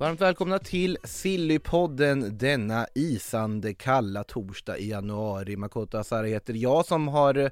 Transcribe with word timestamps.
Varmt 0.00 0.20
välkomna 0.20 0.58
till 0.58 0.98
Sillypodden 1.04 2.38
denna 2.38 2.86
isande 2.94 3.74
kalla 3.74 4.24
torsdag 4.24 4.78
i 4.78 4.90
januari. 4.90 5.56
Makoto 5.56 5.98
Asara 5.98 6.26
heter 6.26 6.54
jag 6.54 6.86
som 6.86 7.08
har 7.08 7.34
eh, 7.34 7.50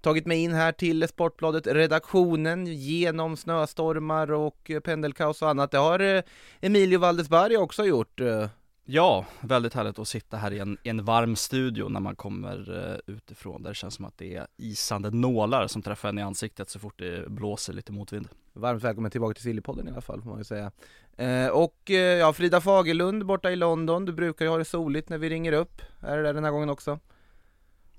tagit 0.00 0.26
mig 0.26 0.42
in 0.42 0.54
här 0.54 0.72
till 0.72 1.08
Sportbladet 1.08 1.66
redaktionen 1.66 2.66
genom 2.66 3.36
snöstormar 3.36 4.32
och 4.32 4.70
pendelkaos 4.84 5.42
och 5.42 5.50
annat. 5.50 5.70
Det 5.70 5.78
har 5.78 6.00
eh, 6.00 6.22
Emilio 6.60 6.98
Valdesberg 6.98 7.56
också 7.56 7.84
gjort. 7.84 8.20
Eh, 8.20 8.48
Ja, 8.88 9.26
väldigt 9.40 9.74
härligt 9.74 9.98
att 9.98 10.08
sitta 10.08 10.36
här 10.36 10.52
i 10.52 10.58
en, 10.58 10.78
i 10.82 10.88
en 10.88 11.04
varm 11.04 11.36
studio 11.36 11.88
när 11.88 12.00
man 12.00 12.16
kommer 12.16 12.90
eh, 12.90 13.14
utifrån 13.14 13.62
där 13.62 13.70
det 13.70 13.74
känns 13.74 13.94
som 13.94 14.04
att 14.04 14.18
det 14.18 14.34
är 14.34 14.46
isande 14.56 15.10
nålar 15.10 15.66
som 15.66 15.82
träffar 15.82 16.08
en 16.08 16.18
i 16.18 16.22
ansiktet 16.22 16.70
så 16.70 16.78
fort 16.78 16.98
det 16.98 17.30
blåser 17.30 17.72
lite 17.72 17.92
motvind. 17.92 18.28
Varmt 18.52 18.84
välkommen 18.84 19.10
tillbaka 19.10 19.34
till 19.34 19.42
Sillypodden 19.42 19.88
i 19.88 19.90
alla 19.90 20.00
fall 20.00 20.22
får 20.22 20.30
man 20.30 20.38
ju 20.38 20.44
säga. 20.44 20.72
Eh, 21.16 21.48
och 21.48 21.90
eh, 21.90 21.96
ja, 21.96 22.32
Frida 22.32 22.60
Fagerlund 22.60 23.26
borta 23.26 23.50
i 23.50 23.56
London, 23.56 24.04
du 24.04 24.12
brukar 24.12 24.44
ju 24.44 24.50
ha 24.50 24.58
det 24.58 24.64
soligt 24.64 25.08
när 25.08 25.18
vi 25.18 25.28
ringer 25.28 25.52
upp. 25.52 25.82
Är 26.02 26.16
det 26.16 26.22
där 26.22 26.34
den 26.34 26.44
här 26.44 26.50
gången 26.50 26.70
också? 26.70 26.98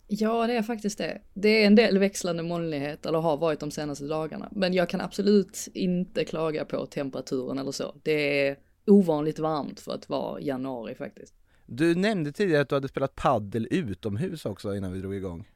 Ja, 0.08 0.48
det 0.48 0.54
är 0.54 0.64
faktiskt 0.64 0.98
det. 0.98 1.22
Det 1.34 1.64
är 1.64 1.68
en 1.68 1.76
del 1.76 1.98
växlande 1.98 2.44
molnighet, 2.44 3.06
eller 3.06 3.20
har 3.20 3.38
varit 3.38 3.60
de 3.60 3.72
senaste 3.72 4.06
dagarna. 4.06 4.50
Men 4.52 4.74
jag 4.74 4.90
kan 4.90 5.02
absolut 5.02 5.68
inte 5.74 6.26
klaga 6.26 6.66
på 6.66 6.86
temperaturen 6.86 7.60
eller 7.60 7.72
så. 7.72 7.96
Det 8.04 8.48
är 8.48 8.58
ovanligt 8.88 9.40
varmt 9.40 9.80
för 9.80 9.94
att 9.94 10.10
vara 10.10 10.42
januari 10.42 10.96
faktiskt. 10.96 11.34
Du 11.66 11.96
nämnde 11.96 12.32
tidigare 12.32 12.62
att 12.62 12.70
du 12.70 12.76
hade 12.76 12.88
spelat 12.88 13.16
paddel 13.16 13.68
utomhus 13.72 14.46
också 14.46 14.76
innan 14.76 14.94
vi 14.94 15.00
drog 15.00 15.16
igång. 15.16 15.50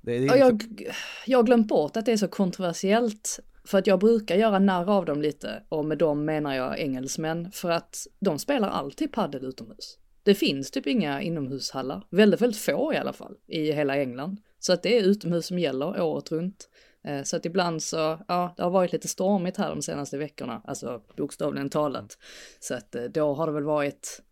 Det, 0.00 0.18
det 0.18 0.26
är 0.26 0.36
Ja, 0.36 0.50
liksom- 0.50 0.76
jag, 0.78 0.94
jag 1.26 1.38
har 1.38 1.42
glömt 1.42 1.68
bort 1.68 1.96
att 1.96 2.06
det 2.06 2.12
är 2.12 2.16
så 2.16 2.28
kontroversiellt. 2.28 3.40
För 3.64 3.78
att 3.78 3.86
jag 3.86 4.00
brukar 4.00 4.36
göra 4.36 4.58
narr 4.58 4.90
av 4.90 5.04
dem 5.04 5.22
lite. 5.22 5.62
Och 5.68 5.84
med 5.84 5.98
dem 5.98 6.24
menar 6.24 6.54
jag 6.54 6.78
engelsmän. 6.80 7.50
För 7.52 7.70
att 7.70 8.06
de 8.20 8.38
spelar 8.38 8.68
alltid 8.68 9.12
paddel 9.12 9.44
utomhus. 9.44 9.98
Det 10.22 10.34
finns 10.34 10.70
typ 10.70 10.86
inga 10.86 11.22
inomhushallar. 11.22 12.06
Väldigt, 12.10 12.40
väldigt 12.40 12.60
få 12.60 12.92
i 12.94 12.96
alla 12.96 13.12
fall. 13.12 13.36
I 13.46 13.72
hela 13.72 13.96
England. 13.96 14.40
Så 14.58 14.72
att 14.72 14.82
det 14.82 14.98
är 14.98 15.02
utomhus 15.02 15.46
som 15.46 15.58
gäller 15.58 16.00
året 16.00 16.32
runt. 16.32 16.68
Eh, 17.04 17.22
så 17.22 17.36
att 17.36 17.46
ibland 17.46 17.82
så, 17.82 18.18
ja, 18.28 18.54
det 18.56 18.62
har 18.62 18.70
varit 18.70 18.92
lite 18.92 19.08
stormigt 19.08 19.56
här 19.56 19.68
de 19.68 19.82
senaste 19.82 20.18
veckorna. 20.18 20.62
Alltså 20.64 21.02
bokstavligen 21.16 21.70
talat. 21.70 22.18
Så 22.60 22.74
att 22.74 22.94
eh, 22.94 23.04
då 23.04 23.34
har 23.34 23.46
det 23.46 23.52
väl 23.52 23.64
varit 23.64 24.22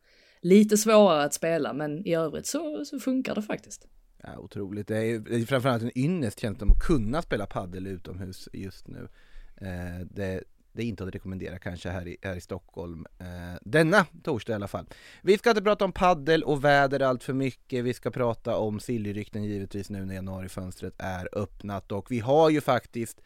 lite 0.41 0.77
svårare 0.77 1.25
att 1.25 1.35
spela. 1.35 1.73
Men 1.73 2.07
i 2.07 2.15
övrigt 2.15 2.47
så, 2.47 2.85
så 2.85 2.99
funkar 2.99 3.35
det 3.35 3.43
faktiskt. 3.43 3.89
Ja, 4.23 4.39
otroligt. 4.39 4.89
Det 4.89 4.97
är, 4.97 5.19
det 5.19 5.37
är 5.37 5.47
framförallt 5.47 5.83
en 5.83 5.99
ynnest 5.99 6.41
känns 6.41 6.59
det 6.59 6.65
att 6.65 6.87
kunna 6.87 7.23
spela 7.23 7.47
paddel 7.47 7.87
utomhus 7.87 8.49
just 8.53 8.89
nu. 8.89 9.09
Eh, 9.57 10.07
det, 10.11 10.45
det 10.81 10.85
är 10.85 10.89
inte 10.89 11.05
att 11.05 11.15
rekommendera 11.15 11.59
kanske 11.59 11.89
här 11.89 12.09
i, 12.09 12.17
här 12.23 12.37
i 12.37 12.41
Stockholm 12.41 13.07
eh, 13.19 13.59
denna 13.63 14.07
torsdag 14.23 14.53
i 14.53 14.55
alla 14.55 14.69
fall. 14.69 14.87
Vi 15.23 15.39
ska 15.39 15.51
inte 15.51 15.63
prata 15.63 15.85
om 15.85 15.93
paddel 15.93 16.43
och 16.43 16.65
väder 16.65 17.01
allt 17.01 17.25
för 17.25 17.33
mycket. 17.33 17.85
Vi 17.85 17.95
ska 17.95 18.11
prata 18.11 18.57
om 18.57 18.81
siljerykten 18.81 19.45
givetvis 19.45 19.91
nu 19.91 20.05
när 20.05 20.15
januarifönstret 20.15 20.95
är 20.99 21.29
öppnat 21.33 21.93
och 21.93 22.11
vi 22.11 22.19
har 22.19 22.51
ju 22.51 22.61
faktiskt 22.61 23.21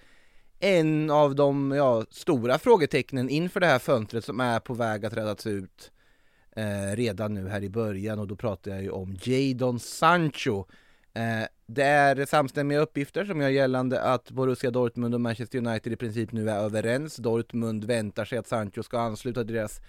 en 0.60 1.10
av 1.10 1.34
de 1.34 1.72
ja, 1.72 2.04
stora 2.10 2.58
frågetecknen 2.58 3.28
inför 3.28 3.60
det 3.60 3.66
här 3.66 3.78
fönstret 3.78 4.24
som 4.24 4.40
är 4.40 4.60
på 4.60 4.74
väg 4.74 5.06
att 5.06 5.12
räddas 5.12 5.46
ut 5.46 5.92
eh, 6.56 6.96
redan 6.96 7.34
nu 7.34 7.48
här 7.48 7.62
i 7.62 7.70
början 7.70 8.18
och 8.18 8.28
då 8.28 8.36
pratar 8.36 8.70
jag 8.70 8.82
ju 8.82 8.90
om 8.90 9.16
Jadon 9.22 9.80
Sancho. 9.80 10.64
Eh, 11.12 11.46
det 11.66 11.82
är 11.82 12.26
samstämmiga 12.26 12.80
uppgifter 12.80 13.24
som 13.24 13.40
gör 13.40 13.48
gällande 13.48 14.02
att 14.02 14.30
Borussia 14.30 14.70
Dortmund 14.70 15.14
och 15.14 15.20
Manchester 15.20 15.58
United 15.58 15.92
i 15.92 15.96
princip 15.96 16.32
nu 16.32 16.50
är 16.50 16.58
överens. 16.58 17.16
Dortmund 17.16 17.84
väntar 17.84 18.24
sig 18.24 18.38
att 18.38 18.48
Sancho 18.48 18.82
ska 18.82 18.98
ansluta 18.98 19.44
till 19.44 19.54
deras 19.54 19.80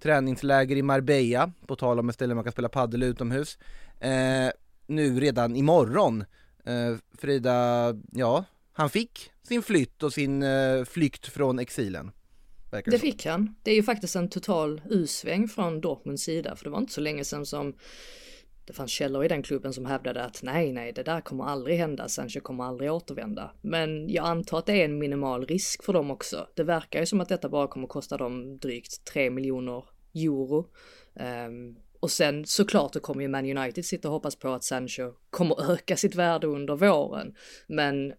träningsläger 0.00 0.76
i 0.76 0.82
Marbella, 0.82 1.52
på 1.66 1.76
tal 1.76 1.98
om 1.98 2.08
ett 2.08 2.14
ställe 2.14 2.34
man 2.34 2.44
kan 2.44 2.52
spela 2.52 2.68
padel 2.68 3.02
utomhus. 3.02 3.58
Eh, 4.00 4.50
nu 4.86 5.20
redan 5.20 5.56
imorgon. 5.56 6.24
Eh, 6.64 6.96
Frida, 7.18 7.88
ja, 8.12 8.44
han 8.72 8.90
fick 8.90 9.30
sin 9.42 9.62
flytt 9.62 10.02
och 10.02 10.12
sin 10.12 10.42
eh, 10.42 10.84
flykt 10.84 11.26
från 11.26 11.58
exilen. 11.58 12.10
Verkar 12.70 12.92
Det 12.92 12.98
fick 12.98 13.26
han. 13.26 13.54
Det 13.62 13.70
är 13.70 13.74
ju 13.74 13.82
faktiskt 13.82 14.16
en 14.16 14.28
total 14.28 14.80
U-sväng 14.90 15.48
från 15.48 15.80
Dortmunds 15.80 16.22
sida, 16.22 16.56
för 16.56 16.64
det 16.64 16.70
var 16.70 16.78
inte 16.78 16.92
så 16.92 17.00
länge 17.00 17.24
sedan 17.24 17.46
som 17.46 17.74
det 18.64 18.72
fanns 18.72 18.90
källor 18.90 19.24
i 19.24 19.28
den 19.28 19.42
klubben 19.42 19.72
som 19.72 19.86
hävdade 19.86 20.24
att 20.24 20.42
nej, 20.42 20.72
nej, 20.72 20.92
det 20.92 21.02
där 21.02 21.20
kommer 21.20 21.44
aldrig 21.44 21.78
hända, 21.78 22.08
Sancho 22.08 22.40
kommer 22.40 22.64
aldrig 22.64 22.92
återvända. 22.92 23.50
Men 23.62 24.08
jag 24.08 24.26
antar 24.26 24.58
att 24.58 24.66
det 24.66 24.80
är 24.80 24.84
en 24.84 24.98
minimal 24.98 25.46
risk 25.46 25.84
för 25.84 25.92
dem 25.92 26.10
också. 26.10 26.48
Det 26.54 26.64
verkar 26.64 27.00
ju 27.00 27.06
som 27.06 27.20
att 27.20 27.28
detta 27.28 27.48
bara 27.48 27.68
kommer 27.68 27.86
kosta 27.86 28.16
dem 28.16 28.58
drygt 28.58 29.04
3 29.04 29.30
miljoner 29.30 29.84
euro. 30.14 30.70
Um, 31.46 31.76
och 32.00 32.10
sen 32.10 32.46
såklart 32.46 32.92
då 32.92 33.00
kommer 33.00 33.22
ju 33.22 33.28
Man 33.28 33.58
United 33.58 33.84
sitta 33.84 34.08
och 34.08 34.14
hoppas 34.14 34.36
på 34.36 34.48
att 34.48 34.64
Sancho 34.64 35.12
kommer 35.30 35.72
öka 35.72 35.96
sitt 35.96 36.14
värde 36.14 36.46
under 36.46 36.76
våren. 36.76 37.34
Men 37.66 38.14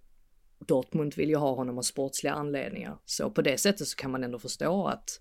Dortmund 0.59 1.16
vill 1.16 1.29
ju 1.29 1.35
ha 1.35 1.55
honom 1.55 1.78
av 1.78 1.81
sportsliga 1.81 2.34
anledningar. 2.34 2.97
Så 3.05 3.31
på 3.31 3.41
det 3.41 3.57
sättet 3.57 3.88
så 3.88 3.95
kan 3.95 4.11
man 4.11 4.23
ändå 4.23 4.39
förstå 4.39 4.88
att, 4.88 5.19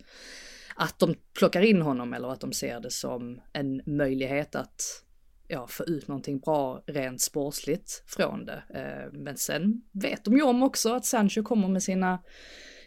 att 0.77 0.99
de 0.99 1.15
plockar 1.39 1.63
in 1.63 1.83
honom 1.83 2.13
eller 2.13 2.29
att 2.29 2.41
de 2.41 2.53
ser 2.53 2.81
det 2.81 2.91
som 2.91 3.41
en 3.53 3.83
möjlighet 3.87 4.55
att 4.55 5.05
ja, 5.49 5.67
få 5.67 5.85
ut 5.85 6.09
någonting 6.09 6.39
bra 6.39 6.83
rent 6.87 7.21
sportsligt 7.21 8.03
från 8.07 8.45
det. 8.45 8.63
Eh, 8.75 9.13
men 9.13 9.37
sen 9.37 9.83
vet 9.93 10.25
de 10.25 10.37
ju 10.37 10.43
om 10.43 10.63
också 10.63 10.95
att 10.95 11.05
Sancho 11.05 11.43
kommer 11.43 11.69
med 11.69 11.83
sina, 11.83 12.19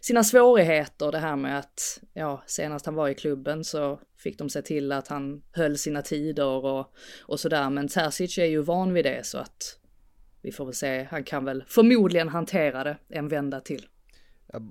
sina 0.01 0.23
svårigheter. 0.23 1.11
Det 1.11 1.19
här 1.19 1.35
med 1.35 1.59
att, 1.59 2.01
ja, 2.13 2.43
senast 2.45 2.85
han 2.85 2.95
var 2.95 3.09
i 3.09 3.15
klubben 3.15 3.63
så 3.63 3.99
fick 4.17 4.37
de 4.37 4.49
se 4.49 4.61
till 4.61 4.91
att 4.91 5.07
han 5.07 5.41
höll 5.51 5.77
sina 5.77 6.01
tider 6.01 6.65
och, 6.65 6.93
och 7.21 7.39
sådär. 7.39 7.69
Men 7.69 7.87
Terzic 7.87 8.37
är 8.37 8.45
ju 8.45 8.61
van 8.61 8.93
vid 8.93 9.05
det 9.05 9.25
så 9.25 9.37
att 9.37 9.79
vi 10.41 10.51
får 10.51 10.65
väl 10.65 10.73
se, 10.73 11.03
han 11.03 11.23
kan 11.23 11.45
väl 11.45 11.63
förmodligen 11.67 12.29
hantera 12.29 12.83
det 12.83 12.97
en 13.09 13.27
vända 13.27 13.59
till. 13.59 13.87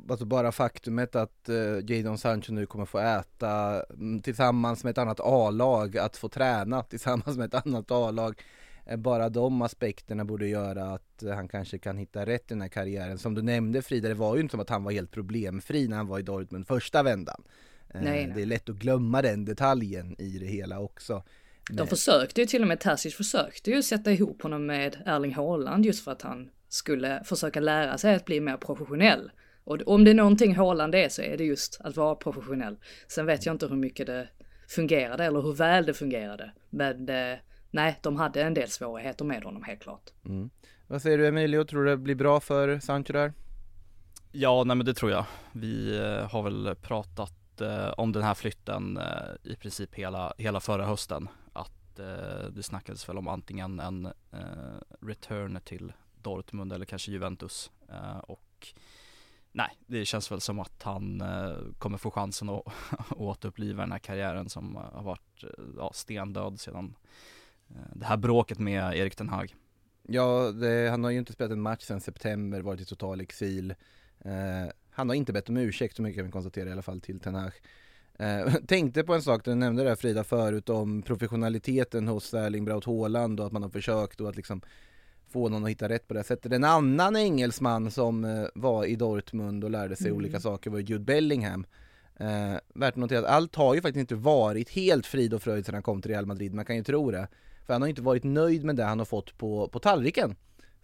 Alltså 0.09 0.25
bara 0.25 0.53
faktumet 0.53 1.17
att 1.17 1.49
uh, 1.49 1.91
Jadon 1.91 2.19
Sancho 2.19 2.53
nu 2.53 2.67
kommer 2.67 2.85
få 2.85 2.99
äta 2.99 3.83
mm, 3.91 4.23
tillsammans 4.23 4.85
med 4.85 4.91
ett 4.91 4.99
annat 4.99 5.21
A-lag, 5.21 5.99
att 5.99 6.17
få 6.17 6.29
träna 6.29 6.83
tillsammans 6.91 7.37
med 7.37 7.55
ett 7.55 7.67
annat 7.67 7.91
A-lag. 7.91 8.43
eh, 8.87 8.97
Bara 8.97 9.29
de 9.29 9.63
aspekterna 9.63 10.25
borde 10.25 10.49
göra 10.49 10.85
att 10.85 11.23
eh, 11.23 11.35
han 11.35 11.49
kanske 11.49 11.79
kan 11.79 11.99
hitta 11.99 12.27
rätt 12.27 12.43
i 12.43 12.55
den 12.55 12.61
här 12.61 12.69
karriären. 12.69 13.19
Som 13.19 13.35
du 13.35 13.43
nämnde 13.43 13.83
Frida, 13.83 14.09
det 14.09 14.15
var 14.15 14.37
ju 14.37 14.41
inte 14.43 14.53
som 14.53 14.61
att 14.61 14.71
han 14.71 14.85
var 14.85 14.93
helt 14.93 15.11
problemfri 15.11 15.89
när 15.89 15.97
han 15.97 16.07
var 16.07 16.19
i 16.19 16.23
Dortmund 16.23 16.67
första 16.67 17.03
vändan. 17.03 17.43
Nej, 17.95 18.03
nej. 18.05 18.33
Det 18.37 18.43
är 18.43 18.47
lätt 18.47 18.69
att 18.69 18.77
glömma 18.77 19.23
den 19.23 19.45
detaljen 19.45 20.21
i 20.21 20.39
det 20.39 20.47
hela 20.47 20.81
också. 20.81 21.23
De 21.71 21.87
försökte 21.87 22.41
ju 22.41 22.47
till 22.47 22.63
och 22.63 22.69
med, 22.69 22.81
Terzic 22.81 23.15
försökte 23.15 23.71
ju 23.71 23.83
sätta 23.83 24.13
ihop 24.13 24.43
honom 24.43 24.67
med 24.67 25.03
Erling 25.07 25.35
Haaland 25.35 25.87
just 25.87 26.05
för 26.05 26.13
att 26.13 26.23
han 26.23 26.51
skulle 26.69 27.23
försöka 27.25 27.61
lära 27.61 27.99
sig 27.99 28.15
att 28.15 28.25
bli 28.25 28.41
mer 28.41 28.57
professionell. 28.57 29.31
Och 29.67 29.83
om 29.87 30.05
det 30.05 30.11
är 30.11 30.15
någonting 30.15 30.57
Haaland 30.57 30.95
är 30.95 31.09
så 31.09 31.23
är 31.23 31.37
det 31.37 31.45
just 31.45 31.81
att 31.81 31.97
vara 31.97 32.15
professionell. 32.15 32.77
Sen 33.09 33.27
vet 33.27 33.47
jag 33.47 33.55
inte 33.55 33.67
hur 33.67 33.77
mycket 33.77 34.07
det 34.07 34.29
fungerade 34.69 35.25
eller 35.25 35.43
hur 35.43 35.53
väl 35.53 35.87
det 35.87 35.95
fungerade. 35.95 36.53
Men 36.71 37.09
eh, 37.09 37.39
nej, 37.71 37.99
de 38.03 38.17
hade 38.17 38.43
en 38.43 38.55
del 38.55 38.69
svårigheter 38.69 39.25
med 39.25 39.45
honom 39.45 39.63
helt 39.63 39.83
klart. 39.83 40.11
Mm. 40.25 40.51
Vad 40.87 41.03
säger 41.03 41.19
du 41.19 41.27
Emilio, 41.27 41.65
tror 41.65 41.85
du 41.85 41.91
det 41.91 41.97
blir 41.97 42.15
bra 42.15 42.41
för 42.41 42.79
Sancho 42.79 43.13
där? 43.13 43.33
Ja, 44.33 44.65
nej 44.65 44.77
men 44.77 44.87
det 44.87 44.95
tror 44.95 45.11
jag. 45.11 45.25
Vi 45.53 45.99
eh, 45.99 46.31
har 46.31 46.43
väl 46.43 46.75
pratat 46.83 47.61
eh, 47.61 47.89
om 47.89 48.13
den 48.13 48.23
här 48.23 48.35
flytten 48.35 48.97
eh, 48.97 49.53
i 49.53 49.57
princip 49.57 49.95
hela, 49.95 50.35
hela 50.39 50.61
förra 50.61 50.85
hösten. 50.85 51.29
Att 51.53 51.99
eh, 51.99 52.51
det 52.51 52.63
snackades 52.63 53.09
väl 53.09 53.19
om 53.19 53.29
antingen 53.29 53.81
en 53.81 54.07
eh, 54.07 54.81
return 55.01 55.61
till 55.65 55.93
Dortmund 56.23 56.73
eller 56.73 56.85
kanske 56.85 57.11
Juventus. 57.11 57.71
Eh, 57.89 58.19
och 58.19 58.75
nej, 59.57 59.79
det 59.87 60.05
känns 60.05 60.33
väl 60.33 60.41
som 60.41 60.59
att 60.59 60.83
han 60.83 61.21
eh, 61.21 61.57
kommer 61.79 61.99
få 61.99 62.11
chansen 62.11 62.49
att 62.49 62.63
återuppliva 63.11 63.83
den 63.83 63.93
här 63.93 63.99
karriären 63.99 64.49
som 64.49 64.77
eh, 64.77 64.83
har 64.83 65.03
varit 65.03 65.43
eh, 65.43 65.65
ja, 65.77 65.91
stendöd 65.95 66.61
sedan 66.61 66.97
eh, 67.69 67.95
det 67.95 68.07
här 68.07 68.17
bråket 68.17 68.59
med 68.59 68.97
Erik 68.97 69.17
Ten 69.17 69.29
Hag. 69.29 69.55
Ja, 70.03 70.53
det, 70.53 70.91
han 70.91 71.05
har 71.05 71.11
ju 71.11 71.19
inte 71.19 71.33
spelat 71.33 71.53
en 71.53 71.61
match 71.61 71.83
sedan 71.83 72.01
september, 72.01 72.61
varit 72.61 72.81
i 72.81 72.85
total 72.85 73.21
exil. 73.21 73.75
Eh, 74.21 74.73
han 74.91 75.09
har 75.09 75.17
inte 75.17 75.33
bett 75.33 75.49
om 75.49 75.57
ursäkt 75.57 75.97
så 75.97 76.03
mycket 76.03 76.19
kan 76.19 76.27
vi 76.27 76.33
konstatera 76.33 76.69
i 76.69 76.73
alla 76.73 76.83
fall 76.83 77.01
till 77.01 77.21
Ten 77.21 77.35
Hag. 77.35 77.53
Eh, 78.19 78.55
tänkte 78.67 79.05
på 79.05 79.15
en 79.15 79.23
sak, 79.23 79.45
du 79.45 79.55
nämnde 79.55 79.83
det 79.83 79.89
här 79.89 79.97
Frida 79.97 80.25
förut 80.25 80.69
om 80.69 81.03
professionaliteten 81.03 82.09
hos 82.09 82.35
Erling 82.35 82.65
Braut 82.65 82.85
Haaland 82.85 83.41
och 83.41 83.47
att 83.47 83.53
man 83.53 83.63
har 83.63 83.71
försökt 83.71 84.21
och 84.21 84.29
att 84.29 84.37
liksom 84.37 84.61
få 85.29 85.49
någon 85.49 85.65
att 85.65 85.71
hitta 85.71 85.89
rätt 85.89 86.09
på 86.09 86.15
det 86.15 86.25
sättet. 86.25 86.53
En 86.53 86.65
annan 86.65 87.17
engelsman 87.17 87.91
som 87.91 88.25
eh, 88.25 88.47
var 88.55 88.85
i 88.85 88.97
Dortmund 88.97 89.65
och 89.65 89.71
lärde 89.71 89.97
sig 89.97 90.07
Mm. 90.07 90.17
olika 90.17 90.41
saker 90.41 90.71
var 90.71 90.79
Jude 90.79 91.05
Bellingham. 91.05 91.67
Eh, 92.17 92.55
värt 92.75 92.93
att 92.93 92.97
notera 92.97 93.19
att 93.19 93.25
allt 93.25 93.55
har 93.55 93.75
ju 93.75 93.81
faktiskt 93.81 94.01
inte 94.01 94.15
varit 94.15 94.71
helt 94.71 95.07
frid 95.07 95.35
och 95.35 95.43
fröjd 95.43 95.67
sedan 95.67 95.75
han 95.75 95.83
kom 95.83 96.03
till 96.03 96.11
Real 96.11 96.27
Madrid, 96.27 96.55
man 96.55 96.65
kan 96.65 96.77
ju 96.77 96.83
tro 96.83 97.11
det. 97.11 97.29
För 97.67 97.73
han 97.73 97.83
har 97.83 97.89
inte 97.89 98.03
varit 98.03 98.25
nöjd 98.25 98.65
med 98.65 98.77
det 98.77 98.85
han 98.85 98.99
har 98.99 99.07
fått 99.07 99.39
på, 99.39 99.69
på 99.69 99.79
tallriken. 99.79 100.37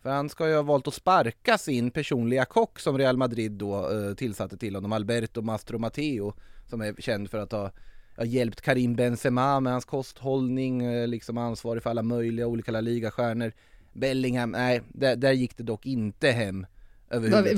För 0.02 0.10
han 0.10 0.28
ska 0.28 0.48
ju 0.48 0.54
ha 0.54 0.62
valt 0.62 0.88
att 0.88 0.94
sparka 0.94 1.58
sin 1.58 1.90
personliga 1.90 2.44
kock 2.44 2.78
som 2.80 2.98
Real 2.98 3.16
Madrid 3.16 3.52
då 3.52 3.90
eh, 3.90 4.14
tillsatte 4.14 4.56
till 4.56 4.74
honom, 4.74 4.92
Alberto 4.92 5.42
Mastro 5.42 5.78
Matteo, 5.78 6.32
som 6.70 6.80
är 6.80 6.94
känd 6.98 7.30
för 7.30 7.38
att 7.38 7.52
ha, 7.52 7.70
ha 8.16 8.24
hjälpt 8.24 8.60
Karim 8.60 8.94
Benzema 8.94 9.60
med 9.60 9.72
hans 9.72 9.84
kosthållning, 9.84 10.82
eh, 10.84 11.08
liksom 11.08 11.38
ansvarig 11.38 11.82
för 11.82 11.90
alla 11.90 12.02
möjliga 12.02 12.46
olika 12.46 12.72
La 12.72 12.80
Liga-stjärnor. 12.80 13.52
Bellingham, 13.92 14.50
nej, 14.50 14.80
där, 14.88 15.16
där 15.16 15.32
gick 15.32 15.56
det 15.56 15.62
dock 15.62 15.86
inte 15.86 16.30
hem. 16.30 16.66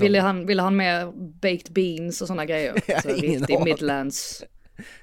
Ville 0.00 0.20
han, 0.20 0.46
ville 0.46 0.62
han 0.62 0.76
med 0.76 1.12
baked 1.16 1.72
beans 1.72 2.20
och 2.20 2.26
sådana 2.26 2.44
grejer? 2.44 2.74
Jag 2.86 2.94
har 2.94 3.00
Så 3.02 3.08
ingen 3.08 3.40
riktig 3.40 3.60
midlands 3.64 4.44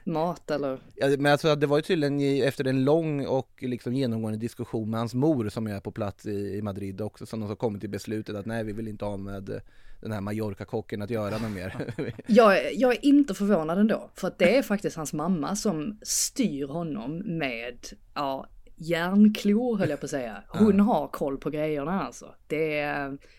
mat 0.03 0.51
eller? 0.51 0.79
Ja, 0.95 1.07
men 1.19 1.31
alltså 1.31 1.55
det 1.55 1.67
var 1.67 1.77
ju 1.77 1.81
tydligen 1.81 2.19
i, 2.19 2.39
efter 2.41 2.67
en 2.67 2.83
lång 2.83 3.25
och 3.25 3.49
liksom 3.59 3.93
genomgående 3.93 4.39
diskussion 4.39 4.89
med 4.89 4.99
hans 4.99 5.13
mor 5.13 5.49
som 5.49 5.67
är 5.67 5.79
på 5.79 5.91
plats 5.91 6.25
i, 6.25 6.57
i 6.57 6.61
Madrid 6.61 7.01
också 7.01 7.25
som 7.25 7.39
de 7.39 7.49
har 7.49 7.55
kommit 7.55 7.81
till 7.81 7.89
beslutet 7.89 8.35
att 8.35 8.45
nej 8.45 8.63
vi 8.63 8.73
vill 8.73 8.87
inte 8.87 9.05
ha 9.05 9.17
med 9.17 9.61
den 10.01 10.11
här 10.11 10.21
Mallorca-kocken 10.21 11.01
att 11.01 11.09
göra 11.09 11.37
något 11.37 11.51
mer. 11.51 11.93
Jag, 12.27 12.57
är- 12.57 12.81
jag 12.81 12.91
är 12.91 13.05
inte 13.05 13.33
förvånad 13.33 13.79
ändå, 13.79 14.09
för 14.15 14.27
att 14.27 14.39
det 14.39 14.57
är 14.57 14.61
faktiskt 14.61 14.95
hans 14.95 15.13
mamma 15.13 15.55
som 15.55 15.99
styr 16.01 16.67
honom 16.67 17.17
med, 17.17 17.77
ja, 18.13 18.47
järnklor 18.81 19.77
höll 19.77 19.89
jag 19.89 19.99
på 19.99 20.05
att 20.05 20.09
säga. 20.09 20.43
Hon 20.47 20.79
har 20.79 21.07
koll 21.07 21.37
på 21.37 21.49
grejerna 21.49 22.01
alltså. 22.01 22.35
Det, 22.47 22.83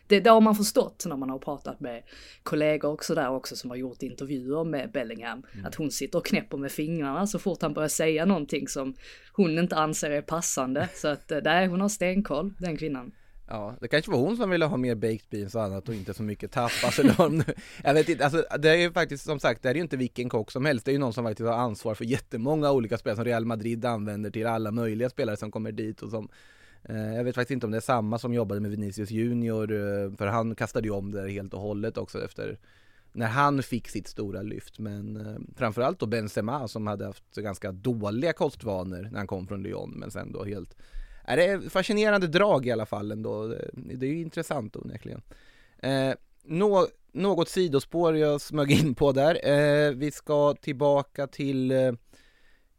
det, 0.07 0.21
det 0.21 0.31
har 0.31 0.41
man 0.41 0.55
förstått 0.55 1.05
när 1.07 1.17
man 1.17 1.31
har 1.31 1.39
pratat 1.39 1.81
med 1.81 2.03
kollegor 2.43 2.93
och 2.93 3.05
sådär 3.05 3.31
också 3.31 3.57
som 3.57 3.71
har 3.71 3.77
gjort 3.77 4.03
intervjuer 4.03 4.65
med 4.65 4.93
Bellingham. 4.93 5.43
Att 5.65 5.75
hon 5.75 5.91
sitter 5.91 6.19
och 6.19 6.27
knäpper 6.27 6.57
med 6.57 6.73
fingrarna 6.73 7.27
så 7.27 7.39
fort 7.39 7.63
han 7.63 7.75
börjar 7.75 7.89
säga 7.89 8.25
någonting 8.25 8.69
som 8.69 8.95
hon 9.33 9.59
inte 9.59 9.77
anser 9.77 10.11
är 10.11 10.23
passande. 10.23 10.89
Så 10.95 11.09
att 11.09 11.33
eh, 11.33 11.39
nej, 11.45 11.67
hon 11.67 11.81
har 11.81 11.89
stenkoll, 11.89 12.55
den 12.59 12.77
kvinnan. 12.77 13.13
Ja, 13.47 13.77
det 13.81 13.89
kanske 13.89 14.11
var 14.11 14.19
hon 14.19 14.37
som 14.37 14.51
ville 14.51 14.65
ha 14.65 14.77
mer 14.77 14.95
baked 14.95 15.27
beans 15.31 15.55
och 15.55 15.63
annat 15.63 15.89
och 15.89 15.95
inte 15.95 16.15
så 16.15 16.23
mycket 16.23 16.53
tapas 16.53 16.99
eller 16.99 17.15
vad 17.19 17.33
nu. 17.33 17.45
Jag 17.85 17.95
vet 17.95 18.09
inte, 18.09 18.25
alltså 18.25 18.45
det 18.59 18.71
är 18.71 18.77
ju 18.77 18.93
faktiskt 18.93 19.25
som 19.25 19.41
sagt, 19.41 19.63
det 19.63 19.71
är 19.71 19.75
ju 19.75 19.81
inte 19.81 19.97
vilken 19.97 20.29
kock 20.29 20.51
som 20.51 20.65
helst. 20.65 20.85
Det 20.85 20.91
är 20.91 20.93
ju 20.93 20.99
någon 20.99 21.13
som 21.13 21.25
faktiskt 21.25 21.49
har 21.49 21.57
ansvar 21.57 21.95
för 21.95 22.05
jättemånga 22.05 22.71
olika 22.71 22.99
spelare 22.99 23.17
som 23.17 23.25
Real 23.25 23.45
Madrid 23.45 23.85
använder 23.85 24.31
till 24.31 24.47
alla 24.47 24.71
möjliga 24.71 25.11
spelare 25.11 25.37
som 25.37 25.51
kommer 25.51 25.73
dit 25.73 26.03
och 26.03 26.11
som 26.11 26.29
eh, 26.83 27.15
jag 27.15 27.25
vet 27.25 27.35
faktiskt 27.35 27.51
inte 27.51 27.67
om 27.67 27.73
det 27.73 27.79
är 27.79 27.81
samma 27.81 28.19
som 28.19 28.35
jobbade 28.35 28.61
med 28.61 28.71
Vinicius 28.71 29.11
Junior, 29.11 29.73
eh, 29.73 30.17
för 30.17 30.27
han 30.27 30.55
kastade 30.55 30.89
ju 30.89 30.95
om 30.95 31.11
det 31.11 31.31
helt 31.31 31.55
och 31.55 31.61
hållet 31.61 31.99
också 31.99 32.25
efter 32.25 32.59
när 33.13 33.27
han 33.27 33.63
fick 33.63 33.89
sitt 33.89 34.09
stora 34.09 34.43
lyft. 34.43 34.79
Men 34.79 35.17
eh, 35.17 35.37
framförallt 35.57 35.99
då 35.99 36.07
Benzema 36.07 36.69
som 36.69 36.87
hade 36.87 37.07
haft 37.07 37.35
ganska 37.35 37.73
dåliga 37.73 38.33
kostvanor 38.33 39.09
när 39.11 39.19
han 39.19 39.27
kom 39.27 39.47
från 39.47 39.63
Lyon, 39.63 39.91
men 39.91 40.11
sen 40.11 40.33
då 40.33 40.45
helt 40.45 40.77
är 41.33 41.37
det 41.37 41.45
är 41.45 41.69
fascinerande 41.71 42.27
drag 42.27 42.67
i 42.67 42.71
alla 42.71 42.87
fall 42.87 43.11
ändå. 43.13 43.47
Det- 43.73 44.07
är 44.07 44.11
ju 44.11 44.21
intressant 44.21 44.77
onekligen. 44.77 45.23
Eh, 45.79 46.15
nå, 46.45 46.87
något 47.13 47.49
sidospår 47.49 48.17
jag 48.17 48.41
smög 48.41 48.71
in 48.71 48.95
på 48.95 49.13
där. 49.13 49.49
Eh, 49.51 49.93
vi 49.93 50.11
ska 50.11 50.55
tillbaka 50.55 51.27
till 51.27 51.71
eh, 51.71 51.93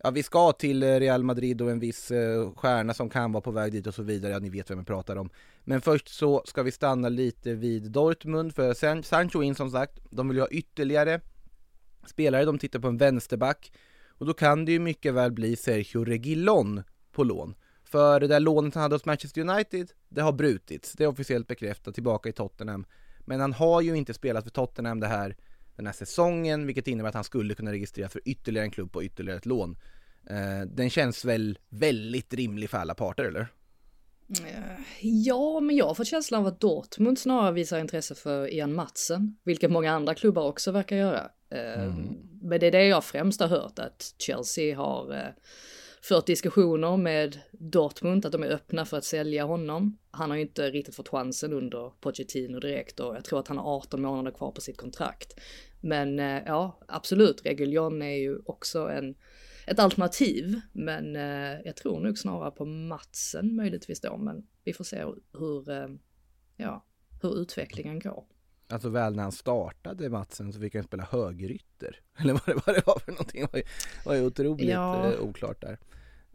Ja, 0.06 0.12
vi 0.12 0.24
ska 0.24 0.52
till 0.52 0.84
Real 1.00 1.24
Madrid 1.24 1.62
och 1.62 1.72
en 1.72 1.80
viss 1.80 2.12
eh, 2.12 2.52
stjärna 2.56 2.94
som 2.94 3.10
kan 3.10 3.32
vara 3.32 3.42
på 3.42 3.52
väg 3.52 3.72
dit 3.72 3.88
och 3.88 3.94
så 3.94 4.04
vidare. 4.04 4.32
Ja, 4.32 4.40
ni 4.40 4.50
vet 4.50 4.72
vem 4.72 4.78
jag 4.78 4.88
pratar 4.88 5.16
om. 5.16 5.30
Men 5.64 5.82
först 5.82 6.08
så 6.08 6.44
ska 6.46 6.64
vi 6.64 6.72
stanna 6.72 7.10
lite 7.10 7.54
vid 7.54 7.92
Dortmund 7.92 8.56
för 8.56 8.74
San- 8.74 9.04
Sancho 9.04 9.44
in 9.44 9.56
som 9.56 9.72
sagt. 9.72 10.00
De 10.10 10.28
vill 10.28 10.38
ju 10.38 10.42
ha 10.42 10.48
ytterligare 10.50 11.20
spelare. 12.08 12.46
De 12.46 12.58
tittar 12.58 12.80
på 12.80 12.88
en 12.88 12.98
vänsterback 12.98 13.72
och 14.08 14.26
då 14.26 14.34
kan 14.34 14.66
det 14.66 14.72
ju 14.72 14.80
mycket 14.80 15.14
väl 15.14 15.32
bli 15.32 15.56
Sergio 15.56 16.04
Reguilon 16.06 16.84
på 17.12 17.24
lån. 17.24 17.56
För 17.94 18.20
det 18.20 18.28
där 18.28 18.40
lånet 18.40 18.76
han 18.76 18.82
hade 18.82 18.96
hos 18.96 19.06
Manchester 19.06 19.42
United, 19.42 19.92
det 20.10 20.22
har 20.22 20.32
brutits. 20.32 20.94
Det 20.94 21.04
är 21.04 21.08
officiellt 21.08 21.48
bekräftat 21.48 21.94
tillbaka 21.94 22.30
i 22.30 22.32
Tottenham. 22.32 22.86
Men 23.20 23.40
han 23.40 23.54
har 23.54 23.82
ju 23.82 23.96
inte 23.96 24.14
spelat 24.14 24.44
för 24.44 24.52
Tottenham 24.52 25.00
det 25.00 25.08
här, 25.08 25.36
den 25.76 25.86
här 25.86 25.94
säsongen, 25.94 26.66
vilket 26.66 26.88
innebär 26.88 27.10
att 27.10 27.16
han 27.16 27.24
skulle 27.24 27.56
kunna 27.56 27.72
registreras 27.72 28.12
för 28.12 28.22
ytterligare 28.26 28.66
en 28.66 28.72
klubb 28.72 28.92
på 28.92 29.04
ytterligare 29.04 29.38
ett 29.38 29.46
lån. 29.46 29.78
Eh, 30.30 30.68
den 30.68 30.90
känns 30.90 31.26
väl 31.26 31.60
väldigt 31.70 32.34
rimlig 32.34 32.70
för 32.70 32.78
alla 32.78 32.94
parter, 32.96 33.24
eller? 33.24 33.48
Eh, 34.46 34.82
Ja, 35.02 35.60
men 35.60 35.76
jag 35.76 35.88
har 35.88 35.96
fått 35.96 36.08
känslan 36.08 36.42
av 36.42 36.48
att 36.48 36.62
Dortmund 36.62 37.20
snarare 37.20 37.52
visar 37.52 37.80
intresse 37.80 38.16
för 38.16 38.54
Ian 38.54 38.74
Matsen, 38.74 39.38
vilket 39.44 39.72
många 39.72 39.92
andra 39.92 40.16
klubbar 40.16 40.44
också 40.44 40.72
verkar 40.72 40.96
göra. 40.96 41.30
Eh, 41.50 41.96
Men 42.42 42.60
det 42.60 42.68
är 42.68 42.72
det 42.72 42.86
jag 42.86 43.04
främst 43.04 43.42
har 43.42 43.48
hört, 43.48 43.80
att 43.80 44.16
Chelsea 44.18 44.78
har 44.78 45.34
fört 46.04 46.26
diskussioner 46.26 46.98
med 46.98 47.40
Dortmund, 47.52 48.26
att 48.26 48.32
de 48.32 48.44
är 48.44 48.48
öppna 48.48 48.86
för 48.86 48.98
att 48.98 49.04
sälja 49.04 49.46
honom. 49.46 49.98
Han 50.12 50.30
har 50.30 50.38
ju 50.38 50.44
inte 50.44 50.70
riktigt 50.70 50.96
fått 50.96 51.10
chansen 51.10 51.54
under 51.54 51.94
Pochettino 52.02 52.60
direkt 52.60 53.00
och 53.00 53.16
jag 53.16 53.26
tror 53.26 53.40
att 53.40 53.48
han 53.48 53.58
har 53.58 53.76
18 53.76 54.02
månader 54.02 54.32
kvar 54.32 54.52
på 54.52 54.62
sitt 54.62 54.78
kontrakt. 54.78 55.40
Men 55.82 56.20
eh, 56.20 56.42
ja, 56.46 56.80
absolut, 56.88 57.46
Reguljon 57.46 58.02
är 58.02 58.16
ju 58.16 58.40
också 58.46 58.90
en 58.90 59.16
ett 59.68 59.80
alternativ, 59.80 60.62
men 60.72 61.16
eh, 61.16 61.62
jag 61.66 61.76
tror 61.76 62.00
nog 62.00 62.18
snarare 62.18 62.52
på 62.52 62.66
Matsen 62.66 63.56
möjligtvis 63.56 64.02
då, 64.02 64.18
men 64.18 64.48
vi 64.64 64.74
får 64.74 64.84
se 64.84 65.06
hur, 65.34 65.70
eh, 65.70 65.88
ja, 66.58 66.86
hur 67.22 67.42
utvecklingen 67.42 68.00
går. 68.00 68.26
Alltså 68.68 68.90
väl 68.90 69.16
när 69.16 69.24
han 69.24 69.32
startade 69.32 70.10
matchen 70.10 70.54
så 70.54 70.60
fick 70.60 70.76
han 70.76 70.84
spela 70.84 71.04
högerytter. 71.12 72.00
Eller 72.18 72.34
vad 72.34 72.42
det, 72.46 72.62
vad 72.66 72.76
det 72.76 72.88
var 72.88 73.00
för 73.00 73.12
någonting, 73.12 73.46
Det 73.52 73.66
var 74.06 74.16
ju- 74.16 74.26
otroligt 74.26 74.68
Ja. 74.70 75.12
eh, 75.14 75.20
oklart 75.22 75.62
där. 75.62 75.78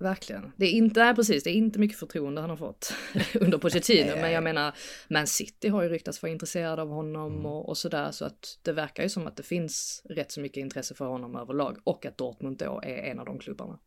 Verkligen. 0.01 0.53
Det 0.57 0.67
är 0.67 0.71
inte, 0.71 1.05
nej, 1.05 1.15
precis, 1.15 1.45
det 1.45 1.51
är 1.51 1.55
inte 1.55 1.79
mycket 1.79 1.99
förtroende 1.99 2.41
han 2.41 2.51
har 2.51 2.57
fått 2.57 2.93
under 3.41 3.59
Pochettino, 3.59 4.11
men 4.17 4.33
jag 4.33 4.45
menar, 4.45 4.75
Man 5.09 5.27
City 5.27 5.69
har 5.69 5.83
ju 5.83 5.89
ryktats 5.89 6.23
vara 6.23 6.33
intresserade 6.33 6.83
av 6.83 6.89
honom 6.89 7.47
och, 7.47 7.69
och 7.69 7.79
sådär, 7.79 8.11
så 8.11 8.25
att 8.25 8.59
det 8.63 8.73
verkar 8.73 9.03
ju 9.03 9.09
som 9.09 9.27
att 9.27 9.37
det 9.37 9.43
finns 9.43 10.03
rätt 10.05 10.33
så 10.33 10.41
mycket 10.41 10.57
intresse 10.61 10.95
för 10.95 11.05
honom 11.07 11.37
överlag 11.37 11.79
och 11.85 12.07
att 12.07 12.19
Dortmund 12.19 12.57
då 12.59 12.81
är 12.85 12.97
en 13.11 13.19
av 13.19 13.27
de 13.27 13.39
klubbarna. 13.39 13.79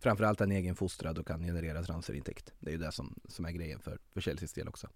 Framförallt 0.00 0.40
en 0.40 0.52
egen 0.52 0.76
fostrad 0.76 1.18
och 1.18 1.26
kan 1.26 1.42
generera 1.42 1.82
transferintäkt. 1.82 2.52
Det 2.60 2.70
är 2.70 2.72
ju 2.72 2.78
det 2.78 2.92
som, 2.92 3.14
som 3.28 3.44
är 3.44 3.50
grejen 3.50 3.80
för, 3.80 3.98
för 4.12 4.20
Chelseas 4.20 4.52
del 4.52 4.68
också. 4.68 4.88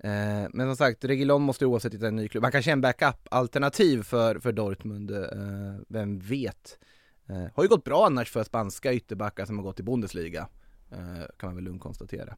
Eh, 0.00 0.48
men 0.50 0.66
som 0.66 0.76
sagt, 0.76 1.04
Regilon 1.04 1.42
måste 1.42 1.66
oavsett 1.66 1.94
hitta 1.94 2.08
en 2.08 2.16
ny 2.16 2.28
klubb. 2.28 2.44
Han 2.44 2.52
kanske 2.52 2.70
är 2.70 2.72
en 2.72 2.80
backup-alternativ 2.80 4.02
för, 4.02 4.38
för 4.38 4.52
Dortmund, 4.52 5.10
eh, 5.10 5.80
vem 5.88 6.18
vet. 6.18 6.78
Eh, 7.26 7.44
har 7.54 7.62
ju 7.62 7.68
gått 7.68 7.84
bra 7.84 8.06
annars 8.06 8.30
för 8.30 8.44
spanska 8.44 8.92
ytterbackar 8.92 9.44
som 9.44 9.56
har 9.58 9.64
gått 9.64 9.80
i 9.80 9.82
Bundesliga, 9.82 10.48
eh, 10.90 11.26
kan 11.38 11.48
man 11.48 11.54
väl 11.54 11.64
lugnt 11.64 11.82
konstatera. 11.82 12.36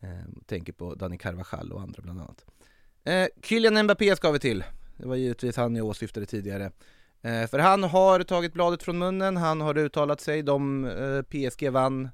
Eh, 0.00 0.44
tänker 0.46 0.72
på 0.72 0.94
Dani 0.94 1.18
Carvajal 1.18 1.72
och 1.72 1.80
andra 1.80 2.02
bland 2.02 2.20
annat. 2.20 2.44
Eh, 3.04 3.26
Kylian 3.42 3.84
Mbappé 3.84 4.16
ska 4.16 4.30
vi 4.30 4.38
till. 4.38 4.64
Det 4.96 5.06
var 5.06 5.16
givetvis 5.16 5.56
han 5.56 5.76
jag 5.76 5.86
åsyftade 5.86 6.26
tidigare. 6.26 6.70
Eh, 7.22 7.46
för 7.46 7.58
han 7.58 7.84
har 7.84 8.22
tagit 8.22 8.52
bladet 8.52 8.82
från 8.82 8.98
munnen, 8.98 9.36
han 9.36 9.60
har 9.60 9.78
uttalat 9.78 10.20
sig, 10.20 10.42
de 10.42 10.84
eh, 10.84 11.22
PSG 11.22 11.70
vann 11.70 12.08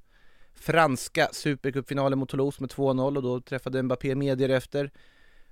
franska 0.61 1.29
supercupfinalen 1.33 2.19
mot 2.19 2.29
Toulouse 2.29 2.62
med 2.62 2.71
2-0 2.71 3.17
och 3.17 3.23
då 3.23 3.41
träffade 3.41 3.83
Mbappé 3.83 4.15
medier 4.15 4.49
efter. 4.49 4.91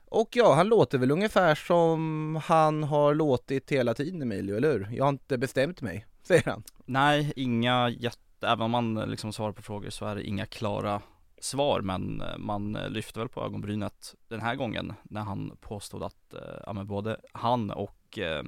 Och 0.08 0.28
ja, 0.32 0.54
han 0.54 0.68
låter 0.68 0.98
väl 0.98 1.10
ungefär 1.10 1.54
som 1.54 2.40
han 2.44 2.82
har 2.82 3.14
låtit 3.14 3.72
hela 3.72 3.94
tiden 3.94 4.22
Emilio, 4.22 4.56
eller 4.56 4.72
hur? 4.72 4.88
Jag 4.92 5.04
har 5.04 5.08
inte 5.08 5.38
bestämt 5.38 5.82
mig, 5.82 6.06
säger 6.22 6.44
han. 6.44 6.62
Nej, 6.84 7.32
inga 7.36 7.88
jätte, 7.88 8.46
även 8.46 8.62
om 8.62 8.70
man 8.70 8.96
eh, 8.96 9.06
liksom 9.06 9.32
svarar 9.32 9.52
på 9.52 9.62
frågor 9.62 9.90
så 9.90 10.06
är 10.06 10.14
det 10.14 10.22
inga 10.22 10.46
klara 10.46 11.02
svar 11.40 11.80
men 11.80 12.20
eh, 12.20 12.38
man 12.38 12.76
eh, 12.76 12.82
lyfter 12.82 12.90
lyfte 12.90 13.18
väl 13.18 13.28
på 13.28 13.44
ögonbrynet 13.44 14.14
den 14.28 14.40
här 14.40 14.54
gången 14.54 14.94
när 15.02 15.20
han 15.20 15.56
påstod 15.60 16.02
att 16.02 16.34
ja, 16.66 16.72
men 16.72 16.86
både 16.86 17.20
han 17.32 17.70
och 17.70 18.18
eh, 18.18 18.42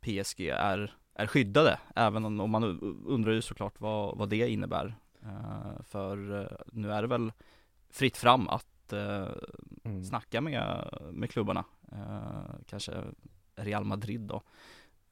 PSG 0.00 0.40
är, 0.48 0.94
är 1.14 1.26
skyddade 1.26 1.78
även 1.96 2.40
om 2.40 2.50
man 2.50 2.64
undrar 3.06 3.32
ju 3.32 3.42
såklart 3.42 3.80
vad, 3.80 4.18
vad 4.18 4.28
det 4.28 4.48
innebär 4.48 4.94
för 5.84 6.40
eh, 6.42 6.56
nu 6.72 6.92
är 6.92 7.02
det 7.02 7.08
väl 7.08 7.32
fritt 7.90 8.16
fram 8.16 8.48
att 8.48 8.92
eh, 8.92 9.28
Mm. 9.84 10.04
snacka 10.04 10.40
med, 10.40 10.88
med 11.12 11.30
klubbarna 11.30 11.64
eh, 11.92 12.54
kanske 12.66 12.92
Real 13.56 13.84
Madrid 13.84 14.20
då 14.20 14.42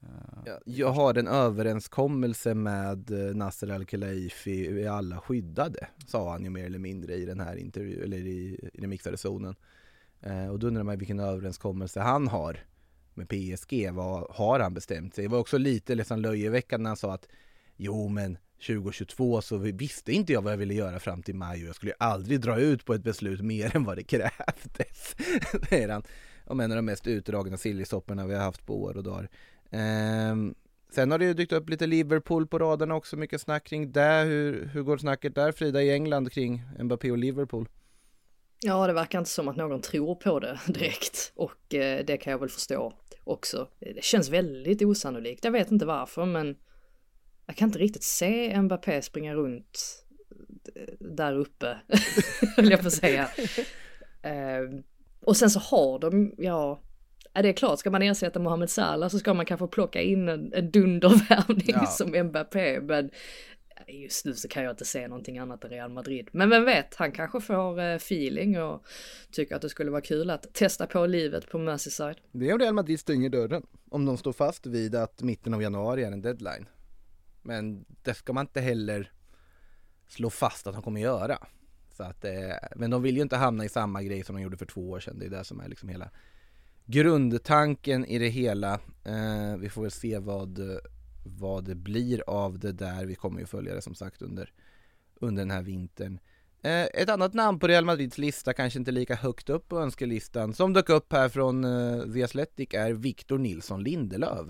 Eh, 0.03 0.09
Ja, 0.45 0.59
Jag 0.65 0.91
har 0.93 1.15
en 1.15 1.29
överenskommelse 1.29 2.55
med 2.55 3.11
eh, 3.11 3.35
Nasser 3.37 3.69
Al-Khelaifi, 3.71 4.73
vi 4.73 4.83
är 4.85 4.91
alla 4.91 5.21
skyddade, 5.21 5.87
sa 6.07 6.31
han 6.33 6.45
ju 6.45 6.51
mer 6.51 6.65
eller 6.67 6.79
mindre 6.79 7.15
i 7.15 7.25
den 7.25 7.41
här 7.41 7.57
intervjun, 7.57 8.03
eller 8.03 8.17
i, 8.19 8.71
i 8.73 8.81
den 8.81 8.91
mixade 8.91 9.17
zonen. 9.17 9.55
Eh, 10.21 10.49
och 10.49 10.59
då 10.59 10.67
undrar 10.67 10.83
man 10.83 10.99
vilken 10.99 11.21
överenskommelse 11.21 12.01
han 12.01 12.29
har 12.29 12.59
med 13.15 13.29
PSG. 13.29 13.91
Vad 13.93 14.31
har 14.31 14.61
han 14.61 14.75
bestämt 14.75 15.15
sig? 15.15 15.25
Det 15.25 15.31
var 15.31 15.39
också 15.39 15.59
lite 15.59 15.95
liksom 15.95 16.21
löjeväckande 16.21 16.83
när 16.83 16.91
han 16.91 16.97
sa 16.97 17.15
att 17.15 17.29
jo 17.77 18.09
men 18.09 18.39
2022 18.67 19.43
så 19.43 19.57
visste 19.57 20.13
inte 20.13 20.33
jag 20.33 20.43
vad 20.43 20.53
jag 20.53 20.59
ville 20.59 20.75
göra 20.75 21.01
fram 21.01 21.23
till 21.23 21.35
maj 21.35 21.63
och 21.63 21.69
jag 21.69 21.75
skulle 21.75 21.91
ju 21.91 21.97
aldrig 21.99 22.41
dra 22.41 22.61
ut 22.61 22.85
på 22.85 22.95
ett 22.95 23.03
beslut 23.03 23.41
mer 23.41 23.77
än 23.77 23.85
vad 23.85 23.97
det 23.97 24.03
krävdes. 24.03 25.17
säger 25.69 25.89
han. 25.89 26.03
Om 26.47 26.61
en 26.61 26.73
av 26.73 26.77
de 26.77 26.83
mest 26.83 27.07
utdragna 27.07 27.57
sillysopporna 27.57 28.27
vi 28.27 28.35
har 28.35 28.43
haft 28.43 28.67
på 28.67 28.83
år 28.83 28.97
och 28.97 29.03
dagar. 29.03 29.29
Ehm, 29.71 30.55
sen 30.91 31.11
har 31.11 31.19
det 31.19 31.25
ju 31.25 31.35
dykt 31.35 31.53
upp 31.53 31.69
lite 31.69 31.87
Liverpool 31.87 32.47
på 32.47 32.59
raderna 32.59 32.95
också, 32.95 33.17
mycket 33.17 33.41
snack 33.41 33.65
kring 33.65 33.93
det. 33.93 34.25
Hur, 34.27 34.71
hur 34.73 34.83
går 34.83 34.97
snacket 34.97 35.35
där 35.35 35.53
Frida 35.53 35.83
i 35.83 35.93
England 35.93 36.33
kring 36.33 36.63
Mbappé 36.79 37.11
och 37.11 37.19
Liverpool? 37.19 37.69
Ja, 38.61 38.87
det 38.87 38.93
verkar 38.93 39.19
inte 39.19 39.31
som 39.31 39.49
att 39.49 39.57
någon 39.57 39.81
tror 39.81 40.15
på 40.15 40.41
det 40.41 40.61
direkt 40.67 41.33
och 41.35 41.75
eh, 41.75 42.05
det 42.05 42.17
kan 42.17 42.31
jag 42.31 42.39
väl 42.39 42.49
förstå 42.49 42.93
också. 43.25 43.69
Det 43.81 44.05
känns 44.05 44.29
väldigt 44.29 44.83
osannolikt. 44.83 45.45
Jag 45.45 45.53
vet 45.53 45.71
inte 45.71 45.87
varför, 45.87 46.25
men 46.25 46.57
jag 47.47 47.57
kan 47.57 47.69
inte 47.69 47.79
riktigt 47.79 48.03
se 48.05 48.63
Mbappé 48.63 49.03
springa 49.03 49.35
runt 49.35 50.05
eh, 50.75 50.95
där 51.01 51.37
uppe, 51.37 51.79
höll 52.57 52.71
jag 52.71 52.81
på 52.81 52.87
att 52.87 52.93
säga. 52.93 53.29
Eh, 54.23 54.81
och 55.21 55.37
sen 55.37 55.51
så 55.51 55.61
har 55.61 55.99
de, 55.99 56.35
ja, 56.39 56.81
Ja, 57.37 57.43
det 57.43 57.49
är 57.49 57.53
klart, 57.53 57.79
ska 57.79 57.91
man 57.91 58.03
ersätta 58.03 58.39
Mohamed 58.41 58.71
Salah 58.71 59.09
så 59.09 59.19
ska 59.19 59.35
man 59.35 59.47
kanske 59.47 59.67
plocka 59.67 60.01
in 60.03 60.29
en, 60.29 60.53
en 60.53 60.71
dundervärvning 60.71 61.67
Ja. 61.67 61.87
som 61.87 62.11
Mbappé, 62.27 62.81
men 62.81 63.11
just 63.89 64.25
nu 64.25 64.35
så 64.35 64.49
kan 64.49 64.63
jag 64.65 64.73
inte 64.73 64.85
se 64.85 65.09
någonting 65.09 65.39
annat 65.39 65.65
än 65.65 65.71
Real 65.71 65.91
Madrid. 65.91 66.29
Men 66.33 66.51
vem 66.51 66.65
vet, 66.65 66.95
han 66.95 67.13
kanske 67.13 67.41
får 67.41 67.81
eh, 67.81 67.95
feeling 67.95 68.63
och 68.63 68.85
tycker 69.33 69.57
att 69.57 69.63
det 69.63 69.69
skulle 69.69 69.91
vara 69.91 70.01
kul 70.01 70.31
att 70.31 70.55
testa 70.55 70.87
på 70.87 71.07
livet 71.07 71.49
på 71.51 71.59
Merseyside. 71.59 72.17
Det 72.33 72.49
är 72.49 72.53
om 72.53 72.59
Real 72.59 72.75
Madrid 72.75 73.01
stänger 73.01 73.29
dörren. 73.29 73.63
Om 73.91 74.05
de 74.07 74.17
står 74.17 74.33
fast 74.33 74.67
vid 74.67 74.95
att 74.95 75.23
mitten 75.23 75.55
av 75.55 75.63
januari 75.63 76.03
är 76.05 76.13
en 76.13 76.23
deadline. 76.23 76.67
Men 77.45 77.85
det 78.03 78.15
ska 78.15 78.33
man 78.33 78.43
inte 78.43 78.61
heller 78.61 79.13
slå 80.09 80.31
fast 80.31 80.67
att 80.67 80.75
de 80.75 80.83
kommer 80.83 81.01
göra. 81.01 81.39
Så 81.93 82.03
att, 82.03 82.25
eh, 82.25 82.33
men 82.77 82.91
de 82.91 83.03
vill 83.03 83.17
ju 83.17 83.23
inte 83.23 83.37
hamna 83.37 83.65
i 83.65 83.69
samma 83.69 84.03
grej 84.03 84.25
som 84.25 84.37
de 84.37 84.43
gjorde 84.43 84.57
för 84.57 84.67
två 84.67 84.91
år 84.91 85.01
sedan. 85.01 85.19
Det 85.19 85.27
är 85.27 85.31
det 85.31 85.45
som 85.45 85.61
är 85.61 85.69
liksom 85.69 85.89
hela 85.89 86.11
grundtanken 86.87 88.05
i 88.05 88.19
det 88.19 88.29
hela. 88.29 88.75
Eh, 89.05 89.57
vi 89.59 89.69
får 89.69 89.83
väl 89.83 89.91
se 89.91 90.19
vad, 90.19 90.61
vad 91.25 91.65
det 91.65 91.75
blir 91.75 92.23
av 92.27 92.59
det 92.59 92.73
där. 92.73 93.05
Vi 93.05 93.15
kommer 93.15 93.41
ju 93.41 93.47
följa 93.47 93.75
det 93.75 93.83
som 93.83 93.95
sagt 93.95 94.23
under, 94.23 94.53
under 95.15 95.43
den 95.43 95.51
här 95.51 95.63
vintern. 95.63 96.19
Eh, 96.65 96.85
ett 96.95 97.09
annat 97.09 97.35
namn 97.35 97.59
på 97.59 97.67
Real 97.67 97.85
Madrids 97.85 98.19
lista, 98.19 98.53
kanske 98.53 98.79
inte 98.79 98.91
lika 98.91 99.15
högt 99.15 99.51
upp 99.51 99.69
på 99.69 99.79
önskelistan, 99.79 100.55
som 100.55 100.73
dök 100.73 100.89
upp 100.89 101.13
här 101.13 101.29
från 101.29 101.65
eh, 101.65 102.13
The 102.13 102.23
Athletic 102.23 102.69
är 102.75 102.93
Victor 102.93 103.39
Nilsson 103.39 103.83
Lindelöf. 103.83 104.49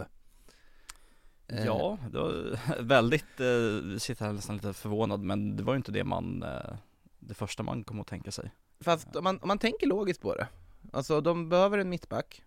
Eh, 1.49 1.67
Ja, 1.67 1.99
det 2.11 2.19
var 2.19 2.59
väldigt, 2.83 3.41
eh, 3.41 3.99
sitter 3.99 4.25
här 4.25 4.33
nästan 4.33 4.57
lite 4.57 4.73
förvånad 4.73 5.21
men 5.21 5.57
det 5.57 5.63
var 5.63 5.73
ju 5.73 5.77
inte 5.77 5.93
det 5.93 6.05
man, 6.05 6.43
eh, 6.43 6.77
det 7.19 7.35
första 7.35 7.63
man 7.63 7.85
kom 7.85 8.01
att 8.01 8.07
tänka 8.07 8.31
sig. 8.31 8.51
Fast 8.81 9.17
om 9.17 9.25
man, 9.25 9.39
om 9.43 9.49
man 9.49 9.59
tänker 9.59 9.87
logiskt 9.87 10.21
på 10.21 10.35
det. 10.35 10.49
Alltså 10.93 11.21
de 11.21 11.49
behöver 11.49 11.79
en 11.79 11.89
mittback. 11.89 12.43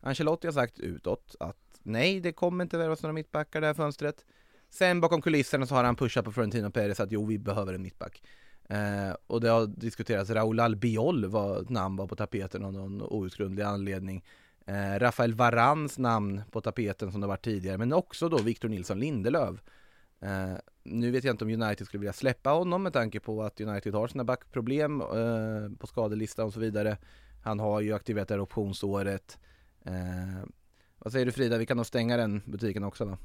Ancelotti 0.00 0.46
har 0.46 0.52
sagt 0.52 0.78
utåt 0.78 1.36
att 1.40 1.80
nej, 1.82 2.20
det 2.20 2.32
kommer 2.32 2.64
inte 2.64 2.78
värvas 2.78 3.02
några 3.02 3.12
mittbackar 3.12 3.60
det 3.60 3.66
här 3.66 3.74
fönstret. 3.74 4.24
Sen 4.70 5.00
bakom 5.00 5.22
kulisserna 5.22 5.66
så 5.66 5.74
har 5.74 5.84
han 5.84 5.96
pushat 5.96 6.24
på 6.24 6.32
Florentino 6.32 6.70
Perez 6.70 7.00
att 7.00 7.12
jo, 7.12 7.26
vi 7.26 7.38
behöver 7.38 7.74
en 7.74 7.82
mittback. 7.82 8.22
Eh, 8.68 9.16
och 9.26 9.40
det 9.40 9.48
har 9.48 9.66
diskuterats, 9.66 10.30
Raúl 10.30 10.60
Albiol 10.60 11.26
var 11.26 11.62
ett 11.62 11.68
namn 11.68 11.96
var 11.96 12.06
på 12.06 12.16
tapeten 12.16 12.64
av 12.64 12.72
någon 12.72 13.02
outgrundlig 13.02 13.62
anledning. 13.62 14.24
Eh, 14.66 14.98
Rafael 14.98 15.34
Varans 15.34 15.98
namn 15.98 16.42
på 16.50 16.60
tapeten 16.60 17.12
som 17.12 17.20
det 17.20 17.26
varit 17.26 17.44
tidigare, 17.44 17.78
men 17.78 17.92
också 17.92 18.28
då 18.28 18.38
Victor 18.38 18.68
Nilsson 18.68 19.00
Lindelöf. 19.00 19.62
Eh, 20.20 20.54
nu 20.84 21.10
vet 21.10 21.24
jag 21.24 21.34
inte 21.34 21.44
om 21.44 21.50
United 21.50 21.86
skulle 21.86 22.00
vilja 22.00 22.12
släppa 22.12 22.50
honom 22.50 22.82
med 22.82 22.92
tanke 22.92 23.20
på 23.20 23.42
att 23.42 23.60
United 23.60 23.94
har 23.94 24.08
sina 24.08 24.24
backproblem 24.24 25.00
eh, 25.00 25.78
på 25.78 25.86
skadelistan 25.86 26.46
och 26.46 26.52
så 26.52 26.60
vidare. 26.60 26.98
Han 27.44 27.60
har 27.60 27.80
ju 27.80 27.92
aktiverat 27.92 28.28
det 28.28 28.34
här 28.34 28.40
optionsåret. 28.40 29.38
Eh, 29.84 30.44
vad 30.98 31.12
säger 31.12 31.26
du 31.26 31.32
Frida, 31.32 31.58
vi 31.58 31.66
kan 31.66 31.76
nog 31.76 31.86
stänga 31.86 32.16
den 32.16 32.42
butiken 32.46 32.84
också 32.84 33.04
då 33.04 33.18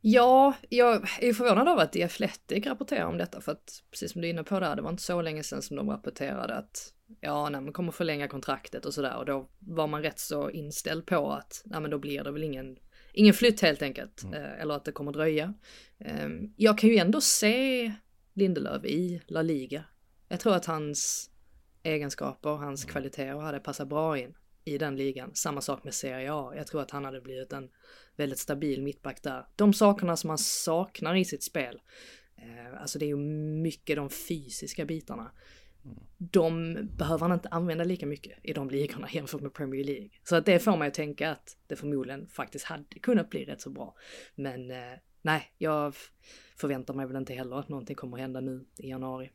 Ja, 0.00 0.54
jag 0.68 1.08
är 1.20 1.32
förvånad 1.32 1.68
över 1.68 1.82
att 1.82 1.92
The 1.92 2.02
Athletic 2.02 2.66
rapporterar 2.66 3.04
om 3.04 3.18
detta 3.18 3.40
för 3.40 3.52
att 3.52 3.82
precis 3.90 4.12
som 4.12 4.20
du 4.20 4.28
är 4.28 4.32
inne 4.32 4.44
på 4.44 4.60
där, 4.60 4.76
det 4.76 4.82
var 4.82 4.90
inte 4.90 5.02
så 5.02 5.22
länge 5.22 5.42
sedan 5.42 5.62
som 5.62 5.76
de 5.76 5.90
rapporterade 5.90 6.54
att 6.54 6.92
ja, 7.20 7.48
nej, 7.48 7.60
man 7.60 7.72
kommer 7.72 7.92
förlänga 7.92 8.28
kontraktet 8.28 8.86
och 8.86 8.94
sådär 8.94 9.16
och 9.16 9.26
då 9.26 9.48
var 9.58 9.86
man 9.86 10.02
rätt 10.02 10.18
så 10.18 10.50
inställd 10.50 11.06
på 11.06 11.32
att 11.32 11.62
nej, 11.64 11.80
men 11.80 11.90
då 11.90 11.98
blir 11.98 12.24
det 12.24 12.30
väl 12.30 12.44
ingen, 12.44 12.76
ingen 13.12 13.34
flytt 13.34 13.60
helt 13.60 13.82
enkelt 13.82 14.24
eh, 14.24 14.60
eller 14.60 14.74
att 14.74 14.84
det 14.84 14.92
kommer 14.92 15.12
dröja. 15.12 15.54
Eh, 15.98 16.28
jag 16.56 16.78
kan 16.78 16.90
ju 16.90 16.96
ändå 16.96 17.20
se 17.20 17.92
Lindelöf 18.34 18.84
i 18.84 19.22
La 19.26 19.42
Liga. 19.42 19.84
Jag 20.28 20.40
tror 20.40 20.54
att 20.54 20.66
hans 20.66 21.30
egenskaper, 21.82 22.50
hans 22.50 22.84
kvaliteter 22.84 23.40
hade 23.40 23.60
passat 23.60 23.88
bra 23.88 24.18
in 24.18 24.34
i 24.64 24.78
den 24.78 24.96
ligan. 24.96 25.30
Samma 25.34 25.60
sak 25.60 25.84
med 25.84 25.94
Serie 25.94 26.32
A. 26.32 26.52
Jag 26.56 26.66
tror 26.66 26.82
att 26.82 26.90
han 26.90 27.04
hade 27.04 27.20
blivit 27.20 27.52
en 27.52 27.68
väldigt 28.18 28.38
stabil 28.38 28.82
mittback 28.82 29.22
där. 29.22 29.46
De 29.56 29.72
sakerna 29.72 30.16
som 30.16 30.30
han 30.30 30.38
saknar 30.38 31.14
i 31.14 31.24
sitt 31.24 31.42
spel, 31.42 31.80
eh, 32.36 32.80
alltså 32.80 32.98
det 32.98 33.04
är 33.04 33.08
ju 33.08 33.16
mycket 33.62 33.96
de 33.96 34.10
fysiska 34.10 34.84
bitarna. 34.84 35.30
De 36.18 36.74
behöver 36.96 37.20
han 37.20 37.32
inte 37.32 37.48
använda 37.48 37.84
lika 37.84 38.06
mycket 38.06 38.38
i 38.42 38.52
de 38.52 38.70
ligorna 38.70 39.08
jämfört 39.12 39.40
med 39.40 39.54
Premier 39.54 39.84
League. 39.84 40.10
Så 40.24 40.36
att 40.36 40.46
det 40.46 40.58
får 40.58 40.76
mig 40.76 40.88
att 40.88 40.94
tänka 40.94 41.30
att 41.30 41.56
det 41.66 41.76
förmodligen 41.76 42.28
faktiskt 42.28 42.64
hade 42.64 42.98
kunnat 43.02 43.30
bli 43.30 43.44
rätt 43.44 43.60
så 43.60 43.70
bra. 43.70 43.94
Men 44.34 44.70
eh, 44.70 44.98
nej, 45.22 45.52
jag 45.58 45.94
förväntar 46.56 46.94
mig 46.94 47.06
väl 47.06 47.16
inte 47.16 47.34
heller 47.34 47.56
att 47.58 47.68
någonting 47.68 47.96
kommer 47.96 48.16
att 48.16 48.20
hända 48.20 48.40
nu 48.40 48.64
i 48.78 48.88
januari. 48.88 49.30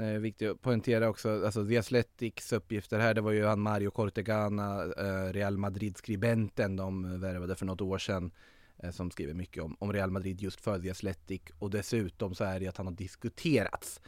Eh, 0.00 0.06
viktigt 0.06 0.50
att 0.50 0.62
poängtera 0.62 1.08
också, 1.08 1.44
alltså 1.44 1.66
The 1.66 1.78
Athletics 1.78 2.52
uppgifter 2.52 2.98
här, 2.98 3.14
det 3.14 3.20
var 3.20 3.32
ju 3.32 3.44
han 3.44 3.60
Mario 3.60 3.90
Cortegana, 3.90 4.82
eh, 4.82 5.32
Real 5.32 5.58
Madrid-skribenten 5.58 6.76
de 6.76 7.20
värvade 7.20 7.56
för 7.56 7.66
något 7.66 7.80
år 7.80 7.98
sedan, 7.98 8.30
eh, 8.78 8.90
som 8.90 9.10
skriver 9.10 9.34
mycket 9.34 9.62
om, 9.62 9.76
om 9.78 9.92
Real 9.92 10.10
Madrid 10.10 10.40
just 10.40 10.60
för 10.60 10.78
The 10.78 10.90
Athletic. 10.90 11.42
Och 11.58 11.70
dessutom 11.70 12.34
så 12.34 12.44
är 12.44 12.60
det 12.60 12.68
att 12.68 12.76
han 12.76 12.86
har 12.86 12.94
diskuterats 12.94 14.00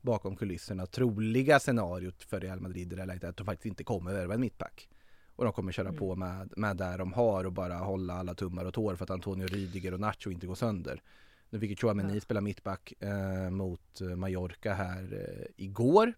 bakom 0.00 0.36
kulisserna, 0.36 0.86
troliga 0.86 1.58
scenariot 1.58 2.22
för 2.22 2.40
Real 2.40 2.60
Madrid 2.60 2.92
i 2.92 2.94
det 2.94 3.02
här 3.02 3.06
läget 3.06 3.24
är 3.24 3.28
att 3.28 3.36
de 3.36 3.46
faktiskt 3.46 3.66
inte 3.66 3.84
kommer 3.84 4.12
värva 4.12 4.34
en 4.34 4.40
mittback. 4.40 4.88
Och 5.36 5.44
de 5.44 5.52
kommer 5.52 5.72
köra 5.72 5.92
på 5.92 6.16
med, 6.16 6.52
med 6.56 6.76
där 6.76 6.98
de 6.98 7.12
har 7.12 7.44
och 7.44 7.52
bara 7.52 7.74
hålla 7.74 8.14
alla 8.14 8.34
tummar 8.34 8.64
och 8.64 8.74
tår 8.74 8.96
för 8.96 9.04
att 9.04 9.10
Antonio 9.10 9.46
Rydiger 9.46 9.94
och 9.94 10.00
Nacho 10.00 10.30
inte 10.30 10.46
går 10.46 10.54
sönder. 10.54 11.02
Nu 11.50 11.60
fick 11.60 11.70
ju 11.70 11.76
Chouameni 11.76 12.20
spela 12.20 12.40
mittback 12.40 12.92
eh, 13.00 13.50
mot 13.50 14.00
eh, 14.00 14.16
Mallorca 14.16 14.74
här 14.74 15.02
eh, 15.12 15.64
igår. 15.64 16.12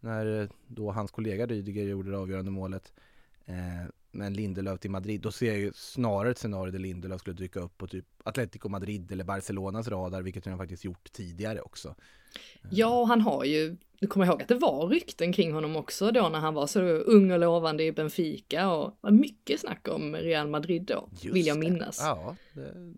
När 0.00 0.40
eh, 0.42 0.48
då 0.66 0.90
hans 0.90 1.10
kollega 1.10 1.46
Rydiger 1.46 1.84
gjorde 1.84 2.10
det 2.10 2.18
avgörande 2.18 2.50
målet. 2.50 2.92
Eh, 3.46 3.90
men 4.10 4.34
Lindelöf 4.34 4.80
till 4.80 4.90
Madrid, 4.90 5.20
då 5.20 5.32
ser 5.32 5.46
jag 5.46 5.58
ju 5.58 5.72
snarare 5.74 6.30
ett 6.30 6.38
scenario 6.38 6.72
där 6.72 6.78
Lindelöf 6.78 7.20
skulle 7.20 7.36
dyka 7.36 7.60
upp 7.60 7.78
på 7.78 7.86
typ 7.86 8.06
Atletico 8.22 8.68
Madrid 8.68 9.12
eller 9.12 9.24
Barcelonas 9.24 9.88
radar, 9.88 10.22
vilket 10.22 10.46
han 10.46 10.58
faktiskt 10.58 10.84
gjort 10.84 11.12
tidigare 11.12 11.60
också. 11.60 11.94
Ja, 12.70 13.00
och 13.00 13.08
han 13.08 13.20
har 13.20 13.44
ju, 13.44 13.76
du 14.00 14.06
kommer 14.06 14.26
ihåg 14.26 14.42
att 14.42 14.48
det 14.48 14.54
var 14.54 14.88
rykten 14.88 15.32
kring 15.32 15.52
honom 15.52 15.76
också 15.76 16.10
då 16.10 16.28
när 16.28 16.38
han 16.38 16.54
var 16.54 16.66
så 16.66 16.80
ung 16.82 17.30
och 17.30 17.38
lovande 17.38 17.84
i 17.84 17.92
Benfica 17.92 18.70
och 18.70 18.90
det 18.90 18.96
var 19.00 19.10
mycket 19.10 19.60
snack 19.60 19.88
om 19.88 20.16
Real 20.16 20.48
Madrid 20.48 20.82
då, 20.82 21.08
Just 21.12 21.36
vill 21.36 21.46
jag 21.46 21.56
det. 21.56 21.70
minnas. 21.70 21.98
Ja, 22.00 22.36
det, 22.52 22.94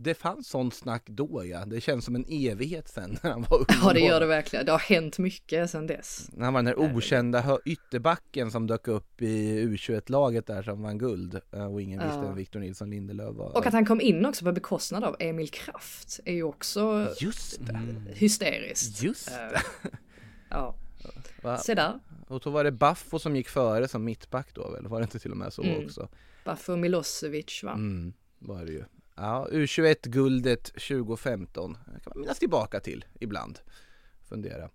det 0.00 0.14
fanns 0.14 0.48
sånt 0.48 0.74
snack 0.74 1.02
då 1.06 1.44
ja. 1.46 1.64
Det 1.64 1.80
känns 1.80 2.04
som 2.04 2.14
en 2.14 2.24
evighet 2.28 2.88
sen 2.88 3.18
när 3.22 3.30
han 3.30 3.42
var 3.50 3.58
ung. 3.58 3.66
Ja, 3.82 3.92
det 3.92 4.00
gör 4.00 4.20
det 4.20 4.26
verkligen. 4.26 4.66
Det 4.66 4.72
har 4.72 4.78
hänt 4.78 5.18
mycket 5.18 5.70
sedan 5.70 5.86
dess. 5.86 6.30
Han 6.38 6.52
var 6.52 6.62
den 6.62 6.64
där 6.64 6.96
okända 6.96 7.58
ytterbacken 7.64 8.50
som 8.50 8.66
dök 8.66 8.88
upp 8.88 9.22
i 9.22 9.64
U21-laget 9.66 10.46
där 10.46 10.62
som 10.62 10.82
vann 10.82 10.98
guld 10.98 11.40
eh, 11.52 11.64
och 11.72 11.82
ingen 11.82 12.00
visste 12.00 12.14
Ja. 12.18 12.22
vem 12.26 12.34
Victor 12.36 12.60
Nilsson 12.60 12.90
Lindelöf 12.90 13.36
var. 13.36 13.56
Och 13.56 13.66
att 13.66 13.72
han 13.72 13.86
kom 13.86 14.00
in 14.00 14.26
också 14.26 14.44
på 14.44 14.52
bekostnad 14.52 15.04
av 15.04 15.16
Emil 15.18 15.48
Kraft 15.50 16.20
är 16.24 16.32
ju 16.34 16.42
också 16.42 17.08
Just 17.20 17.66
det, 17.66 17.80
hysteriskt. 18.14 19.02
just 19.02 19.28
Eh, 19.30 19.34
det. 19.36 19.62
Ja, 20.50 20.74
Va? 21.42 21.58
se 21.58 21.74
där. 21.74 22.00
Och 22.28 22.42
så 22.42 22.50
var 22.50 22.64
det 22.64 22.72
Baffo 22.72 23.18
som 23.18 23.36
gick 23.36 23.48
före 23.48 23.88
som 23.88 24.04
mittback 24.04 24.54
då 24.54 24.70
väl? 24.70 24.86
Var 24.88 24.98
det 25.00 25.02
inte 25.04 25.18
till 25.18 25.30
och 25.30 25.36
med 25.36 25.52
så 25.52 25.62
Mm. 25.62 25.84
också? 25.84 26.08
Bafo 26.44 26.76
Milosevic 26.76 27.62
va? 27.64 27.72
Mm, 27.72 28.12
var 28.38 28.64
det 28.64 28.72
ju. 28.72 28.84
Ja, 29.20 29.48
U21-guldet 29.50 30.64
2015 30.64 31.72
Det 31.72 32.00
kan 32.00 32.12
man 32.14 32.20
minnas 32.20 32.38
tillbaka 32.38 32.80
till 32.80 33.04
ibland. 33.20 33.58
Fundera. 34.28 34.70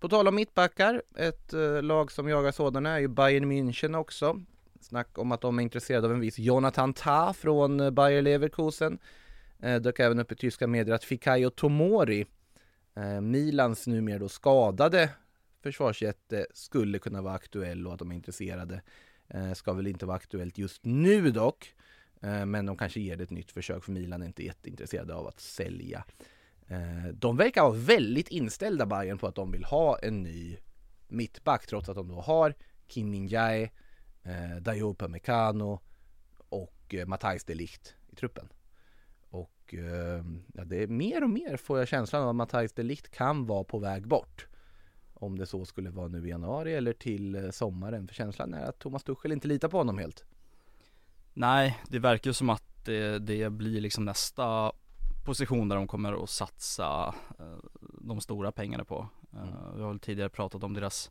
På 0.00 0.08
tal 0.08 0.28
om 0.28 0.34
mittbackar, 0.34 1.02
ett 1.16 1.52
eh, 1.52 1.82
lag 1.82 2.12
som 2.12 2.28
jagar 2.28 2.52
sådana 2.52 2.90
är 2.90 2.98
ju 2.98 3.08
Bayern 3.08 3.52
München 3.52 3.96
också. 3.96 4.42
Snack 4.80 5.18
om 5.18 5.32
att 5.32 5.40
de 5.40 5.58
är 5.58 5.62
intresserade 5.62 6.06
av 6.06 6.12
en 6.12 6.20
viss 6.20 6.38
Jonathan 6.38 6.94
Tah 6.94 7.32
från 7.32 7.80
eh, 7.80 7.90
Bayer 7.90 8.22
Leverkusen. 8.22 8.98
Eh, 9.58 9.80
dök 9.80 10.00
även 10.00 10.18
upp 10.18 10.32
i 10.32 10.36
tyska 10.36 10.66
medier 10.66 10.94
att 10.94 11.04
Fikayo 11.04 11.50
Tomori, 11.50 12.26
eh, 12.96 13.20
Milans 13.20 13.86
numera 13.86 14.18
då 14.18 14.28
skadade 14.28 15.10
försvarsjätte 15.62 16.46
skulle 16.54 16.98
kunna 16.98 17.22
vara 17.22 17.34
aktuell 17.34 17.86
och 17.86 17.92
att 17.92 17.98
de 17.98 18.10
är 18.10 18.14
intresserade. 18.14 18.82
Eh, 19.28 19.52
ska 19.52 19.72
väl 19.72 19.86
inte 19.86 20.06
vara 20.06 20.16
aktuellt 20.16 20.58
just 20.58 20.84
nu 20.84 21.30
dock. 21.30 21.74
Eh, 22.24 22.46
men 22.46 22.66
de 22.66 22.76
kanske 22.76 23.00
ger 23.00 23.16
det 23.16 23.24
ett 23.24 23.30
nytt 23.30 23.50
försök 23.50 23.84
för 23.84 23.92
Milan 23.92 24.22
är 24.22 24.26
inte 24.26 24.44
jätteintresserade 24.44 25.14
av 25.14 25.26
att 25.26 25.40
sälja. 25.40 26.04
Eh, 26.68 27.08
de 27.12 27.36
verkar 27.36 27.62
vara 27.62 27.72
väldigt 27.72 28.28
inställda 28.28 28.86
Bayern 28.86 29.18
på 29.18 29.26
att 29.26 29.34
de 29.34 29.50
vill 29.50 29.64
ha 29.64 29.98
en 29.98 30.22
ny 30.22 30.56
mittback 31.08 31.66
trots 31.66 31.88
att 31.88 31.96
de 31.96 32.08
då 32.08 32.20
har 32.20 32.54
Kim 32.86 33.10
Min-Jae, 33.10 33.70
eh, 34.22 34.56
Dayo 34.60 34.90
Upamecano 34.90 35.80
och 36.48 36.94
eh, 36.94 37.06
Matthijs 37.06 37.44
de 37.44 37.54
Ligt 37.54 37.94
i 38.10 38.16
truppen. 38.16 38.48
Och 39.30 39.74
ja, 40.54 40.64
det 40.64 40.82
är 40.82 40.86
mer 40.86 41.22
och 41.22 41.30
mer 41.30 41.56
får 41.56 41.78
jag 41.78 41.88
känslan 41.88 42.22
av 42.22 42.28
att 42.28 42.36
Matthijs 42.36 42.72
de 42.72 42.82
Ligt 42.82 43.10
kan 43.10 43.46
vara 43.46 43.64
på 43.64 43.78
väg 43.78 44.06
bort. 44.08 44.46
Om 45.14 45.38
det 45.38 45.46
så 45.46 45.64
skulle 45.64 45.90
vara 45.90 46.08
nu 46.08 46.26
i 46.26 46.30
januari 46.30 46.74
eller 46.74 46.92
till 46.92 47.52
sommaren. 47.52 48.08
För 48.08 48.14
känslan 48.14 48.54
är 48.54 48.64
att 48.64 48.78
Thomas 48.78 49.04
Tuchel 49.04 49.32
inte 49.32 49.48
litar 49.48 49.68
på 49.68 49.78
honom 49.78 49.98
helt. 49.98 50.24
Nej, 51.34 51.78
det 51.88 51.98
verkar 51.98 52.30
ju 52.30 52.34
som 52.34 52.50
att 52.50 52.84
det, 52.84 53.18
det 53.18 53.50
blir 53.50 53.80
liksom 53.80 54.04
nästa 54.04 54.72
position 55.24 55.68
där 55.68 55.76
de 55.76 55.86
kommer 55.86 56.22
att 56.24 56.30
satsa 56.30 57.14
eh, 57.38 57.58
de 58.00 58.20
stora 58.20 58.52
pengarna 58.52 58.84
på. 58.84 59.08
Eh, 59.32 59.38
Mm. 59.38 59.76
Vi 59.76 59.82
har 59.82 59.88
väl 59.88 59.98
tidigare 59.98 60.28
pratat 60.28 60.64
om 60.64 60.74
deras 60.74 61.10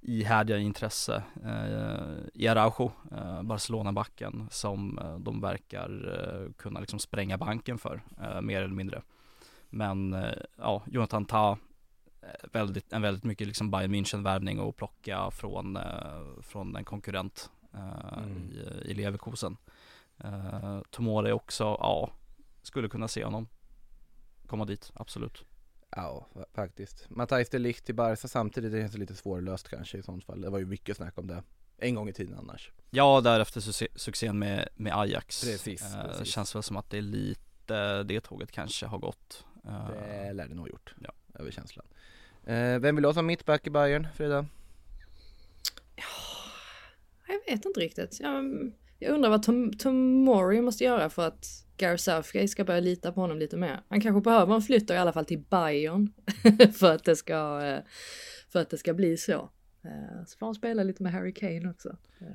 ihärdiga 0.00 0.58
intresse 0.58 1.22
eh, 1.44 2.26
i 2.34 2.48
Araujo, 2.48 2.92
Barcelona-backen 3.42 4.48
som 4.50 5.00
de 5.18 5.40
verkar 5.40 6.52
kunna 6.56 6.80
liksom 6.80 6.98
spränga 6.98 7.38
banken 7.38 7.78
för, 7.78 8.02
mer 8.42 8.62
eller 8.62 8.74
mindre. 8.74 9.02
Men 9.70 10.16
ja, 10.56 10.82
Jonathan 10.86 11.24
Ta, 11.24 11.58
väldigt, 12.52 12.92
en 12.92 13.02
väldigt 13.02 13.24
mycket 13.24 13.46
liksom 13.46 13.70
Bayern 13.70 13.94
München-värvning 13.94 14.60
och 14.60 14.76
plocka 14.76 15.30
från, 15.30 15.78
från 16.42 16.76
en 16.76 16.84
konkurrent 16.84 17.50
Mm. 17.74 18.50
i, 18.84 18.90
i 18.90 18.94
Leverkusen. 18.94 19.56
Eh, 20.24 20.80
Tomori 20.90 21.32
också, 21.32 21.64
ja, 21.64 22.12
skulle 22.62 22.88
kunna 22.88 23.08
se 23.08 23.24
honom 23.24 23.48
komma 24.46 24.64
dit, 24.64 24.90
absolut. 24.94 25.44
Ja, 25.96 26.26
fa- 26.34 26.44
faktiskt. 26.54 27.10
Matthijs 27.10 27.48
de 27.50 27.58
Ligt 27.58 27.84
till 27.84 27.94
Barca 27.94 28.28
samtidigt, 28.28 28.72
det 28.72 28.80
känns 28.80 28.96
lite 28.98 29.14
svårlöst 29.14 29.68
kanske 29.68 29.98
i 29.98 30.02
sånt 30.02 30.24
fall. 30.24 30.40
Det 30.40 30.50
var 30.50 30.58
ju 30.58 30.66
mycket 30.66 30.96
snack 30.96 31.18
om 31.18 31.26
det. 31.26 31.42
En 31.78 31.94
gång 31.94 32.08
i 32.08 32.12
tiden 32.12 32.38
annars. 32.38 32.72
Ja, 32.90 33.20
därefter 33.20 33.60
succé, 33.60 33.88
succén 33.94 34.38
med, 34.38 34.68
med 34.74 34.98
Ajax. 34.98 35.40
Precis, 35.44 35.82
Eh, 35.94 36.02
precis. 36.06 36.28
Känns 36.28 36.54
väl 36.54 36.62
som 36.62 36.76
att 36.76 36.90
det 36.90 36.98
är 36.98 37.02
lite, 37.02 38.02
det 38.02 38.20
tåget 38.20 38.52
kanske 38.52 38.86
har 38.86 38.98
gått. 38.98 39.44
Eh, 39.64 39.88
Det 39.90 40.32
lär 40.32 40.48
det 40.48 40.54
nog 40.54 40.68
gjort. 40.68 40.94
Ja. 41.00 41.12
Över 41.34 41.50
känslan. 41.50 41.86
Eh, 42.44 42.78
vem 42.78 42.96
vill 42.96 43.02
du 43.02 43.08
ha 43.08 43.14
som 43.14 43.26
mittback 43.26 43.66
i 43.66 43.70
Bayern, 43.70 44.06
Frida? 44.14 44.46
Jag 47.30 47.52
vet 47.54 47.64
inte 47.64 47.80
riktigt. 47.80 48.20
Jag, 48.20 48.72
jag 48.98 49.14
undrar 49.14 49.30
vad 49.30 49.42
Tom, 49.42 49.72
Tomori 49.72 50.60
måste 50.60 50.84
göra 50.84 51.10
för 51.10 51.26
att 51.26 51.46
Gareth 51.76 52.02
Southgate 52.02 52.48
ska 52.48 52.64
börja 52.64 52.80
lita 52.80 53.12
på 53.12 53.20
honom 53.20 53.38
lite 53.38 53.56
mer. 53.56 53.80
Han 53.88 54.00
kanske 54.00 54.20
behöver 54.20 54.54
en 54.54 54.62
flytt 54.62 54.90
i 54.90 54.96
alla 54.96 55.12
fall 55.12 55.24
till 55.24 55.38
Bayern 55.50 56.12
för 56.74 56.94
att 56.94 57.04
det 57.04 57.16
ska, 57.16 57.62
eh, 57.64 57.80
för 58.52 58.60
att 58.60 58.70
det 58.70 58.78
ska 58.78 58.94
bli 58.94 59.16
så. 59.16 59.50
Eh, 59.84 60.24
så 60.26 60.38
får 60.38 60.46
han 60.46 60.54
spela 60.54 60.82
lite 60.82 61.02
med 61.02 61.12
Harry 61.12 61.34
Kane 61.34 61.70
också. 61.70 61.96
Eh, 62.20 62.26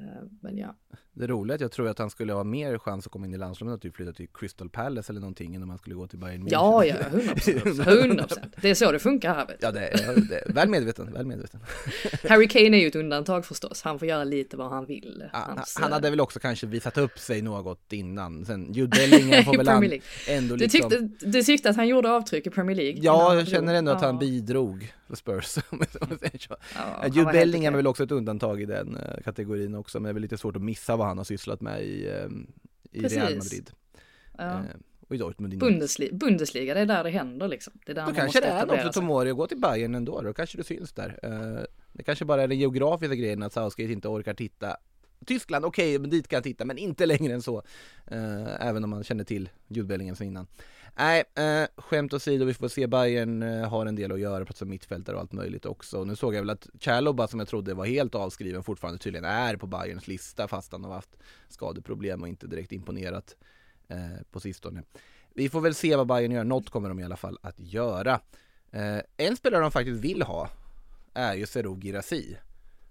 Men 0.42 0.58
ja, 0.58 0.76
Det 1.14 1.28
roliga 1.28 1.54
är 1.54 1.56
att 1.56 1.62
jag 1.62 1.72
tror 1.72 1.88
att 1.90 2.00
han 2.00 2.10
skulle 2.10 2.34
ha 2.34 2.44
mer 2.44 2.78
chans 2.78 3.06
att 3.06 3.12
komma 3.12 3.26
in 3.26 3.34
i 3.34 3.38
landslaget 3.38 3.76
och 3.76 3.82
typ 3.82 3.96
flytta 3.96 4.14
till 4.14 4.28
Crystal 4.34 4.70
Palace 4.70 5.12
eller 5.12 5.20
någonting 5.22 5.56
än 5.56 5.64
om 5.64 5.70
han 5.70 5.78
skulle 5.80 5.96
gå 5.96 6.08
till 6.08 6.20
Bayern 6.20 6.42
München. 6.44 6.48
ja, 6.52 6.86
ja, 6.86 6.96
100%. 6.96 7.84
100%. 7.84 8.38
Det 8.62 8.70
är 8.70 8.76
så 8.76 8.92
det 8.92 9.00
funkar 9.00 9.34
här 9.36 9.46
vet 9.48 9.60
du. 9.60 9.66
Ja, 9.66 9.72
det 9.72 9.88
är, 9.88 10.16
det 10.30 10.36
är 10.50 10.54
väl 10.54 10.70
medveten, 10.70 11.14
väl 11.14 11.26
medveten. 11.26 11.60
Harry 12.30 12.48
Kane 12.48 12.78
är 12.78 12.82
ju 12.82 12.88
ett 12.88 12.96
undantag 12.96 13.46
förstås. 13.46 13.82
Han 13.82 14.00
får 14.00 14.08
göra 14.08 14.24
lite 14.24 14.58
vad 14.58 14.70
han 14.70 14.86
vill. 14.86 15.24
Han, 15.34 15.58
Hans, 15.58 15.78
han 15.80 15.90
eh, 15.90 15.94
hade 15.94 16.10
väl 16.10 16.22
också 16.22 16.40
kanske 16.40 16.68
visat 16.68 16.98
upp 16.98 17.20
sig 17.20 17.42
något 17.42 17.94
innan. 17.94 18.46
Sen 18.46 18.74
Jude 18.74 18.98
Bellingham 18.98 19.44
får 19.46 19.58
väl 19.58 19.66
Premier 19.66 19.76
an- 19.84 19.90
League. 19.90 20.38
ändå 20.38 20.56
Du 20.56 20.64
liksom... 20.64 20.90
tyckte, 20.90 21.26
du 21.28 21.44
tyckte 21.44 21.70
att 21.70 21.76
han 21.76 21.88
gjorde 21.88 22.12
avtryck 22.12 22.48
i 22.48 22.50
Premier 22.50 22.76
League? 22.76 23.00
Ja, 23.02 23.28
han 23.28 23.38
jag 23.38 23.48
känner 23.48 23.74
ändå 23.74 23.92
att 23.92 24.02
han 24.02 24.16
Ja. 24.16 24.20
bidrog 24.20 24.94
för 25.08 25.16
Spurs. 25.16 25.56
Ja, 26.50 26.58
han 27.02 27.12
Jude 27.12 27.32
Bellingham 27.32 27.74
är 27.74 27.78
väl 27.78 27.88
också 27.88 28.04
ett 28.04 28.12
undantag 28.12 28.62
i 28.62 28.66
den 28.66 28.98
eh, 28.98 29.22
också, 29.78 30.00
men 30.00 30.04
det 30.04 30.10
är 30.10 30.14
väl 30.14 30.22
lite 30.22 30.38
svårt 30.38 30.56
att 30.56 30.62
missa 30.62 30.96
vad 30.96 31.08
han 31.08 31.18
har 31.18 31.26
sysslat 31.26 31.62
med 31.62 31.84
i, 31.84 32.08
eh, 32.08 32.28
i 32.92 33.02
Real. 33.02 33.36
Madrid. 33.36 33.72
Ja. 34.38 34.44
Eh, 34.44 34.60
och 35.08 35.16
i 35.16 35.18
Dortmund. 35.18 35.58
Bundesliga, 35.58 36.14
Bundesliga, 36.14 36.74
det 36.74 36.80
är 36.80 36.86
där 36.86 37.04
det 37.04 37.10
händer 37.10 37.48
liksom. 37.48 37.74
Det 37.86 37.92
är 37.92 37.96
där 37.96 38.02
Då 38.02 38.06
man 38.06 38.16
kanske 38.16 38.40
måste 38.40 38.50
det 38.50 38.60
är 38.60 38.66
något 38.66 38.82
för. 38.82 39.02
Tomori 39.02 39.30
att 39.30 39.38
gå 39.38 39.48
till 39.48 39.60
Bayern 39.60 39.96
ändå, 39.96 40.22
då 40.22 40.34
kanske 40.34 40.58
det 40.58 40.64
syns 40.64 40.94
där. 40.94 41.20
Eh, 41.24 41.64
det 41.94 42.04
kanske 42.04 42.26
bara 42.26 42.44
är 42.44 42.48
den 42.48 42.60
geografiska 42.60 43.16
grejen 43.16 43.44
att 43.44 43.54
Southgate 43.54 43.92
inte 43.92 44.08
orkar 44.08 44.34
titta. 44.34 44.78
Tyskland, 45.26 45.66
okej, 45.66 46.00
men 46.00 46.10
dit 46.10 46.28
kan 46.28 46.38
jag 46.38 46.44
titta, 46.44 46.66
men 46.66 46.78
inte 46.78 47.06
längre 47.06 47.34
än 47.34 47.42
så. 47.42 47.64
Eh, 48.08 48.68
även 48.68 48.84
om 48.84 48.90
man 48.90 49.04
känner 49.04 49.24
till 49.24 49.50
Jude 49.68 49.88
Bellingham 49.88 50.16
som 50.16 50.26
innan. 50.26 50.48
Nej, 50.98 51.24
eh, 51.36 51.68
skämt 51.78 52.14
åsido, 52.14 52.46
vi 52.46 52.54
får 52.54 52.68
se 52.68 52.88
Bayern 52.88 53.44
eh, 53.44 53.70
har 53.70 53.86
en 53.86 53.96
del 53.96 54.12
att 54.12 54.20
göra, 54.20 54.46
precis 54.46 54.68
mittfältare 54.68 55.16
och 55.16 55.22
allt 55.22 55.32
möjligt 55.32 55.66
också. 55.66 56.00
Och 56.00 56.08
nu 56.08 56.16
såg 56.16 56.36
jag 56.36 56.42
väl 56.42 56.50
att 56.50 56.68
Chaloba 56.80 57.28
som 57.28 57.40
jag 57.40 57.48
trodde 57.48 57.74
var 57.74 57.86
helt 57.86 58.16
avskriven 58.16 58.64
fortfarande 58.64 59.00
tydligen 59.00 59.26
är 59.26 59.56
på 59.56 59.68
Bayerns 59.68 60.08
lista 60.08 60.48
fast 60.48 60.72
han 60.72 60.84
har 60.84 60.94
haft 60.94 61.18
skadeproblem 61.50 62.22
och 62.22 62.28
inte 62.28 62.48
direkt 62.48 62.72
imponerat 62.72 63.36
eh, 63.88 63.98
på 64.32 64.40
sistone. 64.40 64.84
Vi 65.34 65.50
får 65.50 65.62
väl 65.62 65.76
se 65.76 65.96
vad 65.96 66.08
Bayern 66.08 66.32
gör, 66.32 66.44
något 66.44 66.70
kommer 66.70 66.90
de 66.90 67.00
i 67.00 67.04
alla 67.04 67.18
fall 67.18 67.38
att 67.42 67.60
göra. 67.60 68.20
Eh, 68.72 69.00
en 69.18 69.38
spelare 69.38 69.62
de 69.62 69.72
faktiskt 69.72 70.02
vill 70.02 70.22
ha 70.22 70.50
är 71.14 71.34
ju 71.34 71.46
Serou 71.46 71.82
Girassi. 71.82 72.38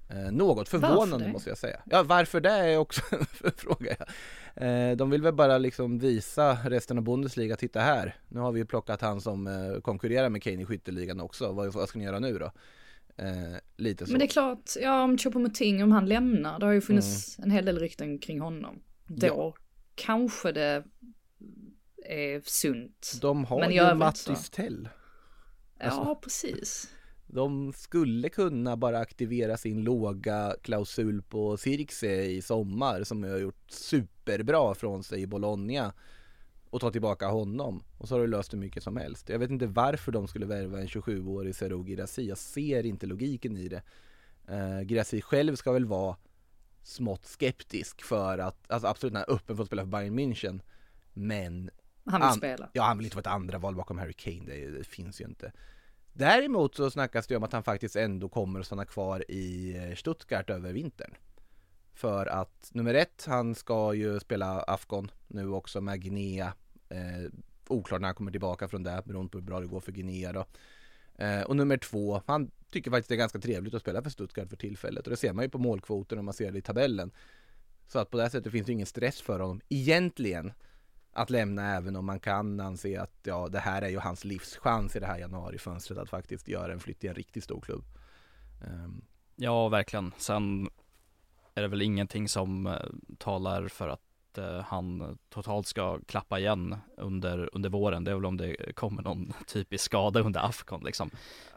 Eh, 0.08 0.32
något 0.32 0.68
förvånande 0.68 1.28
måste 1.28 1.48
jag 1.48 1.58
säga. 1.58 1.82
Ja, 1.86 2.02
varför 2.02 2.40
det 2.40 2.50
är 2.50 2.76
också 2.78 3.02
en 3.44 3.52
fråga. 3.56 3.96
Ja. 3.98 4.06
Eh, 4.66 4.96
de 4.96 5.10
vill 5.10 5.22
väl 5.22 5.34
bara 5.34 5.58
liksom 5.58 5.98
visa 5.98 6.58
resten 6.64 6.98
av 6.98 7.04
Bundesliga, 7.04 7.56
titta 7.56 7.80
här, 7.80 8.16
nu 8.28 8.40
har 8.40 8.52
vi 8.52 8.60
ju 8.60 8.66
plockat 8.66 9.00
han 9.00 9.20
som 9.20 9.46
eh, 9.46 9.80
konkurrerar 9.80 10.28
med 10.28 10.42
Kane 10.42 10.62
i 10.62 10.64
skytteligan 10.66 11.20
också, 11.20 11.52
vad, 11.52 11.72
vad 11.72 11.88
ska 11.88 11.98
ni 11.98 12.04
göra 12.04 12.18
nu 12.18 12.38
då? 12.38 12.52
Eh, 13.16 13.56
lite 13.76 14.06
så. 14.06 14.12
Men 14.12 14.18
det 14.18 14.24
är 14.24 14.28
klart, 14.28 14.70
ja 14.80 15.02
om 15.02 15.16
Choupo-Moting, 15.16 15.82
om 15.82 15.92
han 15.92 16.06
lämnar, 16.06 16.58
det 16.58 16.66
har 16.66 16.72
ju 16.72 16.80
funnits 16.80 17.38
en 17.38 17.50
hel 17.50 17.64
del 17.64 17.78
rykten 17.78 18.18
kring 18.18 18.40
honom. 18.40 18.82
Då 19.06 19.26
Mm. 19.26 19.36
Ja. 19.38 19.54
kanske 19.94 20.52
det 20.52 20.84
är 22.04 22.42
sunt. 22.44 23.12
De 23.20 23.44
har 23.44 23.60
Men 23.60 23.72
ju 23.72 23.94
Mattis 23.94 24.50
Tell. 24.50 24.88
Ja, 25.78 25.84
alltså- 25.84 26.14
precis. 26.14 26.90
De 27.34 27.72
skulle 27.72 28.28
kunna 28.28 28.76
bara 28.76 28.98
aktivera 28.98 29.56
sin 29.56 29.84
låga 29.84 30.56
klausul 30.62 31.22
på 31.22 31.56
Sirkse 31.56 32.22
i 32.24 32.42
sommar 32.42 33.04
som 33.04 33.22
har 33.22 33.38
gjort 33.38 33.70
superbra 33.70 34.74
från 34.74 35.04
sig 35.04 35.20
i 35.22 35.26
Bologna 35.26 35.92
och 36.70 36.80
ta 36.80 36.90
tillbaka 36.90 37.28
honom 37.28 37.82
och 37.98 38.08
så 38.08 38.14
har 38.14 38.20
du 38.20 38.26
löst 38.26 38.52
hur 38.52 38.58
mycket 38.58 38.82
som 38.82 38.96
helst. 38.96 39.28
Jag 39.28 39.38
vet 39.38 39.50
inte 39.50 39.66
varför 39.66 40.12
de 40.12 40.28
skulle 40.28 40.46
värva 40.46 40.80
en 40.80 40.86
27-årig 40.86 41.54
Serou 41.54 41.84
Girassi. 41.84 42.28
Jag 42.28 42.38
ser 42.38 42.86
inte 42.86 43.06
logiken 43.06 43.56
i 43.56 43.68
det. 43.68 43.82
Uh, 44.50 44.88
Girassi 44.88 45.20
själv 45.22 45.56
ska 45.56 45.72
väl 45.72 45.84
vara 45.84 46.16
smått 46.82 47.26
skeptisk 47.26 48.02
för 48.02 48.38
att, 48.38 48.70
alltså 48.70 48.88
absolut 48.88 49.14
han 49.14 49.24
är 49.28 49.34
öppen 49.34 49.56
för 49.56 49.62
att 49.62 49.68
spela 49.68 49.82
för 49.82 49.90
Bayern 49.90 50.18
München 50.18 50.60
men 51.12 51.70
Han 52.04 52.20
vill 52.20 52.28
An- 52.28 52.34
spela. 52.36 52.70
Ja, 52.72 52.82
han 52.82 52.98
vill 52.98 53.04
inte 53.04 53.16
vara 53.16 53.20
ett 53.30 53.34
andra 53.34 53.58
val 53.58 53.74
bakom 53.74 53.98
Harry 53.98 54.12
Kane, 54.12 54.44
det, 54.46 54.70
det 54.70 54.84
finns 54.84 55.20
ju 55.20 55.24
inte. 55.24 55.52
Däremot 56.16 56.74
så 56.74 56.90
snackas 56.90 57.26
det 57.26 57.36
om 57.36 57.42
att 57.42 57.52
han 57.52 57.62
faktiskt 57.62 57.96
ändå 57.96 58.28
kommer 58.28 58.60
att 58.60 58.66
stanna 58.66 58.84
kvar 58.84 59.24
i 59.30 59.76
eh, 59.76 59.94
Stuttgart 59.94 60.50
över 60.50 60.72
vintern. 60.72 61.14
För 61.94 62.26
att 62.26 62.70
nummer 62.72 62.94
ett, 62.94 63.24
han 63.26 63.54
ska 63.54 63.94
ju 63.94 64.20
spela 64.20 64.62
Afghan 64.62 65.10
nu 65.26 65.48
också 65.48 65.80
med 65.80 66.02
Guinea. 66.02 66.54
Eh, 66.88 67.30
oklart 67.68 68.00
när 68.00 68.08
han 68.08 68.14
kommer 68.14 68.30
tillbaka 68.30 68.68
från 68.68 68.82
det, 68.82 69.02
beroende 69.04 69.30
på 69.30 69.38
hur 69.38 69.44
bra 69.44 69.60
det 69.60 69.66
går 69.66 69.80
för 69.80 69.92
Guinea 69.92 70.32
då. 70.32 70.44
Eh, 71.24 71.42
och 71.42 71.56
nummer 71.56 71.76
två, 71.76 72.22
han 72.26 72.50
tycker 72.70 72.90
faktiskt 72.90 73.08
det 73.08 73.14
är 73.14 73.16
ganska 73.16 73.38
trevligt 73.38 73.74
att 73.74 73.82
spela 73.82 74.02
för 74.02 74.10
Stuttgart 74.10 74.48
för 74.48 74.56
tillfället. 74.56 75.06
Och 75.06 75.10
det 75.10 75.16
ser 75.16 75.32
man 75.32 75.44
ju 75.44 75.50
på 75.50 75.58
målkvoten 75.58 76.18
om 76.18 76.24
man 76.24 76.34
ser 76.34 76.52
det 76.52 76.58
i 76.58 76.62
tabellen. 76.62 77.10
Så 77.88 77.98
att 77.98 78.10
på 78.10 78.16
det 78.16 78.22
här 78.22 78.30
sättet 78.30 78.52
finns 78.52 78.66
det 78.66 78.72
ingen 78.72 78.86
stress 78.86 79.20
för 79.20 79.40
honom 79.40 79.60
egentligen 79.68 80.52
att 81.14 81.30
lämna 81.30 81.76
även 81.76 81.96
om 81.96 82.06
man 82.06 82.20
kan 82.20 82.60
anse 82.60 83.00
att 83.00 83.18
ja, 83.22 83.48
det 83.48 83.58
här 83.58 83.82
är 83.82 83.88
ju 83.88 83.98
hans 83.98 84.24
livschans 84.24 84.96
i 84.96 85.00
det 85.00 85.06
här 85.06 85.18
januarifönstret 85.18 85.98
att 85.98 86.10
faktiskt 86.10 86.48
göra 86.48 86.72
en 86.72 86.80
flytt 86.80 87.00
till 87.00 87.08
en 87.08 87.14
riktigt 87.14 87.44
stor 87.44 87.60
klubb. 87.60 87.84
Ehm, 88.64 89.02
Ja, 89.36 89.68
verkligen. 89.68 90.12
Sen 90.16 90.68
är 91.54 91.62
det 91.62 91.68
väl 91.68 91.82
ingenting 91.82 92.28
som 92.28 92.66
eh, 92.66 92.72
talar 93.18 93.68
för 93.68 93.88
att 93.88 94.38
eh, 94.38 94.60
han 94.60 95.18
totalt 95.28 95.66
ska 95.66 95.98
klappa 96.06 96.38
igen 96.38 96.76
under, 96.96 97.50
under 97.52 97.70
våren. 97.70 98.04
Det 98.04 98.10
är 98.10 98.14
väl 98.14 98.26
om 98.26 98.36
det 98.36 98.74
kommer 98.74 99.02
någon 99.02 99.32
typisk 99.46 99.84
skada 99.84 100.20
under 100.20 100.40
Afcon 100.40 100.84
liksom. 100.84 101.10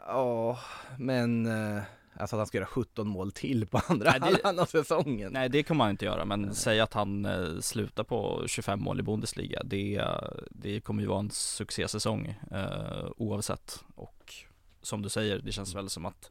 Ja, 0.06 0.58
men 0.96 1.46
eh, 1.46 1.82
alltså 2.18 2.36
att 2.36 2.40
han 2.40 2.46
ska 2.46 2.58
göra 2.58 2.66
17 2.68 3.08
mål 3.08 3.32
till 3.32 3.66
på 3.66 3.80
andra 3.88 4.10
Nej, 4.10 4.20
det- 4.20 4.26
halvan 4.26 4.58
av 4.58 4.66
säsongen. 4.66 5.32
Nej, 5.32 5.48
det 5.48 5.62
kommer 5.62 5.84
han 5.84 5.90
inte 5.90 6.04
göra, 6.04 6.24
men 6.24 6.54
säg 6.54 6.80
att 6.80 6.92
han 6.94 7.24
eh, 7.24 7.60
slutar 7.60 8.04
på 8.04 8.44
25 8.46 8.82
mål 8.82 9.00
i 9.00 9.02
Bundesliga. 9.02 9.62
Det, 9.64 10.04
det 10.50 10.80
kommer 10.80 11.02
ju 11.02 11.08
vara 11.08 11.18
en 11.20 11.30
succésäsong 11.30 12.34
eh, 12.50 13.06
oavsett. 13.16 13.84
Och 13.94 14.34
som 14.82 15.02
du 15.02 15.08
säger, 15.08 15.38
det 15.38 15.52
känns 15.52 15.74
väl 15.74 15.88
som 15.90 16.06
att 16.06 16.30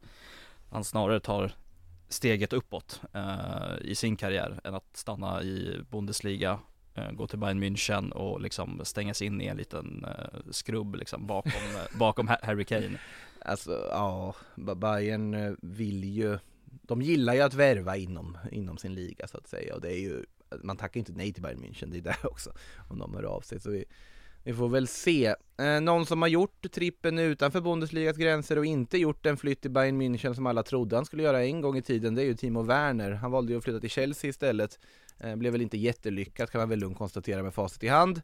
han 0.71 0.83
snarare 0.83 1.19
tar 1.19 1.51
steget 2.09 2.53
uppåt 2.53 3.01
eh, 3.13 3.77
i 3.81 3.95
sin 3.95 4.15
karriär 4.17 4.59
än 4.63 4.75
att 4.75 4.97
stanna 4.97 5.43
i 5.43 5.79
Bundesliga, 5.91 6.59
Eh, 6.97 7.11
gå 7.11 7.27
till 7.27 7.39
Bayern 7.39 7.63
München 7.63 8.11
och 8.11 8.41
liksom 8.41 8.81
stängas 8.83 9.21
in 9.21 9.41
i 9.41 9.45
en 9.45 9.57
liten 9.57 10.05
eh, 10.05 10.51
skrubb 10.51 10.95
liksom 10.95 11.27
bakom, 11.27 11.51
eh, 11.51 11.97
bakom 11.99 12.27
Harry 12.27 12.65
Kane. 12.65 12.99
Alltså 13.41 13.87
ja, 13.91 14.35
Bayern 14.55 15.57
vill 15.61 16.03
ju 16.03 16.37
De 16.81 17.01
gillar 17.01 17.33
ju 17.33 17.41
att 17.41 17.53
värva 17.53 17.97
inom, 17.97 18.37
inom 18.51 18.77
sin 18.77 18.93
liga 18.93 19.27
så 19.27 19.37
att 19.37 19.47
säga. 19.47 19.75
Och 19.75 19.81
det 19.81 19.93
är 19.93 19.99
ju 19.99 20.25
Man 20.63 20.77
tackar 20.77 20.99
inte 20.99 21.11
nej 21.11 21.33
till 21.33 21.43
Bayern 21.43 21.63
München, 21.63 21.91
det 21.91 21.97
är 21.97 22.01
där 22.01 22.17
också 22.23 22.51
Om 22.89 22.99
de 22.99 23.13
hör 23.13 23.23
av 23.23 23.41
sig. 23.41 23.59
Så 23.59 23.71
vi, 23.71 23.85
vi 24.43 24.53
får 24.53 24.69
väl 24.69 24.87
se. 24.87 25.35
Eh, 25.57 25.81
Någon 25.81 26.05
som 26.05 26.21
har 26.21 26.29
gjort 26.29 26.71
trippen 26.71 27.19
utanför 27.19 27.61
Bundesligas 27.61 28.17
gränser 28.17 28.57
och 28.57 28.65
inte 28.65 28.97
gjort 28.97 29.25
en 29.25 29.37
flytt 29.37 29.61
till 29.61 29.71
Bayern 29.71 30.01
München 30.01 30.33
som 30.33 30.45
alla 30.45 30.63
trodde 30.63 30.95
han 30.95 31.05
skulle 31.05 31.23
göra 31.23 31.45
en 31.45 31.61
gång 31.61 31.77
i 31.77 31.81
tiden 31.81 32.15
Det 32.15 32.21
är 32.21 32.25
ju 32.25 32.33
Timo 32.33 32.61
Werner, 32.61 33.11
han 33.11 33.31
valde 33.31 33.51
ju 33.51 33.57
att 33.57 33.63
flytta 33.63 33.79
till 33.79 33.89
Chelsea 33.89 34.29
istället. 34.29 34.79
Eh, 35.19 35.35
blev 35.35 35.51
väl 35.51 35.61
inte 35.61 35.77
jättelyckat 35.77 36.51
kan 36.51 36.59
man 36.59 36.69
väl 36.69 36.79
lugnt 36.79 36.97
konstatera 36.97 37.43
med 37.43 37.53
facit 37.53 37.83
i 37.83 37.87
hand 37.87 38.21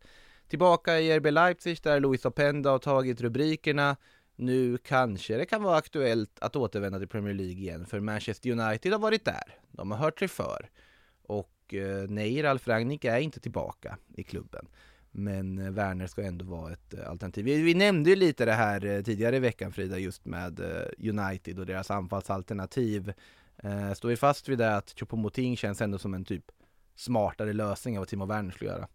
Tillbaka 0.47 0.99
i 0.99 1.19
RB 1.19 1.31
Leipzig 1.31 1.79
där 1.83 1.99
Luis 1.99 2.25
Openda 2.25 2.69
har 2.69 2.79
tagit 2.79 3.21
rubrikerna 3.21 3.95
nu 4.35 4.77
kanske 4.77 5.37
det 5.37 5.45
kan 5.45 5.63
vara 5.63 5.77
aktuellt 5.77 6.39
att 6.39 6.55
återvända 6.55 6.99
till 6.99 7.07
Premier 7.07 7.33
League 7.33 7.53
igen 7.53 7.85
för 7.85 7.99
Manchester 7.99 8.49
United 8.49 8.91
har 8.91 8.99
varit 8.99 9.25
där. 9.25 9.59
De 9.71 9.91
har 9.91 9.97
hört 9.97 10.19
sig 10.19 10.27
för. 10.27 10.69
Och 11.23 11.73
eh, 11.73 12.09
nej, 12.09 12.43
Ralf 12.43 12.67
Rangnick 12.67 13.05
är 13.05 13.17
inte 13.17 13.39
tillbaka 13.39 13.97
i 14.15 14.23
klubben. 14.23 14.67
Men 15.11 15.59
eh, 15.59 15.71
Werner 15.71 16.07
ska 16.07 16.21
ändå 16.21 16.45
vara 16.45 16.73
ett 16.73 16.93
eh, 16.93 17.09
alternativ. 17.09 17.45
Vi, 17.45 17.61
vi 17.61 17.73
nämnde 17.73 18.09
ju 18.09 18.15
lite 18.15 18.45
det 18.45 18.53
här 18.53 19.01
tidigare 19.01 19.35
i 19.35 19.39
veckan 19.39 19.71
Frida, 19.71 19.97
just 19.97 20.25
med 20.25 20.59
United 20.97 21.59
och 21.59 21.65
deras 21.65 21.91
anfallsalternativ. 21.91 23.13
Eh, 23.57 23.93
står 23.93 24.09
vi 24.09 24.15
fast 24.15 24.49
vid 24.49 24.57
det 24.57 24.75
att 24.75 24.93
Choupo-Moting 24.95 25.55
känns 25.55 25.81
ändå 25.81 25.97
som 25.97 26.13
en 26.13 26.25
typ 26.25 26.45
smartare 26.95 27.53
lösning 27.53 27.97
av 27.97 28.01
vad 28.01 28.07
Timo 28.07 28.25
Werner 28.25 28.51
skulle 28.51 28.69
göra? 28.71 28.87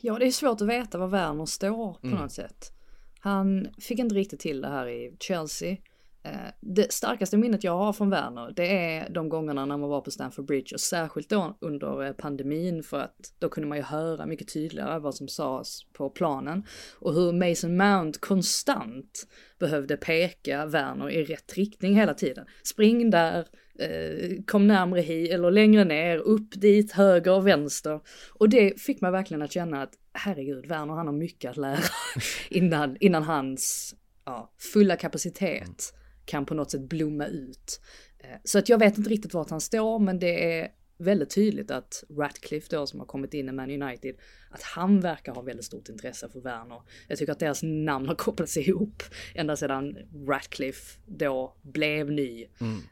Ja, 0.00 0.18
det 0.18 0.26
är 0.26 0.30
svårt 0.30 0.60
att 0.60 0.68
veta 0.68 0.98
var 0.98 1.06
Werner 1.08 1.46
står 1.46 1.92
på 1.94 2.06
Mm. 2.06 2.18
något 2.18 2.32
sätt. 2.32 2.72
Han 3.20 3.66
fick 3.80 3.98
inte 3.98 4.14
riktigt 4.14 4.40
till 4.40 4.60
det 4.60 4.68
här 4.68 4.86
i 4.88 5.16
Chelsea. 5.20 5.76
Eh, 6.24 6.50
det 6.60 6.92
starkaste 6.92 7.36
minnet 7.36 7.64
jag 7.64 7.78
har 7.78 7.92
från 7.92 8.10
Werner, 8.10 8.52
det 8.56 8.76
är 8.76 9.08
de 9.10 9.28
gångerna 9.28 9.66
när 9.66 9.76
man 9.76 9.90
var 9.90 10.00
på 10.00 10.10
Stamford 10.10 10.44
Bridge 10.44 10.74
och 10.74 10.80
särskilt 10.80 11.28
då 11.28 11.56
under 11.60 12.06
eh, 12.06 12.12
pandemin 12.12 12.82
för 12.82 13.00
att 13.00 13.32
då 13.38 13.48
kunde 13.48 13.68
man 13.68 13.78
ju 13.78 13.84
höra 13.84 14.26
mycket 14.26 14.52
tydligare 14.52 14.98
vad 14.98 15.14
som 15.14 15.28
sades 15.28 15.84
på 15.92 16.10
planen 16.10 16.64
och 16.98 17.14
hur 17.14 17.32
Mason 17.32 17.76
Mount 17.76 18.18
konstant 18.18 19.26
behövde 19.58 19.96
peka 19.96 20.66
Werner 20.66 21.10
i 21.10 21.24
rätt 21.24 21.54
riktning 21.56 21.94
hela 21.94 22.14
tiden. 22.14 22.46
Spring 22.62 23.10
där, 23.10 23.38
eh, 23.78 24.42
kom 24.46 24.66
närmre 24.66 25.00
hit 25.00 25.30
eller 25.30 25.50
längre 25.50 25.84
ner, 25.84 26.18
upp 26.18 26.60
dit, 26.60 26.92
höger, 26.92 27.40
vänster. 27.40 28.00
Och 28.32 28.48
det 28.48 28.80
fick 28.80 29.00
mig 29.00 29.12
verkligen 29.12 29.42
att 29.42 29.52
känna 29.52 29.82
att 29.82 29.92
herregud, 30.12 30.66
Werner 30.66 30.94
han 30.94 31.06
har 31.06 31.14
mycket 31.14 31.50
att 31.50 31.56
lära 31.56 31.78
innan, 32.50 32.96
innan 33.00 33.22
hans 33.22 33.94
ja, 34.24 34.52
fulla 34.72 34.96
kapacitet 34.96 35.62
mm 35.62 36.03
kan 36.24 36.46
på 36.46 36.54
något 36.54 36.70
sätt 36.70 36.80
blomma 36.80 37.26
ut. 37.26 37.80
Eh, 38.18 38.36
Så 38.44 38.58
att 38.58 38.68
jag 38.68 38.78
vet 38.78 38.98
inte 38.98 39.10
riktigt 39.10 39.34
vart 39.34 39.50
han 39.50 39.60
står, 39.60 39.98
men 39.98 40.18
det 40.18 40.58
är 40.60 40.68
väldigt 40.98 41.30
tydligt 41.34 41.70
att 41.70 42.04
Ratcliffe 42.18 42.76
då 42.76 42.86
som 42.86 43.00
har 43.00 43.06
kommit 43.06 43.34
in 43.34 43.48
i 43.48 43.52
Man 43.52 43.82
United, 43.82 44.16
att 44.50 44.62
han 44.62 45.00
verkar 45.00 45.34
ha 45.34 45.42
väldigt 45.42 45.64
stort 45.64 45.88
intresse 45.88 46.28
för 46.28 46.40
Werner. 46.40 46.82
Jag 47.08 47.18
tycker 47.18 47.32
att 47.32 47.38
deras 47.38 47.62
namn 47.62 48.08
har 48.08 48.14
kopplats 48.14 48.56
ihop 48.56 49.02
ända 49.34 49.56
sedan 49.56 49.96
Ratcliffe 50.28 51.00
då 51.06 51.56
blev 51.62 52.10
ny 52.10 52.46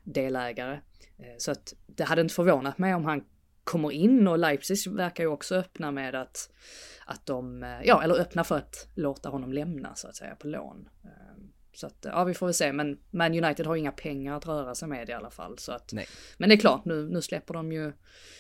delägare. 0.05 0.81
Eh, 1.19 1.35
Så 1.39 1.51
att 1.51 1.75
det 1.87 2.05
hade 2.05 2.21
inte 2.21 2.35
förvånat 2.35 2.79
mig 2.79 2.95
om 2.95 3.05
han 3.05 3.25
kommer 3.65 3.91
in 3.93 4.29
och 4.29 4.39
Leipzig 4.39 4.93
verkar 4.93 5.25
ju 5.25 5.31
också 5.31 5.55
öppna 5.55 5.91
med 5.91 6.15
att, 6.15 6.51
att 7.07 7.27
de, 7.27 7.63
eh, 7.63 7.69
ja 7.85 8.03
eller 8.03 8.15
öppna 8.21 8.45
för 8.45 8.57
att 8.57 8.89
låta 8.95 9.29
honom 9.29 9.53
lämna 9.53 9.95
så 9.95 10.09
att 10.09 10.17
säga 10.17 10.35
på 10.35 10.47
lån. 10.47 10.89
Så 11.75 11.87
att 11.87 11.97
ja, 12.01 12.25
vi 12.25 12.35
får 12.35 12.47
väl 12.47 12.55
se, 12.55 12.73
men 12.73 12.99
Man 13.11 13.45
United 13.45 13.67
har 13.67 13.77
inga 13.77 13.93
pengar 13.93 14.37
att 14.37 14.47
röra 14.47 14.75
sig 14.75 14.89
med 14.89 15.09
i 15.09 15.13
alla 15.13 15.31
fall. 15.31 15.59
Så 15.59 15.73
att, 15.73 15.93
Nej. 15.93 16.07
Men 16.39 16.49
det 16.49 16.55
är 16.55 16.57
klart, 16.57 16.85
nu, 16.85 17.09
nu 17.09 17.23
släpper 17.23 17.55
de 17.55 17.73
ju 17.73 17.93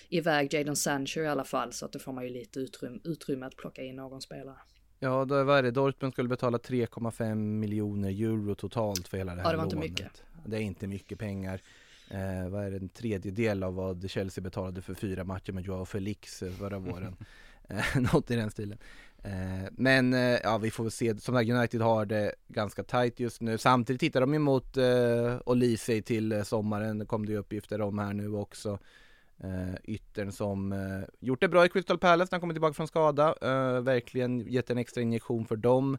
iväg 0.09 0.55
Jadon 0.55 0.77
Sancho 0.77 1.21
i 1.21 1.27
alla 1.27 1.45
fall, 1.45 1.73
så 1.73 1.87
att 1.87 1.92
då 1.92 1.99
får 1.99 2.12
man 2.12 2.25
ju 2.25 2.31
lite 2.31 2.61
utrymme, 2.61 2.99
utrymme 3.05 3.47
att 3.47 3.57
plocka 3.57 3.83
in 3.83 3.97
någon 3.97 4.21
spelare. 4.21 4.57
Ja, 4.99 5.25
då 5.25 5.35
är 5.35 5.62
det? 5.62 5.71
Dortmund 5.71 6.12
skulle 6.12 6.29
betala 6.29 6.59
3,5 6.59 7.35
miljoner 7.35 8.09
euro 8.09 8.55
totalt 8.55 9.09
för 9.09 9.16
hela 9.16 9.35
det 9.35 9.40
här 9.40 9.49
Ja, 9.49 9.51
det 9.53 9.57
var 9.57 9.64
inte 9.64 9.77
lånet. 9.77 9.90
mycket. 9.90 10.23
Det 10.47 10.57
är 10.57 10.61
inte 10.61 10.87
mycket 10.87 11.18
pengar. 11.18 11.61
Eh, 12.11 12.49
vad 12.49 12.64
är 12.64 12.71
det, 12.71 12.77
en 12.77 12.88
tredjedel 12.88 13.62
av 13.62 13.75
vad 13.75 14.11
Chelsea 14.11 14.42
betalade 14.42 14.83
för 14.83 14.95
fyra 14.95 15.25
matcher 15.25 15.53
med 15.53 15.64
Joao 15.64 15.85
Felix 15.85 16.42
eh, 16.42 16.53
förra 16.53 16.79
våren. 16.79 17.16
Eh, 17.68 18.01
Något 18.12 18.31
i 18.31 18.37
den 18.37 18.51
stilen. 18.51 18.79
Eh, 19.25 19.69
men 19.73 20.15
eh, 20.15 20.39
ja, 20.43 20.59
vi 20.59 20.71
får 20.71 20.85
väl 20.85 20.91
se. 20.91 21.17
Som 21.17 21.35
sagt, 21.35 21.51
United 21.51 21.81
har 21.81 22.07
det 22.07 22.35
ganska 22.49 22.83
tight 22.83 23.21
just 23.21 23.41
nu. 23.41 23.59
Samtidigt 23.59 24.01
tittar 24.01 24.21
de 24.21 24.35
emot 24.35 24.77
eh, 24.77 25.39
Olise 25.47 26.03
till 26.03 26.33
eh, 26.33 26.43
sommaren. 26.43 26.99
Det 26.99 27.07
kom 27.07 27.27
det 27.27 27.33
ju 27.33 27.39
uppgifter 27.39 27.81
om 27.81 27.99
här 27.99 28.13
nu 28.13 28.35
också. 28.35 28.79
Eh, 29.39 29.75
yttern 29.85 30.33
som 30.33 30.73
eh, 30.73 31.09
gjort 31.21 31.41
det 31.41 31.49
bra 31.49 31.67
i 31.67 31.69
Crystal 31.69 31.99
Palace 31.99 32.29
när 32.31 32.37
han 32.37 32.41
kommer 32.41 32.55
tillbaka 32.55 32.75
från 32.75 32.89
skada. 32.89 33.35
Eh, 33.43 33.81
verkligen 33.81 34.41
gett 34.41 34.71
en 34.71 34.79
extra 34.79 35.01
injektion 35.01 35.47
för 35.47 35.57
dem. 35.57 35.99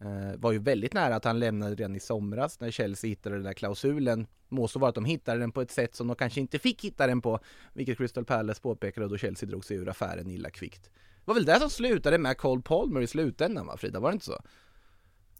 Eh, 0.00 0.36
var 0.38 0.52
ju 0.52 0.58
väldigt 0.58 0.94
nära 0.94 1.16
att 1.16 1.24
han 1.24 1.38
lämnade 1.38 1.74
redan 1.74 1.96
i 1.96 2.00
somras 2.00 2.60
när 2.60 2.70
Chelsea 2.70 3.08
hittade 3.08 3.36
den 3.36 3.44
där 3.44 3.52
klausulen. 3.52 4.26
Må 4.48 4.68
så 4.68 4.78
vara 4.78 4.88
att 4.88 4.94
de 4.94 5.04
hittade 5.04 5.40
den 5.40 5.52
på 5.52 5.60
ett 5.60 5.70
sätt 5.70 5.94
som 5.94 6.06
de 6.06 6.16
kanske 6.16 6.40
inte 6.40 6.58
fick 6.58 6.84
hitta 6.84 7.06
den 7.06 7.20
på, 7.20 7.38
vilket 7.72 7.98
Crystal 7.98 8.24
Palace 8.24 8.60
påpekade 8.60 9.04
och 9.04 9.10
då 9.10 9.18
Chelsea 9.18 9.48
drog 9.48 9.64
sig 9.64 9.76
ur 9.76 9.88
affären 9.88 10.30
illa 10.30 10.50
kvickt. 10.50 10.90
Det 11.24 11.30
var 11.30 11.34
väl 11.34 11.44
det 11.44 11.60
som 11.60 11.70
slutade 11.70 12.18
med 12.18 12.36
Cole 12.38 12.62
Palmer 12.62 13.00
i 13.00 13.06
slutändan 13.06 13.66
va 13.66 13.76
Frida, 13.76 14.00
var 14.00 14.10
det 14.10 14.14
inte 14.14 14.24
så? 14.26 14.42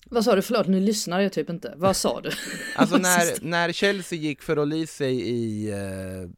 Vad 0.07 0.25
sa 0.25 0.35
du? 0.37 0.42
Förlåt, 0.42 0.66
nu 0.66 0.81
lyssnar 0.81 1.21
jag 1.21 1.33
typ 1.33 1.51
inte. 1.51 1.75
Vad 1.77 1.97
sa 1.97 2.21
du? 2.21 2.31
Alltså 2.77 2.97
när, 2.97 3.45
när 3.45 3.73
Chelsea 3.73 4.18
gick 4.18 4.42
för 4.42 4.59
Olise 4.59 5.07
i, 5.07 5.71
eh, 5.71 6.31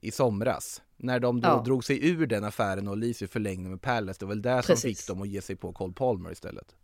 i 0.00 0.10
somras, 0.10 0.82
när 0.96 1.20
de 1.20 1.40
då 1.40 1.48
Ja. 1.48 1.62
drog 1.64 1.84
sig 1.84 2.08
ur 2.08 2.26
den 2.26 2.44
affären 2.44 2.88
och 2.88 2.92
Olise 2.92 3.26
förlängde 3.26 3.70
med 3.70 3.82
Palace, 3.82 4.18
det 4.20 4.24
var 4.26 4.30
väl 4.34 4.42
det 4.42 4.62
som 4.62 4.74
Precis. 4.74 4.98
fick 4.98 5.06
dem 5.08 5.22
att 5.22 5.28
ge 5.28 5.40
sig 5.42 5.56
på 5.56 5.72
Cole 5.72 5.92
Palmer 5.92 6.32
istället? 6.32 6.74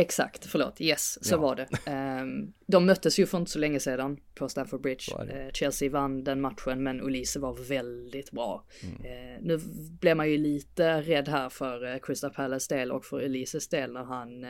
Exakt, 0.00 0.46
förlåt, 0.46 0.80
yes, 0.80 1.24
så 1.24 1.34
Ja. 1.34 1.38
var 1.38 1.56
det. 1.56 1.68
Ehm, 1.86 2.52
de 2.66 2.86
möttes 2.86 3.18
ju 3.18 3.26
för 3.26 3.38
inte 3.38 3.50
så 3.50 3.58
länge 3.58 3.80
sedan 3.80 4.20
på 4.34 4.48
Stamford 4.48 4.80
Bridge. 4.80 5.12
Eh, 5.30 5.52
Chelsea 5.52 5.90
vann 5.90 6.24
den 6.24 6.40
matchen, 6.40 6.82
men 6.82 7.02
Olise 7.02 7.38
var 7.38 7.54
väldigt 7.68 8.30
bra. 8.30 8.64
Mm. 8.82 8.94
Eh, 9.04 9.42
nu 9.42 9.58
blev 10.00 10.16
man 10.16 10.30
ju 10.30 10.38
lite 10.38 11.00
rädd 11.00 11.28
här 11.28 11.48
för 11.48 11.92
eh, 11.92 11.98
Crystal 11.98 12.30
Palace 12.30 12.74
del 12.74 12.92
och 12.92 13.04
för 13.04 13.24
Olises 13.24 13.68
del 13.68 13.92
när 13.92 14.04
han 14.04 14.46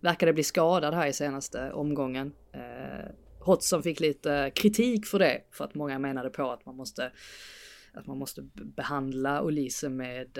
verkade 0.00 0.32
bli 0.32 0.42
skadad 0.42 0.94
här 0.94 1.06
i 1.06 1.12
senaste 1.12 1.72
omgången. 1.72 2.32
Hodgson 3.40 3.82
fick 3.82 4.00
lite 4.00 4.52
kritik 4.54 5.06
för 5.06 5.18
det, 5.18 5.40
för 5.52 5.64
att 5.64 5.74
många 5.74 5.98
menade 5.98 6.30
på 6.30 6.50
att 6.50 6.66
man 6.66 6.76
måste 6.76 7.12
att 7.94 8.06
man 8.06 8.18
måste 8.18 8.42
behandla 8.52 9.42
Olise 9.42 9.88
med 9.88 10.38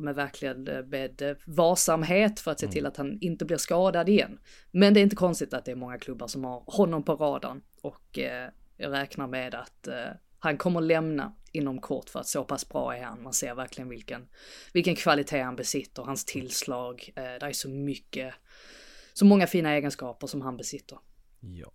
med 0.00 0.14
verkligen 0.14 0.68
eh, 0.68 0.82
med 0.84 1.22
eh, 1.22 1.36
varsamhet 1.44 2.40
för 2.40 2.50
att 2.50 2.60
se 2.60 2.68
till 2.68 2.86
att 2.86 2.96
han 2.96 3.18
inte 3.20 3.44
blir 3.44 3.56
skadad 3.56 4.08
igen. 4.08 4.38
Men 4.70 4.94
det 4.94 5.00
är 5.00 5.02
inte 5.02 5.16
konstigt 5.16 5.54
att 5.54 5.64
det 5.64 5.70
är 5.70 5.76
många 5.76 5.98
klubbar 5.98 6.26
som 6.26 6.44
har 6.44 6.62
honom 6.66 7.02
på 7.02 7.14
radarn 7.14 7.62
och 7.82 8.18
eh, 8.18 8.50
jag 8.76 8.92
räknar 8.92 9.26
med 9.26 9.54
att 9.54 9.86
eh, 9.86 10.10
han 10.38 10.56
kommer 10.56 10.80
lämna 10.80 11.34
inom 11.52 11.80
kort 11.80 12.10
för 12.10 12.20
att 12.20 12.26
så 12.26 12.44
pass 12.44 12.68
bra 12.68 12.96
är 12.96 13.02
han. 13.02 13.22
Man 13.22 13.32
ser 13.32 13.54
verkligen 13.54 13.88
vilken, 13.88 14.28
vilken 14.72 14.96
kvalitet 14.96 15.42
han 15.42 15.56
besitter, 15.56 16.02
hans 16.02 16.24
tillslag. 16.24 17.12
Eh, 17.16 17.22
det 17.22 17.46
är 17.46 17.52
så 17.52 17.68
mycket, 17.68 18.34
så 19.12 19.24
många 19.24 19.46
fina 19.46 19.70
egenskaper 19.70 20.26
som 20.26 20.40
han 20.40 20.56
besitter. 20.56 20.98
Ja. 21.40 21.72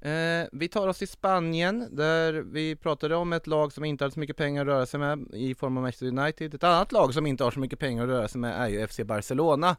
Eh, 0.00 0.46
vi 0.52 0.68
tar 0.68 0.88
oss 0.88 0.98
till 0.98 1.08
Spanien 1.08 1.88
där 1.90 2.32
vi 2.32 2.76
pratade 2.76 3.16
om 3.16 3.32
ett 3.32 3.46
lag 3.46 3.72
som 3.72 3.84
inte 3.84 4.04
hade 4.04 4.14
så 4.14 4.20
mycket 4.20 4.36
pengar 4.36 4.62
att 4.62 4.66
röra 4.66 4.86
sig 4.86 5.00
med 5.00 5.26
i 5.32 5.54
form 5.54 5.76
av 5.76 5.82
Manchester 5.82 6.06
United. 6.06 6.54
Ett 6.54 6.64
annat 6.64 6.92
lag 6.92 7.14
som 7.14 7.26
inte 7.26 7.44
har 7.44 7.50
så 7.50 7.60
mycket 7.60 7.78
pengar 7.78 8.02
att 8.02 8.08
röra 8.08 8.28
sig 8.28 8.40
med 8.40 8.60
är 8.60 8.68
ju 8.68 8.86
FC 8.86 9.00
Barcelona. 9.04 9.76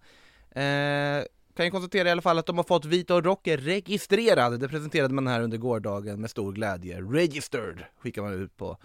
Eh, 0.51 1.23
kan 1.57 1.65
ju 1.65 1.71
konstatera 1.71 2.07
i 2.07 2.11
alla 2.11 2.21
fall 2.21 2.39
att 2.39 2.45
de 2.45 2.57
har 2.57 2.63
fått 2.63 2.85
Vitor 2.85 3.21
Roque 3.21 3.57
registrerad. 3.57 4.59
Det 4.59 4.67
presenterade 4.67 5.13
man 5.13 5.27
här 5.27 5.41
under 5.41 5.57
gårdagen 5.57 6.21
med 6.21 6.29
stor 6.29 6.51
glädje. 6.51 7.01
Registered 7.01 7.83
skickar 7.97 8.21
man 8.21 8.33
ut 8.33 8.57
på, 8.57 8.77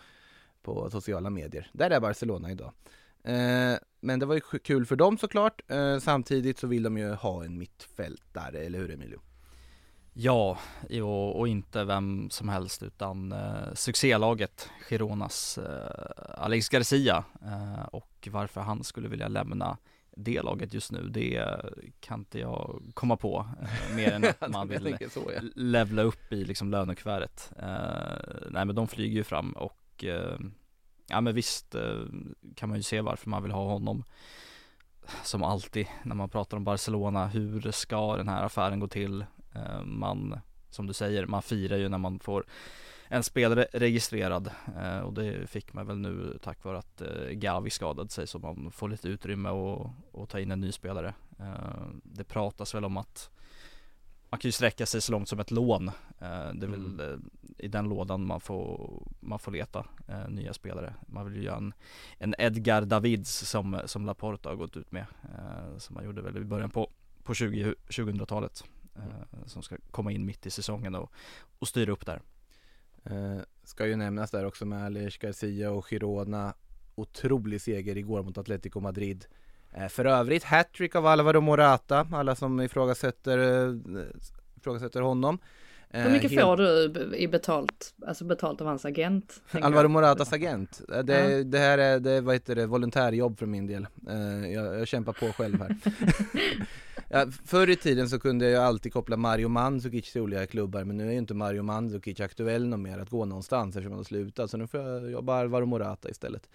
på 0.62 0.90
sociala 0.90 1.31
medier. 1.31 1.71
Där 1.73 1.90
är 1.90 2.01
Barcelona 2.01 2.51
idag. 2.51 2.73
Eh, 3.25 3.79
men 4.01 4.18
det 4.18 4.27
var 4.27 4.35
ju 4.35 4.40
kul 4.40 4.87
för 4.87 4.97
dem 4.97 5.18
såklart. 5.18 5.62
Eh, 5.68 5.99
samtidigt 5.99 6.59
så 6.59 6.66
vill 6.66 6.83
de 6.83 6.99
ju 6.99 7.11
ha 7.11 7.45
en 7.45 7.59
mittfältare, 7.59 8.59
eller 8.59 8.79
hur 8.79 8.90
Emilio? 8.90 9.21
Ja, 10.14 10.59
och, 11.03 11.38
och 11.38 11.48
inte 11.48 11.85
vem 11.85 12.31
som 12.31 12.48
helst 12.48 12.83
utan 12.83 13.33
eh, 13.33 13.75
succélaget 13.75 14.70
Gironas 14.88 15.59
eh, 15.59 16.44
Alex 16.44 16.68
Garcia 16.68 17.25
eh, 17.42 17.85
och 17.85 18.29
varför 18.31 18.61
han 18.61 18.85
skulle 18.85 19.09
vilja 19.09 19.29
lämna 19.29 19.79
det 20.16 20.42
laget 20.42 20.75
just 20.75 20.92
nu, 20.92 21.09
det 21.09 21.61
kan 22.01 22.18
inte 22.18 22.38
jag 22.38 22.83
komma 22.94 23.16
på. 23.16 23.46
Eh, 23.62 23.96
mer 23.96 24.12
än 24.12 24.25
att 24.25 24.51
man 24.53 24.68
vill 24.68 25.11
så, 25.11 25.31
ja. 25.35 25.40
levla 25.55 26.03
upp 26.03 26.33
i 26.33 26.44
liksom 26.44 26.70
lönekuvertet. 26.70 27.53
Eh, 27.59 28.48
nej 28.51 28.64
men 28.64 28.75
de 28.75 28.88
flyger 28.88 29.16
ju 29.16 29.25
fram 29.25 29.53
och 29.53 30.05
eh, 30.05 30.38
ja 31.09 31.20
men 31.20 31.35
visst 31.35 31.75
eh, 31.75 32.03
kan 32.57 32.68
man 32.68 32.79
ju 32.79 32.83
se 32.83 33.01
varför 33.01 33.31
man 33.31 33.42
vill 33.42 33.53
ha 33.53 33.64
honom. 33.64 34.05
Som 35.22 35.42
alltid 35.42 35.87
när 36.03 36.14
man 36.14 36.29
pratar 36.29 36.57
om 36.57 36.64
Barcelona, 36.64 37.27
hur 37.27 37.70
ska 37.70 38.16
den 38.16 38.29
här 38.29 38.42
affären 38.42 38.81
gå 38.81 38.88
till? 38.88 39.25
Eh, 39.55 39.85
man, 39.85 40.41
som 40.71 40.87
du 40.87 40.93
säger, 40.93 41.27
man 41.27 41.43
firar 41.43 41.77
ju 41.77 41.88
när 41.88 41.99
man 41.99 42.19
får 42.19 42.45
en 43.09 43.23
spelare 43.23 43.67
registrerad 43.73 44.51
eh, 44.77 44.99
och 44.99 45.12
det 45.12 45.51
fick 45.51 45.73
man 45.73 45.87
väl 45.87 45.99
nu 45.99 46.38
tack 46.43 46.65
vare 46.65 46.79
att 46.79 47.03
eh, 47.03 47.29
Gavi 47.31 47.71
skadade 47.71 48.09
sig 48.09 48.27
så 48.27 48.38
man 48.38 48.71
får 48.73 48.88
lite 48.88 49.09
utrymme 49.09 49.49
och, 49.49 49.91
och 50.12 50.29
ta 50.29 50.41
in 50.41 50.51
en 50.51 50.61
ny 50.61 50.73
spelare. 50.73 51.15
Det 52.03 52.25
pratas 52.25 52.75
väl 52.75 52.85
om 52.85 52.97
att 52.97 53.31
man 54.31 54.41
kan 54.41 54.49
ju 54.49 54.53
sträcka 54.53 54.87
sig 54.87 55.01
så 55.01 55.12
långt 55.12 55.29
som 55.29 55.41
ett 55.41 55.51
lån. 55.51 55.91
Det 56.19 56.27
är 56.67 56.67
väl 56.67 57.01
Mm. 57.01 57.31
i 57.59 57.69
den 57.69 57.88
lådan 57.88 58.27
man 58.27 58.41
får, 58.41 58.91
man 59.21 59.38
får 59.38 59.53
leta 59.53 59.87
nya 60.29 60.53
spelare. 60.53 60.95
Man 61.07 61.25
vill 61.25 61.37
ju 61.37 61.43
göra 61.43 61.57
en, 61.57 61.75
en 62.19 62.35
Edgar 62.38 62.83
Davids 62.83 63.49
som, 63.49 63.81
som 63.85 64.07
Laporta 64.07 64.49
har 64.49 64.57
gått 64.57 64.77
ut 64.77 64.93
med. 64.93 65.07
Som 65.79 65.95
man 65.95 66.05
gjorde 66.05 66.23
väl 66.23 66.37
i 66.37 66.45
början 66.45 66.71
på, 66.71 66.91
på 67.23 67.35
20, 67.35 67.75
2000-talet. 67.88 68.65
Eh, 68.96 69.46
som 69.46 69.62
ska 69.62 69.76
komma 69.90 70.12
in 70.12 70.26
mitt 70.26 70.46
i 70.46 70.50
säsongen 70.50 70.94
och, 70.94 71.12
och 71.59 71.68
styra 71.68 71.92
upp 71.92 72.07
där. 72.07 72.22
Eh, 73.05 73.40
ska 73.64 73.87
ju 73.87 73.96
nämnas 73.96 74.31
där 74.31 74.44
också 74.44 74.64
med 74.64 74.85
Alish 74.85 75.18
Garcia 75.20 75.70
och 75.70 75.87
Girona. 75.87 76.55
Otrolig 76.94 77.61
seger 77.61 77.96
igår 77.96 78.22
mot 78.22 78.38
Atletico 78.38 78.81
Madrid. 78.81 79.26
Eh, 79.72 79.88
för 79.88 80.05
övrigt 80.05 80.44
hattrick 80.44 80.94
av 80.94 81.07
Alvaro 81.07 81.40
Morata, 81.40 82.09
alla 82.12 82.35
som 82.35 82.61
ifrågasätter, 82.61 83.38
eh, 83.38 83.74
ifrågasätter 84.57 85.00
honom. 85.00 85.38
Eh, 85.94 86.02
Hur 86.02 86.11
mycket 86.11 86.31
helt- 86.31 86.42
får 86.42 86.57
du 86.57 87.16
i 87.16 87.28
betalt, 87.28 87.94
alltså 88.07 88.24
betalt 88.24 88.61
av 88.61 88.66
hans 88.66 88.85
agent? 88.85 89.42
Alvaro? 89.50 89.88
Moratas 89.88 90.33
agent. 90.33 90.81
Eh, 90.92 90.98
Det, 90.98 91.31
Ja. 91.31 91.44
det 91.44 91.59
här 91.59 91.78
är, 91.78 92.00
det, 92.00 92.20
vad 92.20 92.35
heter 92.35 92.55
det, 92.55 92.66
volontärjobb 92.66 93.38
för 93.38 93.46
min 93.46 93.66
del. 93.66 93.87
Eh, 94.09 94.52
jag, 94.52 94.81
jag 94.81 94.88
kämpar 94.88 95.12
på 95.12 95.33
själv 95.33 95.61
här. 95.61 95.76
ja, 97.09 97.26
förr 97.44 97.70
i 97.70 97.76
tiden 97.76 98.09
så 98.09 98.18
kunde 98.20 98.50
jag 98.50 98.64
alltid 98.64 98.92
koppla 98.92 99.16
Mario 99.16 99.48
Mandzukic 99.48 100.12
till 100.12 100.20
olika 100.20 100.46
klubbar 100.46 100.85
men 100.85 100.96
nu 100.96 101.09
är 101.09 101.12
ju 101.12 101.18
inte 101.18 101.35
Mario 101.35 101.62
Mandzukic 101.62 102.20
aktuell 102.20 102.66
någon 102.68 102.83
mer 102.83 102.98
att 102.98 103.11
gå 103.11 103.24
någonstans 103.24 103.76
eftersom 103.76 103.92
han 103.92 103.98
har 103.98 104.05
slutat 104.05 104.50
så 104.50 104.57
nu 104.57 104.66
får 104.66 104.81
jag 104.81 105.11
jobba 105.11 105.40
Alvaro 105.40 105.66
Morata 105.66 106.11
istället. 106.11 106.48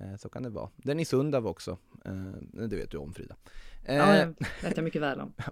Eh, 0.00 0.16
så 0.18 0.28
kan 0.28 0.42
det 0.42 0.50
vara. 0.50 0.68
Den 0.76 1.00
i 1.00 1.04
Sundav 1.04 1.46
också. 1.46 1.78
Eh, 2.04 2.12
det 2.68 2.76
vet 2.76 2.90
du 2.90 2.96
om 2.96 3.14
Frida. 3.14 3.34
Eh, 3.88 3.96
Ja, 3.96 4.06
det 4.06 4.34
vet 4.62 4.76
jag 4.76 4.84
mycket 4.84 5.02
väl 5.02 5.20
om. 5.20 5.32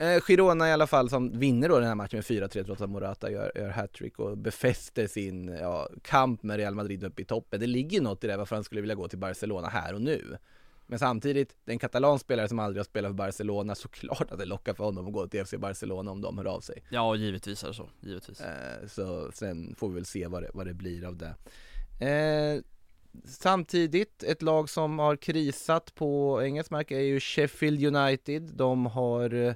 Eh, 0.00 0.20
Girona 0.20 0.68
i 0.68 0.72
alla 0.72 0.86
fall 0.86 1.10
som 1.10 1.38
vinner 1.38 1.68
då 1.68 1.78
den 1.78 1.88
här 1.88 1.94
matchen 1.94 2.16
med 2.16 2.24
4-3 2.24 2.64
trots 2.64 2.82
att 2.82 2.90
Morata 2.90 3.30
gör, 3.30 3.52
gör 3.54 3.68
hattrick 3.68 4.18
och 4.18 4.38
befäster 4.38 5.06
sin 5.06 5.48
ja, 5.48 5.88
kamp 6.02 6.42
med 6.42 6.56
Real 6.56 6.74
Madrid 6.74 7.04
uppe 7.04 7.22
i 7.22 7.24
toppen. 7.24 7.60
Det 7.60 7.66
ligger 7.66 8.00
något 8.00 8.24
i 8.24 8.26
det 8.26 8.36
varför 8.36 8.56
han 8.56 8.64
skulle 8.64 8.80
vilja 8.80 8.94
gå 8.94 9.08
till 9.08 9.18
Barcelona 9.18 9.68
här 9.68 9.94
och 9.94 10.00
nu. 10.02 10.38
Men 10.86 10.98
samtidigt, 10.98 11.56
det 11.64 11.70
är 11.70 11.72
en 11.72 11.78
katalansk 11.78 12.24
spelare 12.24 12.48
som 12.48 12.58
aldrig 12.58 12.78
har 12.80 12.84
spelat 12.84 13.08
för 13.08 13.14
Barcelona, 13.14 13.74
såklart 13.74 14.32
att 14.32 14.38
det 14.38 14.44
lockar 14.44 14.74
för 14.74 14.84
honom 14.84 15.06
att 15.06 15.12
gå 15.12 15.26
till 15.26 15.44
FC 15.44 15.54
Barcelona 15.58 16.10
om 16.10 16.20
de 16.20 16.38
hör 16.38 16.44
av 16.44 16.60
sig. 16.60 16.82
Ja, 16.88 17.16
givetvis 17.16 17.64
är 17.64 17.68
det 17.68 17.74
så, 17.74 17.88
givetvis. 18.00 18.40
Eh, 18.40 18.86
så 18.86 19.30
sen 19.32 19.74
får 19.78 19.88
vi 19.88 19.94
väl 19.94 20.04
se 20.04 20.26
vad 20.26 20.42
det, 20.42 20.50
vad 20.54 20.66
det 20.66 20.74
blir 20.74 21.04
av 21.04 21.16
det. 21.16 21.34
Eh, 22.06 22.62
samtidigt, 23.24 24.22
ett 24.22 24.42
lag 24.42 24.70
som 24.70 24.98
har 24.98 25.16
krisat 25.16 25.94
på 25.94 26.42
engelsk 26.42 26.70
mark 26.70 26.90
är 26.90 27.00
ju 27.00 27.20
Sheffield 27.20 27.96
United. 27.96 28.42
De 28.42 28.86
har 28.86 29.34
eh, 29.34 29.54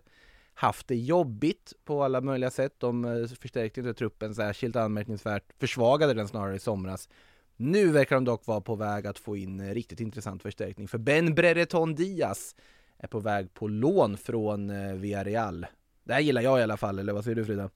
haft 0.55 0.88
det 0.88 0.97
jobbigt 0.97 1.73
på 1.85 2.03
alla 2.03 2.21
möjliga 2.21 2.51
sätt. 2.51 2.75
De 2.79 3.05
eh, 3.05 3.27
förstärkte 3.27 3.81
inte 3.81 3.95
truppen 3.95 4.35
särskilt 4.35 4.77
anmärkningsvärt, 4.77 5.45
försvagade 5.59 6.15
den 6.15 6.29
snarare 6.29 6.57
i 6.57 6.59
somras. 6.59 7.09
Nu 7.57 7.88
verkar 7.88 8.17
de 8.17 8.25
dock 8.25 8.47
vara 8.47 8.61
på 8.61 8.75
väg 8.75 9.07
att 9.07 9.19
få 9.19 9.37
in 9.37 9.61
eh, 9.61 9.75
riktigt 9.75 10.01
intressant 10.01 10.43
förstärkning 10.43 10.88
för 10.88 10.99
Ben 10.99 11.35
Brereton 11.35 11.95
Diaz 11.95 12.57
är 12.99 13.09
på 13.09 13.21
väg 13.21 13.55
på 13.55 13.69
lån 13.69 14.17
från 14.17 14.73
Villarreal. 15.01 15.67
Det 16.05 16.12
här 16.12 16.21
gillar 16.21 16.43
jag 16.43 16.61
i 16.61 16.62
alla 16.62 16.77
fall, 16.77 16.99
eller 16.99 17.12
vad 17.12 17.25
säger 17.25 17.35
du 17.35 17.45
Frida? 17.45 17.71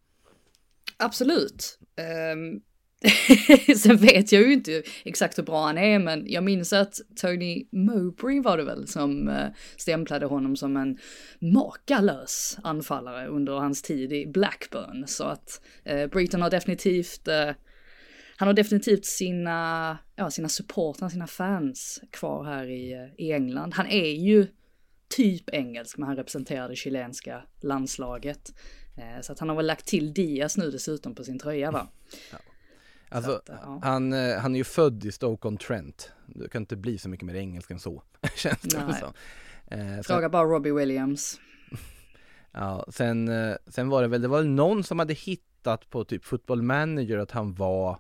Absolut. 0.97 1.79
Um 2.33 2.63
sen 3.77 3.97
vet 3.97 4.33
jag 4.33 4.43
ju 4.43 4.53
inte 4.53 4.83
exakt 5.05 5.39
hur 5.39 5.43
bra 5.43 5.67
han 5.67 5.79
är, 5.79 5.99
men 5.99 6.25
jag 6.27 6.45
minns 6.45 6.73
att 6.73 7.01
Tony 7.21 7.67
Mowbray 7.73 8.41
var 8.41 8.57
det 8.57 8.65
väl 8.65 8.87
som 8.87 9.29
eh, 9.29 9.47
stämplade 9.77 10.27
honom 10.27 10.57
som 10.57 10.77
en 10.77 10.99
makalös 11.39 12.59
anfallare 12.63 13.27
under 13.27 13.53
hans 13.53 13.83
tid 13.83 14.13
i 14.13 14.27
Blackburn. 14.27 15.05
Så 15.07 15.25
att 15.25 15.61
eh, 15.85 16.07
Britton 16.07 16.43
har 16.43 16.51
definitivt 16.51 17.29
eh, 17.29 17.51
han 18.39 18.49
har 18.49 18.55
definitivt 18.55 19.05
sina, 19.05 19.99
ja, 20.17 20.31
sina 20.31 20.49
supportrar, 20.49 21.09
sina 21.09 21.27
fans 21.27 22.03
kvar 22.11 22.45
här 22.45 22.67
i, 22.67 23.11
i 23.19 23.33
England. 23.33 23.75
Han 23.75 23.87
är 23.87 24.11
ju 24.11 24.47
typ 25.17 25.51
engelsk, 25.51 25.99
men 25.99 26.09
han 26.09 26.17
representerar 26.17 26.69
det 26.69 26.77
chilenska 26.77 27.43
landslaget. 27.63 28.53
Eh, 28.97 29.21
Så 29.21 29.33
att 29.33 29.39
han 29.39 29.49
har 29.49 29.57
väl 29.57 29.67
lagt 29.67 29.87
till 29.87 30.15
Diaz 30.15 30.57
nu 30.57 30.71
dessutom 30.71 31.15
på 31.15 31.25
sin 31.25 31.39
tröja 31.39 31.71
va? 31.71 31.89
Alltså, 33.09 33.31
Så 33.31 33.53
att, 33.53 33.61
ja. 33.63 33.81
han, 33.83 34.13
eh, 34.13 34.37
han 34.39 34.55
är 34.55 34.59
ju 34.59 34.65
född 34.65 35.05
i 35.05 35.13
Stoke-on-Trent. 35.13 36.13
Det 36.27 36.49
kan 36.49 36.63
inte 36.63 36.77
bli 36.77 36.99
så 36.99 37.09
mycket 37.09 37.27
mer 37.27 37.35
engelsk 37.35 37.71
än 37.71 37.81
så, 37.81 38.03
känns 38.37 38.61
det 38.61 38.85
Nej. 38.87 39.01
som. 39.01 39.13
Eh, 39.67 39.79
sen, 39.95 40.05
Fråga 40.05 40.29
bara 40.29 40.45
Robbie 40.45 40.73
Williams. 40.73 41.41
ja, 42.53 42.85
sen, 42.89 43.29
eh, 43.29 43.57
sen 43.67 43.89
var 43.89 44.03
det 44.03 44.09
väl, 44.09 44.23
det 44.23 44.29
var 44.29 44.43
någon 44.43 44.85
som 44.85 44.99
hade 44.99 45.15
hittat 45.15 45.91
på 45.91 46.05
typ 46.05 46.25
Football 46.25 46.63
Manager 46.63 47.19
att 47.19 47.31
han 47.31 47.55
var 47.55 47.99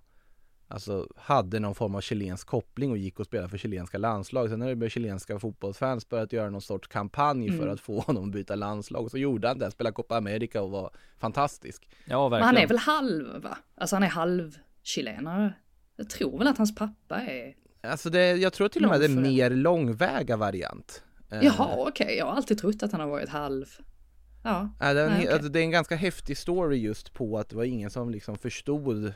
Alltså 0.69 1.09
hade 1.16 1.61
någon 1.61 1.75
form 1.75 1.95
av 1.95 2.01
chilensk 2.01 2.47
koppling 2.47 2.90
och 2.90 2.97
gick 2.99 3.21
och 3.21 3.27
spelade 3.27 3.49
för 3.49 3.59
chilenska 3.59 3.99
landslag. 3.99 4.49
Sen 4.49 4.61
har 4.61 4.75
det 4.75 4.90
chilenska 4.90 5.38
fotbollsfans 5.38 6.09
börjat 6.09 6.33
göra 6.33 6.51
någon 6.51 6.61
sorts 6.62 6.88
kampanj 6.88 7.49
för 7.51 7.59
Mm. 7.59 7.71
att 7.75 7.81
få 7.81 8.01
honom 8.07 8.25
att 8.25 8.31
byta 8.33 8.55
landslag. 8.55 9.05
Och 9.05 9.11
så 9.11 9.19
gjorde 9.19 9.49
han 9.49 9.59
det, 9.59 9.71
spelade 9.71 9.95
Copa 9.95 10.16
America 10.16 10.62
och 10.62 10.71
var 10.71 10.90
fantastisk. 11.19 11.88
Ja, 12.05 12.29
Men 12.29 12.31
verkligen. 12.31 12.47
han 12.55 12.57
är 12.64 12.66
väl 12.69 12.79
halv 12.79 13.42
va? 13.42 13.59
Alltså 13.75 13.97
han 13.97 14.03
är 14.03 14.09
halv 14.09 14.57
chilenare. 14.87 15.53
Jag 15.96 16.11
tror 16.11 16.38
väl 16.38 16.46
att 16.49 16.59
hans 16.59 16.75
pappa 16.75 17.22
är... 17.22 17.55
Alltså 17.81 18.11
det, 18.11 18.37
jag 18.37 18.53
tror 18.53 18.68
till 18.68 18.85
och 18.85 18.90
med 18.90 19.01
det 19.01 19.07
är 19.07 19.09
mer 19.20 19.51
långväga 19.51 20.37
variant. 20.37 21.03
Eh, 21.31 21.44
Jaha 21.44 21.75
okej, 21.88 22.16
jag 22.18 22.27
har 22.27 22.33
alltid 22.33 22.59
trott 22.59 22.83
att 22.83 22.92
han 22.92 23.01
har 23.01 23.09
varit 23.09 23.29
halv. 23.29 23.66
Ja, 24.44 24.70
Ja, 24.81 24.94
det, 24.94 25.01
är 25.01 25.05
en, 25.07 25.12
Nej, 25.12 25.20
okej. 25.22 25.33
alltså, 25.33 25.49
det 25.49 25.59
är 25.61 25.62
en 25.62 25.70
ganska 25.70 25.96
häftig 25.96 26.37
story 26.38 26.77
just 26.77 27.12
på 27.14 27.38
att 27.38 27.49
det 27.49 27.57
var 27.57 27.64
ingen 27.64 27.90
som 27.90 28.11
liksom 28.11 28.38
förstod 28.38 29.12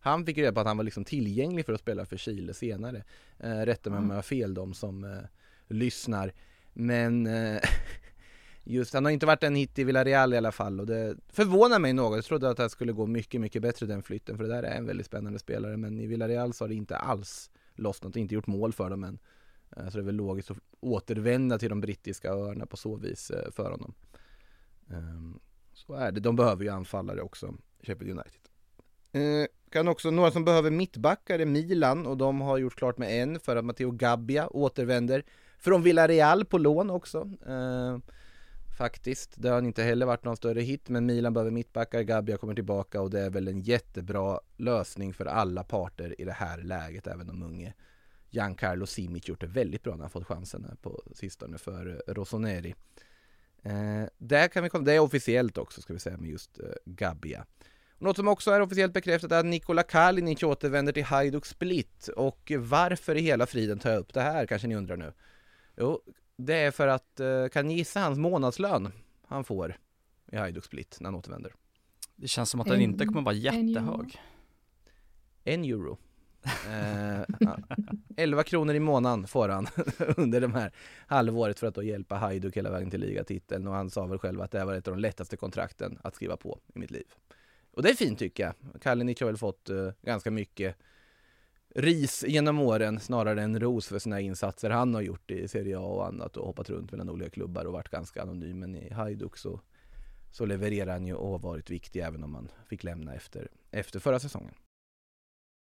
Han 0.00 0.26
fick 0.26 0.38
reda 0.38 0.52
på 0.52 0.60
att 0.60 0.66
han 0.66 0.76
var 0.76 0.84
liksom 0.84 1.04
tillgänglig 1.04 1.66
för 1.66 1.72
att 1.72 1.80
spela 1.80 2.06
för 2.06 2.16
Chile 2.16 2.54
senare 2.54 3.04
eh, 3.38 3.50
Rätta 3.58 3.90
mig 3.90 3.96
om 3.98 4.04
Mm. 4.04 4.10
jag 4.10 4.16
har 4.18 4.22
fel 4.22 4.54
de 4.54 4.74
som 4.74 5.04
eh, 5.04 5.10
lyssnar 5.68 6.32
Men 6.72 7.26
eh, 7.26 7.60
Just, 8.68 8.94
han 8.94 9.04
har 9.04 9.12
inte 9.12 9.26
varit 9.26 9.42
en 9.42 9.54
hit 9.54 9.78
i 9.78 9.84
Villarreal 9.84 10.34
i 10.34 10.36
alla 10.36 10.52
fall 10.52 10.80
och 10.80 10.86
det 10.86 11.16
förvånar 11.28 11.78
mig 11.78 11.92
något. 11.92 12.16
Jag 12.16 12.24
trodde 12.24 12.50
att 12.50 12.56
det 12.56 12.70
skulle 12.70 12.92
gå 12.92 13.06
mycket, 13.06 13.40
mycket 13.40 13.62
bättre 13.62 13.86
den 13.86 14.02
flytten 14.02 14.36
för 14.36 14.44
det 14.44 14.50
där 14.50 14.62
är 14.62 14.76
en 14.76 14.86
väldigt 14.86 15.06
spännande 15.06 15.38
spelare 15.38 15.76
men 15.76 16.00
i 16.00 16.06
Villarreal 16.06 16.52
så 16.52 16.64
har 16.64 16.68
det 16.68 16.74
inte 16.74 16.96
alls 16.96 17.50
lossnat, 17.74 18.16
inte 18.16 18.34
gjort 18.34 18.46
mål 18.46 18.72
för 18.72 18.90
dem 18.90 19.04
än. 19.04 19.18
Eh, 19.76 19.88
så 19.88 19.98
det 19.98 20.02
är 20.02 20.06
väl 20.06 20.14
logiskt 20.14 20.50
att 20.50 20.58
återvända 20.80 21.58
till 21.58 21.68
de 21.68 21.80
brittiska 21.80 22.30
öarna 22.30 22.66
på 22.66 22.76
så 22.76 22.96
vis 22.96 23.30
eh, 23.30 23.50
för 23.50 23.70
honom. 23.70 23.94
Ehm, 24.90 25.38
så 25.72 25.94
är 25.94 26.12
det, 26.12 26.20
de 26.20 26.36
behöver 26.36 26.64
ju 26.64 26.70
anfallare 26.70 27.22
också, 27.22 27.54
Sheffield 27.82 28.10
United. 28.10 28.40
Eh, 29.12 29.46
kan 29.70 29.88
också, 29.88 30.10
några 30.10 30.30
som 30.30 30.44
behöver 30.44 30.70
mittbackar 30.70 31.38
är 31.38 31.46
Milan 31.46 32.06
och 32.06 32.16
de 32.16 32.40
har 32.40 32.58
gjort 32.58 32.76
klart 32.76 32.98
med 32.98 33.22
en 33.22 33.40
för 33.40 33.56
att 33.56 33.64
Matteo 33.64 33.90
Gabbia 33.90 34.48
återvänder 34.48 35.24
från 35.58 35.82
Villarreal 35.82 36.44
på 36.44 36.58
lån 36.58 36.90
också. 36.90 37.30
Faktiskt, 38.76 39.34
det 39.36 39.48
har 39.48 39.62
inte 39.62 39.82
heller 39.82 40.06
varit 40.06 40.24
någon 40.24 40.36
större 40.36 40.60
hit 40.60 40.88
men 40.88 41.06
Milan 41.06 41.32
behöver 41.32 41.50
mittbackar, 41.50 42.02
Gabia 42.02 42.36
kommer 42.36 42.54
tillbaka 42.54 43.00
och 43.00 43.10
det 43.10 43.20
är 43.20 43.30
väl 43.30 43.48
en 43.48 43.60
jättebra 43.60 44.40
lösning 44.56 45.14
för 45.14 45.26
alla 45.26 45.64
parter 45.64 46.20
i 46.20 46.24
det 46.24 46.32
här 46.32 46.58
läget, 46.58 47.06
även 47.06 47.30
om 47.30 47.42
unge 47.42 47.74
Giancarlo 48.30 48.86
Simic 48.86 49.28
gjort 49.28 49.40
det 49.40 49.46
väldigt 49.46 49.82
bra 49.82 49.94
när 49.94 50.00
han 50.00 50.10
fått 50.10 50.26
chansen 50.26 50.64
här 50.64 50.74
på 50.74 51.02
sistone 51.14 51.58
för 51.58 52.02
eh, 52.06 52.14
Rossoneri. 52.14 52.74
Eh, 53.62 54.04
där 54.18 54.48
kan 54.48 54.62
vi 54.62 54.68
komma, 54.68 54.84
det 54.84 54.92
är 54.92 55.00
officiellt 55.00 55.58
också 55.58 55.82
ska 55.82 55.92
vi 55.92 55.98
säga 55.98 56.16
med 56.16 56.30
just 56.30 56.60
eh, 56.60 56.66
Gabia. 56.84 57.46
Något 57.98 58.16
som 58.16 58.28
också 58.28 58.50
är 58.50 58.60
officiellt 58.60 58.92
bekräftat 58.92 59.32
är 59.32 59.38
att 59.38 59.46
Nikola 59.46 59.82
Kalinic 59.82 60.42
återvänder 60.42 60.92
till 60.92 61.04
Hajduk 61.04 61.46
Split 61.46 62.08
och 62.08 62.52
varför 62.58 63.14
i 63.14 63.20
hela 63.20 63.46
friden 63.46 63.78
tar 63.78 63.90
jag 63.90 64.00
upp 64.00 64.14
det 64.14 64.20
här 64.20 64.46
kanske 64.46 64.68
ni 64.68 64.76
undrar 64.76 64.96
nu? 64.96 65.12
Jo, 65.76 66.02
det 66.36 66.54
är 66.54 66.70
för 66.70 66.88
att, 66.88 67.20
eh, 67.20 67.48
kan 67.48 67.66
ni 67.66 67.74
gissa 67.74 68.00
hans 68.00 68.18
månadslön 68.18 68.92
han 69.26 69.44
får 69.44 69.76
i 70.32 70.36
Hajduk 70.36 70.64
Split 70.64 70.96
när 71.00 71.06
han 71.06 71.14
återvänder? 71.14 71.52
Det 72.16 72.28
känns 72.28 72.50
som 72.50 72.60
att 72.60 72.66
den 72.66 72.76
En- 72.76 72.82
inte 72.82 73.06
kommer 73.06 73.22
vara 73.22 73.34
jättehög. 73.34 74.20
En 75.44 75.64
euro. 75.64 75.98
Eh, 76.44 77.20
ja. 77.40 77.58
11 78.16 78.42
kronor 78.42 78.74
i 78.74 78.80
månaden 78.80 79.26
får 79.26 79.48
han 79.48 79.66
under 80.16 80.40
de 80.40 80.54
här 80.54 80.72
halvåret 81.06 81.58
för 81.60 81.66
att 81.66 81.74
då 81.74 81.82
hjälpa 81.82 82.14
Hajduk 82.16 82.56
hela 82.56 82.70
vägen 82.70 82.90
till 82.90 83.00
ligatiteln 83.00 83.66
och 83.68 83.74
han 83.74 83.90
sa 83.90 84.06
väl 84.06 84.18
själv 84.18 84.40
att 84.40 84.50
det 84.50 84.58
här 84.58 84.66
var 84.66 84.74
ett 84.74 84.88
av 84.88 84.94
de 84.94 85.00
lättaste 85.00 85.36
kontrakten 85.36 85.98
att 86.04 86.14
skriva 86.14 86.36
på 86.36 86.58
i 86.74 86.78
mitt 86.78 86.90
liv. 86.90 87.06
Och 87.70 87.82
det 87.82 87.90
är 87.90 87.94
fint 87.94 88.18
tycker 88.18 88.42
jag. 88.42 88.82
Kalinic 88.82 89.20
har 89.20 89.26
väl 89.26 89.36
fått 89.36 89.70
eh, 89.70 89.90
ganska 90.02 90.30
mycket 90.30 90.76
ris 91.76 92.24
genom 92.28 92.60
åren 92.60 93.00
snarare 93.00 93.42
än 93.42 93.60
ros 93.60 93.86
för 93.86 93.98
sina 93.98 94.20
insatser 94.20 94.70
han 94.70 94.94
har 94.94 95.02
gjort 95.02 95.30
i 95.30 95.48
Serie 95.48 95.78
A 95.78 95.82
och 95.82 96.06
annat 96.06 96.36
och 96.36 96.46
hoppat 96.46 96.70
runt 96.70 96.92
mellan 96.92 97.10
olika 97.10 97.30
klubbar 97.30 97.64
och 97.64 97.72
varit 97.72 97.88
ganska 97.88 98.22
anonym. 98.22 98.58
Men 98.58 98.76
i 98.76 98.92
Hajduk 98.92 99.36
så, 99.36 99.60
så 100.32 100.46
levererar 100.46 100.92
han 100.92 101.06
ju 101.06 101.14
och 101.14 101.30
har 101.30 101.38
varit 101.38 101.70
viktig 101.70 102.00
även 102.00 102.24
om 102.24 102.34
han 102.34 102.48
fick 102.68 102.84
lämna 102.84 103.14
efter, 103.14 103.48
efter 103.70 104.00
förra 104.00 104.18
säsongen. 104.18 104.54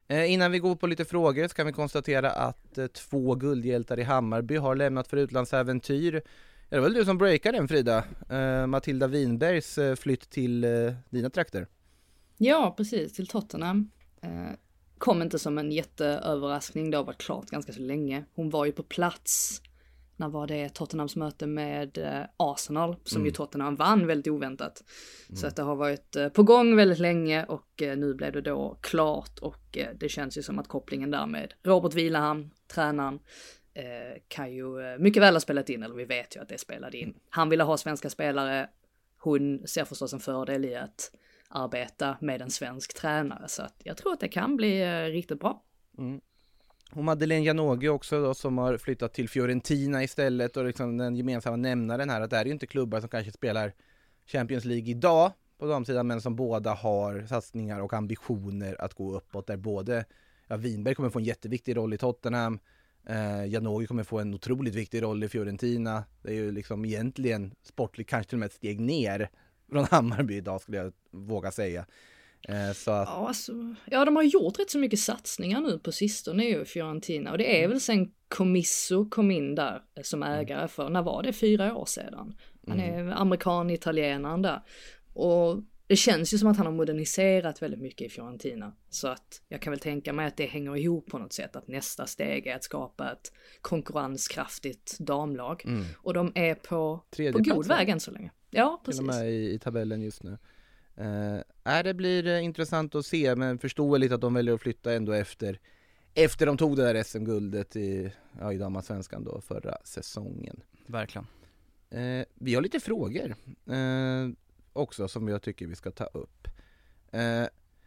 Eh, 0.07 0.31
innan 0.31 0.51
vi 0.51 0.59
går 0.59 0.75
på 0.75 0.87
lite 0.87 1.05
frågor 1.05 1.47
så 1.47 1.53
kan 1.53 1.65
vi 1.65 1.73
konstatera 1.73 2.31
att 2.31 2.77
eh, 2.77 2.87
två 2.87 3.35
guldhjältar 3.35 3.99
i 3.99 4.03
Hammarby 4.03 4.55
har 4.55 4.75
lämnat 4.75 5.07
för 5.07 5.17
utlandsäventyr. 5.17 6.13
Ja, 6.13 6.21
det 6.69 6.79
var 6.79 6.83
väl 6.83 6.93
du 6.93 7.05
som 7.05 7.17
breakade 7.17 7.57
den 7.57 7.67
Frida? 7.67 8.03
Eh, 8.29 8.67
Matilda 8.67 9.07
Winbergs 9.07 9.77
eh, 9.77 9.95
flytt 9.95 10.29
till 10.29 10.63
eh, 10.63 10.93
dina 11.09 11.29
trakter. 11.29 11.67
Ja, 12.37 12.73
precis, 12.77 13.13
till 13.13 13.27
Tottenham. 13.27 13.91
Eh, 14.21 14.51
Kom 15.03 15.21
inte 15.21 15.39
som 15.39 15.57
en 15.57 15.71
jätteöverraskning, 15.71 16.91
det 16.91 16.97
har 16.97 17.03
varit 17.03 17.21
klart 17.21 17.49
ganska 17.49 17.73
så 17.73 17.81
länge. 17.81 18.25
Hon 18.33 18.49
var 18.49 18.65
ju 18.65 18.71
på 18.71 18.83
plats 18.83 19.61
när 20.17 20.29
var 20.29 20.47
det 20.47 20.69
Tottenhams 20.69 21.15
möte 21.15 21.47
med 21.47 21.97
eh, 21.97 22.25
Arsenal 22.37 22.95
som 23.03 23.17
Mm. 23.17 23.25
ju 23.25 23.31
Tottenham 23.31 23.75
vann 23.75 24.07
väldigt 24.07 24.27
oväntat. 24.27 24.83
Så 25.33 25.47
att 25.47 25.55
det 25.55 25.63
har 25.63 25.75
varit 25.75 26.15
eh, 26.15 26.29
på 26.29 26.43
gång 26.43 26.75
väldigt 26.75 26.99
länge 26.99 27.45
och 27.45 27.81
eh, 27.81 27.97
nu 27.97 28.13
blev 28.13 28.31
det 28.33 28.41
då 28.41 28.77
klart 28.81 29.39
och 29.39 29.77
det 29.95 30.09
känns 30.09 30.37
ju 30.37 30.41
som 30.41 30.59
att 30.59 30.67
kopplingen 30.67 31.11
där 31.11 31.25
med 31.25 31.53
Robert 31.63 31.93
Vilahamn, 31.93 32.51
tränaren, 32.67 33.19
kan 34.27 34.53
ju 34.53 34.97
mycket 34.99 35.23
väl 35.23 35.35
ha 35.35 35.39
spelat 35.39 35.69
in, 35.69 35.83
eller 35.83 35.95
vi 35.95 36.05
vet 36.05 36.35
ju 36.35 36.41
att 36.41 36.49
det 36.49 36.57
spelade 36.57 36.97
in. 36.97 37.15
Han 37.29 37.49
ville 37.49 37.63
ha 37.63 37.77
svenska 37.77 38.09
spelare, 38.09 38.69
hon 39.17 39.67
ser 39.67 39.85
förstås 39.85 40.13
en 40.13 40.19
fördel 40.19 40.65
i 40.65 40.75
att 40.75 41.11
arbeta 41.53 42.17
med 42.21 42.41
en 42.41 42.49
svensk 42.49 42.93
tränare. 42.93 43.47
Så 43.47 43.61
att 43.63 43.75
jag 43.83 43.97
tror 43.97 44.13
att 44.13 44.19
det 44.19 44.27
kan 44.27 44.55
bli 44.55 44.81
eh, 44.81 45.11
riktigt 45.11 45.39
bra. 45.39 45.63
Mm. 45.97 46.21
Och 46.91 47.03
Madeleine 47.03 47.45
Janogy 47.45 47.87
också 47.87 48.21
då 48.21 48.33
som 48.33 48.57
har 48.57 48.77
flyttat 48.77 49.13
till 49.13 49.29
Fiorentina 49.29 50.03
istället 50.03 50.57
och 50.57 50.65
liksom 50.65 50.97
den 50.97 51.15
gemensamma 51.15 51.57
nämnaren 51.57 52.09
här 52.09 52.21
att 52.21 52.29
det 52.29 52.35
här 52.35 52.43
är 52.43 52.47
ju 52.47 52.53
inte 52.53 52.67
klubbar 52.67 52.99
som 52.99 53.09
kanske 53.09 53.31
spelar 53.31 53.73
Champions 54.25 54.65
League 54.65 54.89
idag 54.89 55.31
på 55.57 55.67
damsidan 55.67 56.07
men 56.07 56.21
som 56.21 56.35
båda 56.35 56.73
har 56.73 57.25
satsningar 57.29 57.79
och 57.79 57.93
ambitioner 57.93 58.81
att 58.81 58.93
gå 58.93 59.15
uppåt 59.15 59.47
där 59.47 59.57
både 59.57 60.05
ja, 60.47 60.57
Winberg 60.57 60.95
kommer 60.95 61.09
få 61.09 61.19
en 61.19 61.25
jätteviktig 61.25 61.77
roll 61.77 61.93
i 61.93 61.97
Tottenham 61.97 62.59
eh, 63.07 63.45
Janogy 63.45 63.87
kommer 63.87 64.03
få 64.03 64.19
en 64.19 64.33
otroligt 64.33 64.75
viktig 64.75 65.01
roll 65.01 65.23
i 65.23 65.29
Fiorentina. 65.29 66.03
Det 66.21 66.29
är 66.29 66.35
ju 66.35 66.51
liksom 66.51 66.85
egentligen 66.85 67.55
sportligt 67.63 68.09
kanske 68.09 68.29
till 68.29 68.35
och 68.35 68.39
med 68.39 68.45
ett 68.45 68.53
steg 68.53 68.79
ner 68.79 69.29
från 69.73 69.85
Hammarby 69.91 70.35
idag 70.35 70.61
skulle 70.61 70.77
jag 70.77 70.93
våga 71.11 71.51
säga 71.51 71.85
eh, 72.47 72.73
så 72.75 72.91
att 72.91 73.07
Ja, 73.07 73.27
alltså, 73.27 73.75
ja, 73.85 74.05
de 74.05 74.15
har 74.15 74.23
gjort 74.23 74.59
rätt 74.59 74.69
så 74.69 74.79
mycket 74.79 74.99
satsningar 74.99 75.61
nu 75.61 75.79
på 75.79 75.91
sistone 75.91 76.45
ju, 76.45 76.65
Fiorentina. 76.65 77.31
Och 77.31 77.37
det 77.37 77.63
är 77.63 77.67
väl 77.67 77.81
sen 77.81 78.11
Comisso 78.27 79.09
kom 79.09 79.31
in 79.31 79.55
där 79.55 79.81
eh, 79.95 80.03
som 80.03 80.23
ägare 80.23 80.67
för, 80.67 80.89
när 80.89 81.01
var 81.01 81.23
det, 81.23 81.33
fyra 81.33 81.75
år 81.75 81.85
sedan? 81.85 82.35
Han 82.67 82.79
är 82.79 83.11
amerikan, 83.11 83.69
italienaren 83.69 84.41
där. 84.41 84.61
Och 85.13 85.63
det 85.87 85.95
känns 85.95 86.33
ju 86.33 86.37
som 86.37 86.49
att 86.49 86.57
han 86.57 86.65
har 86.65 86.73
moderniserat 86.73 87.61
väldigt 87.61 87.81
mycket 87.81 88.07
i 88.07 88.09
Fiorentina. 88.09 88.73
Så 88.89 89.07
att 89.07 89.41
jag 89.47 89.61
kan 89.61 89.71
väl 89.71 89.79
tänka 89.79 90.13
mig 90.13 90.25
att 90.25 90.37
det 90.37 90.45
hänger 90.45 90.77
ihop 90.77 91.05
på 91.05 91.17
något 91.17 91.33
sätt, 91.33 91.55
att 91.55 91.67
nästa 91.67 92.05
steg 92.07 92.47
är 92.47 92.55
att 92.55 92.63
skapa 92.63 93.11
ett 93.11 93.31
konkurrenskraftigt 93.61 94.99
damlag. 94.99 95.63
Och 95.97 96.13
de 96.13 96.31
är 96.35 96.55
på, 96.55 97.03
Tredje 97.09 97.31
på 97.31 97.37
god 97.37 97.65
plats, 97.65 97.69
väg 97.69 97.89
än 97.89 97.99
så 97.99 98.11
länge. 98.11 98.31
Ja, 98.53 98.81
till 98.83 98.99
och 98.99 99.05
precis. 99.05 99.21
med 99.21 99.31
i, 99.31 99.53
i 99.53 99.59
tabellen 99.59 100.01
just 100.01 100.23
nu. 100.23 100.37
Eh, 100.95 101.77
äh, 101.77 101.83
det 101.83 101.93
blir 101.93 102.27
eh, 102.27 102.43
intressant 102.43 102.95
att 102.95 103.05
se, 103.05 103.35
men 103.35 103.59
förståeligt 103.59 104.11
att 104.11 104.21
de 104.21 104.33
väljer 104.33 104.55
att 104.55 104.61
flytta 104.61 104.93
ändå 104.93 105.11
efter 105.11 105.59
efter 106.13 106.45
de 106.45 106.57
tog 106.57 106.77
det 106.77 106.93
där 106.93 107.03
SM-guldet 107.03 107.75
i, 107.75 108.13
ja, 108.39 108.53
i 108.53 108.57
damallsvenskan 108.57 109.23
då 109.23 109.41
förra 109.41 109.77
säsongen. 109.83 110.63
Verkligen. 110.85 111.27
Eh, 111.89 112.25
vi 112.35 112.55
har 112.55 112.61
lite 112.61 112.79
frågor 112.79 113.35
eh, 113.69 114.29
också 114.73 115.07
som 115.07 115.27
jag 115.27 115.41
tycker 115.41 115.67
vi 115.67 115.75
ska 115.75 115.91
ta 115.91 116.05
upp. 116.05 116.47
Eh, 117.11 117.45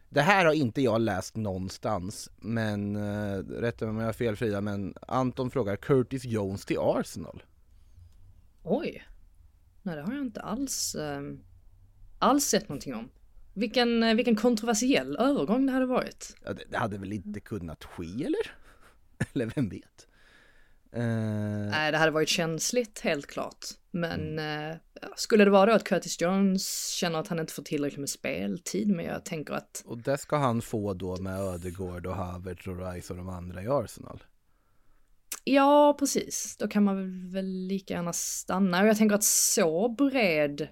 det 0.08 0.20
här 0.20 0.44
har 0.44 0.52
inte 0.52 0.82
jag 0.82 1.00
läst 1.00 1.36
någonstans, 1.36 2.30
men 2.36 2.96
eh, 2.96 3.38
rätta 3.38 3.84
mig 3.84 3.90
om 3.90 3.98
jag 3.98 4.06
har 4.06 4.12
fel 4.12 4.36
Frida, 4.36 4.60
men 4.60 4.94
Anton 5.02 5.50
frågar 5.50 5.76
Curtis 5.76 6.24
Jones 6.24 6.64
till 6.64 6.78
Arsenal. 6.80 7.42
Oj. 8.62 9.04
Nej, 9.86 9.96
det 9.96 10.02
har 10.02 10.12
jag 10.12 10.22
inte 10.22 10.40
alls, 10.40 10.94
eh, 10.94 11.20
alls 12.18 12.44
sett 12.44 12.68
någonting 12.68 12.94
om. 12.94 13.08
Vilken, 13.54 14.02
eh, 14.02 14.14
vilken 14.14 14.36
kontroversiell 14.36 15.16
övergång 15.16 15.66
det 15.66 15.72
hade 15.72 15.86
varit. 15.86 16.36
Ja, 16.44 16.52
det, 16.52 16.64
det 16.70 16.78
hade 16.78 16.98
väl 16.98 17.12
inte 17.12 17.40
kunnat 17.40 17.84
ske 17.84 18.24
eller? 18.24 18.54
eller 19.32 19.46
vem 19.54 19.68
vet? 19.68 20.06
Eh, 20.92 21.70
Nej, 21.70 21.92
det 21.92 21.98
hade 21.98 22.10
varit 22.10 22.28
känsligt 22.28 23.00
helt 23.00 23.26
klart. 23.26 23.66
Men 23.90 24.38
eh, 24.38 24.76
ja, 25.02 25.08
skulle 25.16 25.44
det 25.44 25.50
vara 25.50 25.66
då 25.66 25.72
att 25.72 25.84
Curtis 25.84 26.20
Jones 26.20 26.88
känner 26.88 27.18
att 27.18 27.28
han 27.28 27.38
inte 27.38 27.52
får 27.52 27.62
tillräckligt 27.62 28.00
med 28.00 28.10
speltid, 28.10 28.88
men 28.88 29.04
jag 29.04 29.24
tänker 29.24 29.54
att 29.54 29.82
och 29.86 29.98
det 29.98 30.18
ska 30.18 30.36
han 30.36 30.62
få 30.62 30.94
då 30.94 31.16
med 31.16 31.40
Ödegård 31.40 32.06
och 32.06 32.16
Havertz 32.16 32.66
och 32.66 32.92
Rice 32.92 33.12
och 33.12 33.16
de 33.16 33.28
andra 33.28 33.62
i 33.62 33.68
Arsenal 33.68 34.22
ja, 35.48 35.96
precis, 35.98 36.56
då 36.56 36.68
kan 36.68 36.84
man 36.84 37.30
väl 37.30 37.46
lika 37.46 37.94
gärna 37.94 38.12
stanna. 38.12 38.82
Och 38.82 38.88
jag 38.88 38.96
tänker 38.96 39.16
att 39.16 39.24
så 39.24 39.88
bred, 39.88 40.68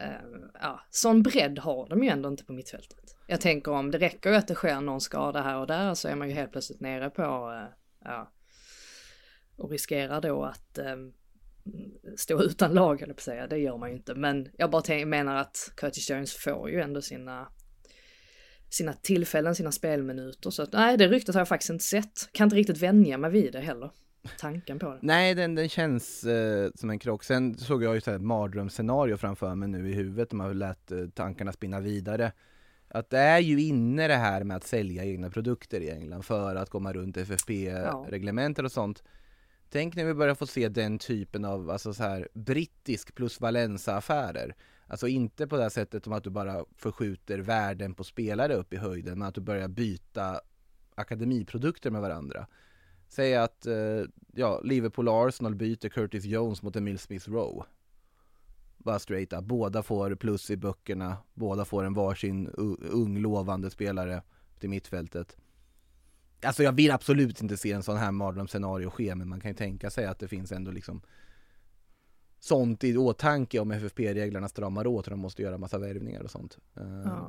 Uh, 0.00 0.48
ja, 0.60 0.80
sån 0.90 1.22
bredd 1.22 1.58
har 1.58 1.88
de 1.88 2.04
ju 2.04 2.10
ändå 2.10 2.28
inte 2.28 2.44
på 2.44 2.52
mittfältet. 2.52 3.16
Jag 3.26 3.40
tänker 3.40 3.72
om 3.72 3.90
det 3.90 3.98
räcker 3.98 4.30
ju 4.30 4.36
att 4.36 4.48
det 4.48 4.54
sker 4.54 4.80
någon 4.80 5.00
skada 5.00 5.42
här 5.42 5.56
och 5.58 5.66
där 5.66 5.94
så 5.94 6.08
är 6.08 6.16
man 6.16 6.28
ju 6.28 6.34
helt 6.34 6.52
plötsligt 6.52 6.80
nere 6.80 7.10
på, 7.10 7.22
uh, 7.22 7.68
ja, 8.04 8.32
och 9.56 9.70
riskerar 9.70 10.20
då 10.20 10.44
att 10.44 10.78
uh, 10.78 11.12
stå 12.16 12.42
utan 12.42 12.74
lag, 12.74 13.02
eller 13.02 13.14
på 13.14 13.18
att 13.18 13.22
säga. 13.22 13.46
Det 13.46 13.58
gör 13.58 13.78
man 13.78 13.90
ju 13.90 13.96
inte. 13.96 14.14
Men 14.14 14.48
jag 14.58 14.70
bara 14.70 15.06
menar 15.06 15.36
att 15.36 15.72
Curtis 15.76 16.10
Jones 16.10 16.34
får 16.34 16.70
ju 16.70 16.80
ändå 16.80 17.02
sina 17.02 17.48
sina 18.70 18.92
tillfällen, 18.92 19.54
sina 19.54 19.72
spelminuter. 19.72 20.50
Så 20.50 20.62
att, 20.62 20.72
nej, 20.72 20.96
det 20.96 21.08
ryktet 21.08 21.34
har 21.34 21.40
jag 21.40 21.48
faktiskt 21.48 21.70
inte 21.70 21.84
sett. 21.84 22.32
Kan 22.32 22.44
inte 22.46 22.56
riktigt 22.56 22.78
vänja 22.78 23.18
mig 23.18 23.30
vid 23.30 23.52
det 23.52 23.60
heller. 23.60 23.90
Tanken 24.38 24.78
på 24.78 24.90
det. 24.90 24.98
Nej, 25.02 25.34
den, 25.34 25.54
den 25.54 25.68
känns 25.68 26.24
eh, 26.24 26.70
som 26.74 26.90
en 26.90 26.98
krock. 26.98 27.24
Sen 27.24 27.54
såg 27.54 27.82
jag 27.82 27.94
ju 27.94 28.00
så 28.00 28.10
här 28.10 28.16
ett 28.16 28.24
mardrömsscenario 28.24 29.16
framför 29.16 29.54
mig 29.54 29.68
nu 29.68 29.90
i 29.90 29.94
huvudet 29.94 30.32
man 30.32 30.58
lät 30.58 30.92
eh, 30.92 31.06
tankarna 31.14 31.52
spinna 31.52 31.80
vidare. 31.80 32.32
Att 32.88 33.10
det 33.10 33.18
är 33.18 33.38
ju 33.38 33.60
inne 33.60 34.08
det 34.08 34.14
här 34.14 34.44
med 34.44 34.56
att 34.56 34.64
sälja 34.64 35.04
egna 35.04 35.30
produkter 35.30 35.80
i 35.80 35.90
England 35.90 36.22
för 36.22 36.56
att 36.56 36.70
komma 36.70 36.92
runt 36.92 37.16
FFP-reglementer 37.16 38.64
och 38.64 38.72
sånt. 38.72 39.02
Tänk 39.70 39.96
när 39.96 40.04
vi 40.04 40.14
börjar 40.14 40.34
få 40.34 40.46
se 40.46 40.68
den 40.68 40.98
typen 40.98 41.44
av 41.44 41.70
alltså 41.70 41.94
så 41.94 42.02
här, 42.02 42.28
brittisk 42.34 43.14
plus 43.14 43.40
Valenza-affärer. 43.40 44.54
Alltså 44.86 45.08
inte 45.08 45.46
på 45.46 45.56
det 45.56 45.62
här 45.62 45.70
sättet 45.70 46.04
som 46.04 46.12
att 46.12 46.24
du 46.24 46.30
bara 46.30 46.64
förskjuter 46.76 47.38
värden 47.38 47.94
på 47.94 48.04
spelare 48.04 48.54
upp 48.54 48.72
i 48.72 48.76
höjden, 48.76 49.18
men 49.18 49.28
att 49.28 49.34
du 49.34 49.40
börjar 49.40 49.68
byta 49.68 50.40
akademiprodukter 50.94 51.90
med 51.90 52.00
varandra. 52.00 52.46
Säg 53.08 53.36
att 53.36 53.66
eh, 53.66 54.02
ja, 54.32 54.60
Liverpool-Arsenal 54.64 55.54
byter 55.54 55.88
Curtis 55.88 56.24
Jones 56.24 56.62
mot 56.62 56.76
Emil 56.76 56.98
Smith 56.98 57.30
Rowe. 57.30 57.64
Bara 58.78 58.98
straight 58.98 59.32
up. 59.32 59.44
Båda 59.44 59.82
får 59.82 60.14
plus 60.14 60.50
i 60.50 60.56
böckerna, 60.56 61.16
båda 61.34 61.64
får 61.64 61.84
en 61.84 61.94
varsin 61.94 62.48
ung 62.90 63.18
lovande 63.18 63.70
spelare 63.70 64.22
till 64.58 64.70
mittfältet. 64.70 65.36
Alltså 66.42 66.62
jag 66.62 66.72
vill 66.72 66.90
absolut 66.90 67.42
inte 67.42 67.56
se 67.56 67.72
en 67.72 67.82
sån 67.82 67.96
här 67.96 68.12
mardrömsscenario 68.12 68.90
ske, 68.90 69.14
men 69.14 69.28
man 69.28 69.40
kan 69.40 69.50
ju 69.50 69.56
tänka 69.56 69.90
sig 69.90 70.06
att 70.06 70.18
det 70.18 70.28
finns 70.28 70.52
ändå 70.52 70.70
liksom 70.70 71.02
sånt 72.40 72.84
i 72.84 72.96
åtanke 72.96 73.58
om 73.58 73.70
FFP-reglerna 73.72 74.48
stramar 74.48 74.86
åt 74.86 75.04
och 75.06 75.10
de 75.10 75.20
måste 75.20 75.42
göra 75.42 75.58
massa 75.58 75.78
värvningar 75.78 76.22
och 76.22 76.30
sånt. 76.30 76.58
Eh, 76.76 76.82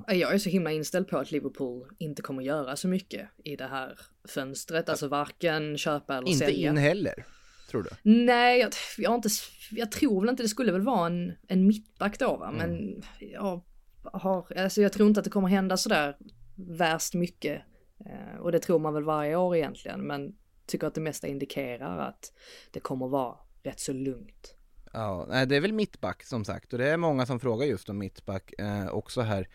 Ja. 0.07 0.13
Jag 0.13 0.33
är 0.33 0.37
så 0.37 0.49
himla 0.49 0.71
inställd 0.71 1.07
på 1.07 1.17
att 1.17 1.31
Liverpool 1.31 1.87
inte 1.97 2.21
kommer 2.21 2.43
göra 2.43 2.75
så 2.75 2.87
mycket 2.87 3.29
i 3.43 3.55
det 3.55 3.67
här 3.67 3.99
fönstret. 4.27 4.89
Alltså 4.89 5.07
varken 5.07 5.77
köpa 5.77 6.17
eller 6.17 6.27
Inte 6.27 6.45
sälja. 6.45 6.69
in 6.69 6.77
heller, 6.77 7.25
tror 7.71 7.83
du? 7.83 7.89
Nej, 8.11 8.59
jag, 8.59 8.71
jag, 8.97 9.15
inte, 9.15 9.29
jag 9.71 9.91
tror 9.91 10.21
väl 10.21 10.29
inte 10.29 10.43
det 10.43 10.49
skulle 10.49 10.71
väl 10.71 10.81
vara 10.81 11.05
en, 11.07 11.33
en 11.47 11.67
mittback 11.67 12.19
då 12.19 12.37
va, 12.37 12.51
men 12.51 12.69
Mm. 12.79 13.01
jag 13.19 13.61
har, 14.03 14.57
alltså 14.57 14.81
jag 14.81 14.93
tror 14.93 15.07
inte 15.07 15.19
att 15.19 15.23
det 15.23 15.29
kommer 15.29 15.47
hända 15.47 15.77
sådär 15.77 16.17
värst 16.55 17.13
mycket. 17.13 17.61
Eh, 18.05 18.39
och 18.39 18.51
det 18.51 18.59
tror 18.59 18.79
man 18.79 18.93
väl 18.93 19.03
varje 19.03 19.35
år 19.35 19.55
egentligen, 19.55 20.01
men 20.07 20.35
tycker 20.65 20.87
att 20.87 20.95
det 20.95 21.01
mesta 21.01 21.27
indikerar 21.27 21.97
att 22.09 22.31
det 22.71 22.79
kommer 22.79 23.07
vara 23.07 23.35
rätt 23.63 23.79
så 23.79 23.93
lugnt. 23.93 24.53
Ja, 24.97 25.25
nej, 25.29 25.47
det 25.47 25.55
är 25.55 25.61
väl 25.61 25.73
mittback 25.73 26.23
som 26.23 26.45
sagt 26.45 26.73
och 26.73 26.79
det 26.79 26.89
är 26.89 26.97
många 26.97 27.25
som 27.25 27.39
frågar 27.39 27.65
just 27.67 27.89
om 27.89 27.97
mittback 27.97 28.53
eh, 28.57 28.87
också 28.87 29.21
här. 29.21 29.47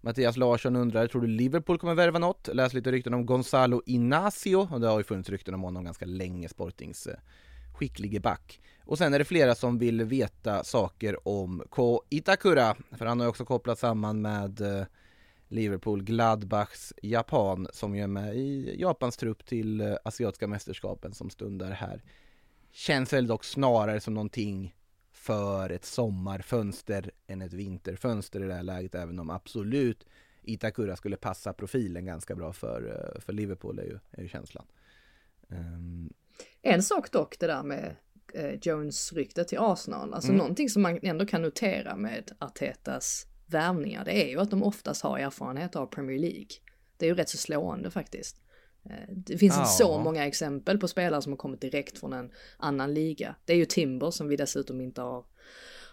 Mattias 0.00 0.36
Larsson 0.36 0.76
undrar, 0.76 1.06
tror 1.06 1.22
du 1.22 1.28
Liverpool 1.28 1.78
kommer 1.78 1.94
värva 1.94 2.18
något? 2.18 2.48
Läs 2.52 2.72
lite 2.72 2.92
rykten 2.92 3.14
om 3.14 3.26
Gonzalo 3.26 3.82
Inacio 3.86 4.68
och 4.72 4.80
det 4.80 4.86
har 4.86 4.98
ju 4.98 5.04
funnits 5.04 5.30
rykten 5.30 5.54
om 5.54 5.62
honom 5.62 5.84
ganska 5.84 6.04
länge, 6.04 6.48
Sportings 6.48 7.06
eh, 7.06 7.16
skicklige 7.74 8.20
back. 8.20 8.60
Och 8.84 8.98
sen 8.98 9.14
är 9.14 9.18
det 9.18 9.24
flera 9.24 9.54
som 9.54 9.78
vill 9.78 10.04
veta 10.04 10.64
saker 10.64 11.28
om 11.28 11.62
Ko 11.70 12.02
Itakura, 12.08 12.76
för 12.90 13.06
han 13.06 13.20
har 13.20 13.24
ju 13.24 13.30
också 13.30 13.44
kopplat 13.44 13.78
samman 13.78 14.22
med 14.22 14.60
eh, 14.60 14.86
Liverpool, 15.48 16.02
Gladbachs 16.02 16.92
Japan 17.02 17.68
som 17.72 17.96
ju 17.96 18.02
är 18.02 18.06
med 18.06 18.36
i 18.36 18.76
Japans 18.80 19.16
trupp 19.16 19.46
till 19.46 19.80
eh, 19.80 19.94
asiatiska 20.04 20.46
mästerskapen 20.46 21.14
som 21.14 21.30
stundar 21.30 21.70
här. 21.70 22.02
Känns 22.72 23.12
väl 23.12 23.26
dock 23.26 23.44
snarare 23.44 24.00
som 24.00 24.14
någonting 24.14 24.74
för 25.28 25.70
ett 25.70 25.84
sommarfönster 25.84 27.10
än 27.26 27.42
ett 27.42 27.52
vinterfönster 27.52 28.44
i 28.44 28.46
det 28.46 28.54
här 28.54 28.62
läget, 28.62 28.94
även 28.94 29.18
om 29.18 29.30
absolut 29.30 30.06
Itakura 30.42 30.96
skulle 30.96 31.16
passa 31.16 31.52
profilen 31.52 32.04
ganska 32.04 32.34
bra 32.34 32.52
för, 32.52 33.12
eh, 33.14 33.20
för 33.20 33.32
Liverpool 33.32 33.78
är 33.78 33.82
ju, 33.82 33.98
är 34.10 34.22
ju 34.22 34.28
känslan. 34.28 34.66
Um, 35.48 36.12
en 36.62 36.82
sak 36.82 37.12
dock 37.12 37.38
det 37.38 37.46
där 37.46 37.62
med 37.62 37.96
eh, 38.34 38.54
Jones-ryktet 38.62 39.48
till 39.48 39.58
Arsenal, 39.58 40.14
alltså 40.14 40.30
mm. 40.30 40.38
någonting 40.38 40.68
som 40.68 40.82
man 40.82 40.98
ändå 41.02 41.26
kan 41.26 41.42
notera 41.42 41.96
med 41.96 42.32
Artetas 42.38 43.26
värvningar, 43.46 44.04
det 44.04 44.24
är 44.24 44.28
ju 44.28 44.40
att 44.40 44.50
de 44.50 44.62
oftast 44.62 45.02
har 45.02 45.18
erfarenhet 45.18 45.76
av 45.76 45.86
Premier 45.86 46.18
League. 46.18 46.56
Det 46.96 47.06
är 47.06 47.10
ju 47.10 47.14
rätt 47.14 47.28
så 47.28 47.38
slående 47.38 47.90
faktiskt. 47.90 48.40
Eh, 48.84 49.08
det 49.08 49.38
finns 49.38 49.56
inte 49.56 49.68
så 49.68 49.98
många 49.98 50.26
exempel 50.26 50.78
på 50.78 50.88
spelare 50.88 51.22
som 51.22 51.32
har 51.32 51.36
kommit 51.36 51.60
direkt 51.60 51.98
från 51.98 52.12
en 52.12 52.30
annan 52.56 52.94
liga. 52.94 53.34
Det 53.44 53.52
är 53.52 53.56
ju 53.56 53.64
Timber 53.64 54.10
som 54.10 54.28
vi 54.28 54.36
dessutom 54.36 54.80
inte 54.80 55.00
har, 55.00 55.24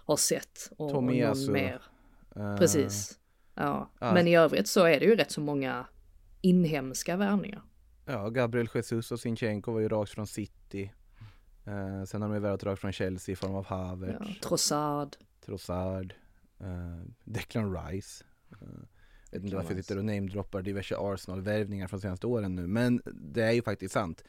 har 0.06 0.18
sett. 0.18 0.72
Och, 0.78 0.96
och 0.96 1.04
någon 1.04 1.52
mer. 1.52 1.82
Uh, 2.38 2.58
Precis. 2.58 3.20
Ja. 3.54 3.90
Uh. 4.02 4.14
Men 4.14 4.28
i 4.28 4.36
övrigt 4.38 4.68
så 4.68 4.84
är 4.84 5.00
det 5.00 5.06
ju 5.06 5.16
rätt 5.16 5.32
så 5.32 5.42
många 5.42 5.88
inhemska 6.42 7.18
värvningar. 7.18 7.64
Ja, 8.06 8.30
Gabriel 8.30 8.70
Jesus 8.74 9.12
och 9.12 9.20
Sinchenko 9.20 9.72
var 9.72 9.80
ju 9.80 9.90
rakt 9.90 10.12
från 10.12 10.28
City. 10.28 10.92
Uh, 11.68 12.04
sen 12.04 12.22
har 12.22 12.30
de 12.30 12.36
ju 12.36 12.42
värvat 12.42 12.64
rakt 12.64 12.82
från 12.82 12.92
Chelsea 12.92 13.34
i 13.34 13.36
form 13.36 13.56
av 13.56 13.66
Havertz. 13.66 14.18
Ja, 14.20 14.36
Trossard. 14.42 15.16
Trossard. 15.46 16.14
Declan 17.24 17.78
Rice. 17.78 18.24
Vet 19.36 19.44
inte 19.44 19.56
varför 19.56 19.76
jag 19.76 19.84
sitter 19.84 19.98
och 19.98 20.06
namedroppar 20.06 20.62
diverse 20.62 20.96
Arsenal-värvningar 20.98 21.88
från 21.88 22.02
senaste 22.02 22.28
åren 22.28 22.56
nu, 22.56 22.68
men 22.68 23.02
det 23.06 23.42
är 23.42 23.52
ju 23.52 23.62
faktiskt 23.62 23.94
sant. 23.94 24.24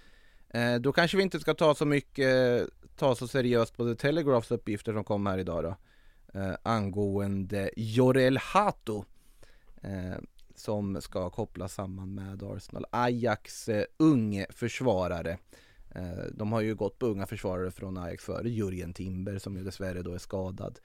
Eh, 0.48 0.74
då 0.74 0.92
kanske 0.92 1.16
vi 1.16 1.22
inte 1.22 1.40
ska 1.40 1.54
ta 1.54 1.74
så 1.74 1.84
mycket, 1.84 2.66
ta 2.96 3.14
så 3.14 3.28
seriöst 3.28 3.76
på 3.76 3.84
The 3.84 3.94
Telegraphs 3.94 4.50
uppgifter 4.50 4.92
som 4.92 5.04
kom 5.04 5.26
här 5.26 5.38
idag 5.38 5.64
då. 5.64 5.76
Eh, 6.40 6.54
angående 6.62 7.70
Jorel 7.76 8.36
Hato. 8.36 9.04
Eh, 9.80 10.18
som 10.54 11.00
ska 11.00 11.30
kopplas 11.30 11.74
samman 11.74 12.14
med 12.14 12.42
Arsenal. 12.42 12.86
Ajax 12.90 13.68
eh, 13.68 13.84
unge 13.96 14.46
försvarare. 14.50 15.38
Eh, 15.94 16.24
de 16.32 16.52
har 16.52 16.60
ju 16.60 16.74
gått 16.74 16.98
på 16.98 17.06
unga 17.06 17.26
försvarare 17.26 17.70
från 17.70 17.98
Ajax 17.98 18.24
före 18.24 18.50
Jurgen 18.50 18.92
Timber 18.92 19.38
som 19.38 19.56
ju 19.56 19.64
dessvärre 19.64 20.02
då 20.02 20.12
är 20.12 20.18
skadad. 20.18 20.78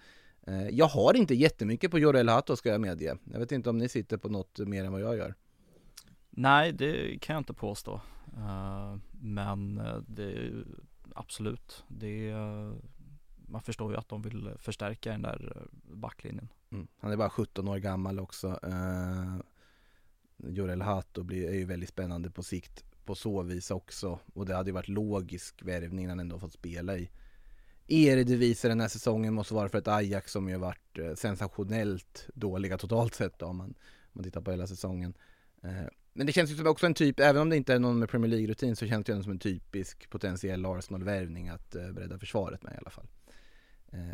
Eh, 0.48 0.70
jag 0.70 0.86
har 0.86 1.18
inte 1.18 1.36
jättemycket 1.36 1.92
på 1.92 2.00
Jorel 2.00 2.30
Hato 2.30 2.56
ska 2.56 2.70
jag 2.70 2.82
medge. 2.82 3.18
Jag 3.32 3.40
vet 3.40 3.52
inte 3.52 3.70
om 3.70 3.78
ni 3.78 3.90
sitter 3.90 4.18
på 4.18 4.30
något 4.30 4.60
mer 4.60 4.84
än 4.86 4.92
vad 4.92 5.02
jag 5.02 5.18
gör. 5.18 5.36
Nej, 6.30 6.74
det 6.74 7.22
kan 7.22 7.34
jag 7.34 7.42
inte 7.42 7.54
påstå. 7.54 8.02
Uh, 8.38 8.98
men 9.12 9.78
eh, 9.78 9.98
det 10.08 10.52
absolut, 11.16 11.84
det 11.88 12.34
man 13.48 13.62
förstår 13.62 13.92
ju 13.92 13.98
att 13.98 14.10
de 14.10 14.22
vill 14.22 14.52
förstärka 14.60 15.12
den 15.12 15.22
där 15.22 15.68
backlinjen. 15.84 16.48
Mm. 16.72 16.88
Han 17.00 17.12
är 17.12 17.18
bara 17.18 17.30
17 17.30 17.68
år 17.68 17.78
gammal 17.78 18.20
också. 18.20 18.60
Jorel 20.38 20.82
Hato 20.82 21.24
blir, 21.24 21.50
är 21.50 21.54
ju 21.54 21.66
väldigt 21.66 21.90
spännande 21.90 22.30
på 22.30 22.44
sikt 22.44 22.86
på 23.06 23.16
så 23.16 23.42
vis 23.42 23.72
också. 23.72 24.20
Och 24.34 24.46
det 24.46 24.56
hade 24.56 24.70
ju 24.70 24.74
varit 24.74 24.88
logisk 24.88 25.64
värvning 25.64 26.06
när 26.06 26.12
han 26.12 26.20
ändå 26.20 26.40
fått 26.40 26.54
spela 26.54 26.98
i 26.98 27.10
Eredivisie 27.88 28.70
den 28.70 28.82
här 28.82 28.88
säsongen 28.88 29.34
måste 29.34 29.54
vara 29.54 29.70
för 29.70 29.78
ett 29.78 29.88
Ajax 29.88 30.32
som 30.32 30.50
ju 30.50 30.58
varit 30.58 30.98
eh, 30.98 31.14
sensationellt 31.16 32.28
dåliga 32.34 32.78
totalt 32.78 33.16
sett 33.16 33.40
då, 33.40 33.46
om 33.46 33.58
man, 33.58 33.68
om 33.68 33.76
man 34.14 34.24
tittar 34.24 34.42
på 34.42 34.52
hela 34.52 34.68
säsongen. 34.68 35.14
Eh, 35.64 35.72
men 36.14 36.28
det 36.28 36.34
känns 36.34 36.52
ju 36.52 36.56
som 36.56 36.68
också 36.68 36.86
en 36.86 36.94
typ, 36.94 37.20
även 37.20 37.42
om 37.42 37.50
det 37.50 37.58
inte 37.58 37.74
är 37.74 37.80
någon 37.80 38.00
med 38.00 38.10
Premier 38.10 38.30
League-rutin 38.30 38.76
så 38.76 38.88
känns 38.88 39.06
det 39.06 39.14
ju 39.14 39.24
som 39.24 39.32
en 39.32 39.40
typisk 39.40 40.10
potentiell 40.10 40.66
Arsenal-värvning 40.66 41.50
att 41.50 41.76
eh, 41.76 41.92
bredda 41.92 42.20
försvaret 42.20 42.64
med 42.64 42.74
i 42.74 42.78
alla 42.78 42.90
fall. 42.90 43.08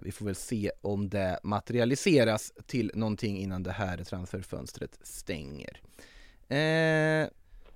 Vi 0.02 0.12
får 0.12 0.26
väl 0.26 0.36
se 0.36 0.72
om 0.82 1.10
det 1.10 1.40
materialiseras 1.44 2.54
till 2.66 2.92
någonting 2.94 3.38
innan 3.38 3.64
det 3.64 3.72
här 3.72 4.04
transferfönstret 4.04 5.00
stänger. 5.02 5.82
Eh, 6.48 7.30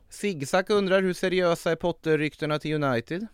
Zigzag 0.09 0.69
undrar 0.69 1.01
hur 1.01 1.13
seriösa 1.13 1.71
är 1.71 1.75
Potter-ryktena 1.75 2.59
till 2.59 2.83
United? 2.83 3.27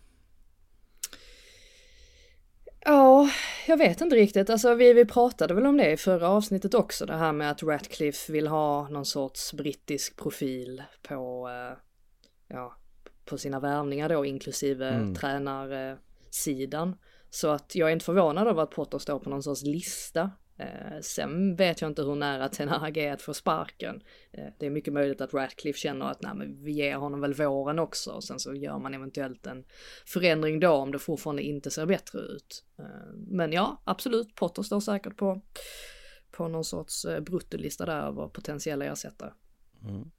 Ja, 2.88 3.28
jag 3.66 3.76
vet 3.76 4.00
inte 4.00 4.16
riktigt. 4.16 4.50
Alltså 4.50 4.74
vi, 4.74 4.92
vi 4.92 5.04
pratade 5.04 5.54
väl 5.54 5.66
om 5.66 5.76
det 5.76 5.90
i 5.90 5.96
förra 5.96 6.28
avsnittet 6.28 6.74
också, 6.74 7.06
det 7.06 7.16
här 7.16 7.32
med 7.32 7.50
att 7.50 7.62
Ratcliffe 7.62 8.32
vill 8.32 8.46
ha 8.46 8.88
någon 8.88 9.04
sorts 9.04 9.52
brittisk 9.52 10.16
profil 10.16 10.82
på, 11.02 11.48
uh, 11.48 11.78
ja, 12.48 12.76
på 13.24 13.38
sina 13.38 13.60
värvningar 13.60 14.08
då, 14.08 14.24
inklusive 14.24 14.88
mm. 14.88 15.14
tränarsidan. 15.14 16.96
Så 17.30 17.48
att 17.48 17.74
jag 17.74 17.88
är 17.88 17.92
inte 17.92 18.04
förvånad 18.04 18.48
över 18.48 18.62
att 18.62 18.70
Potter 18.70 18.98
står 18.98 19.18
på 19.18 19.30
någon 19.30 19.42
sorts 19.42 19.62
lista 19.62 20.30
Eh, 20.58 21.00
sen 21.00 21.56
vet 21.56 21.80
jag 21.80 21.90
inte 21.90 22.02
hur 22.02 22.14
nära 22.14 22.48
Tenag 22.48 22.96
är 22.96 23.12
att 23.12 23.22
få 23.22 23.34
sparken. 23.34 24.02
Eh, 24.32 24.46
det 24.58 24.66
är 24.66 24.70
mycket 24.70 24.92
möjligt 24.92 25.20
att 25.20 25.34
Ratcliffe 25.34 25.78
känner 25.78 26.06
att 26.06 26.22
nej, 26.22 26.34
men 26.34 26.64
vi 26.64 26.72
ger 26.72 26.96
honom 26.96 27.20
väl 27.20 27.34
våren 27.34 27.78
också 27.78 28.10
och 28.10 28.24
sen 28.24 28.38
så 28.38 28.54
gör 28.54 28.78
man 28.78 28.94
eventuellt 28.94 29.46
en 29.46 29.64
förändring 30.06 30.60
då 30.60 30.70
om 30.70 30.92
det 30.92 30.98
fortfarande 30.98 31.42
inte 31.42 31.70
ser 31.70 31.86
bättre 31.86 32.18
ut. 32.18 32.64
Eh, 32.78 33.14
men 33.14 33.52
ja, 33.52 33.82
absolut, 33.84 34.34
Potter 34.34 34.62
står 34.62 34.80
säkert 34.80 35.16
på, 35.16 35.42
på 36.30 36.48
någon 36.48 36.64
sorts 36.64 37.04
eh, 37.04 37.20
bruttolista 37.20 37.86
där 37.86 38.02
över 38.02 38.28
potentiella 38.28 38.84
ersättare. 38.84 39.32
Mm. 39.82 40.10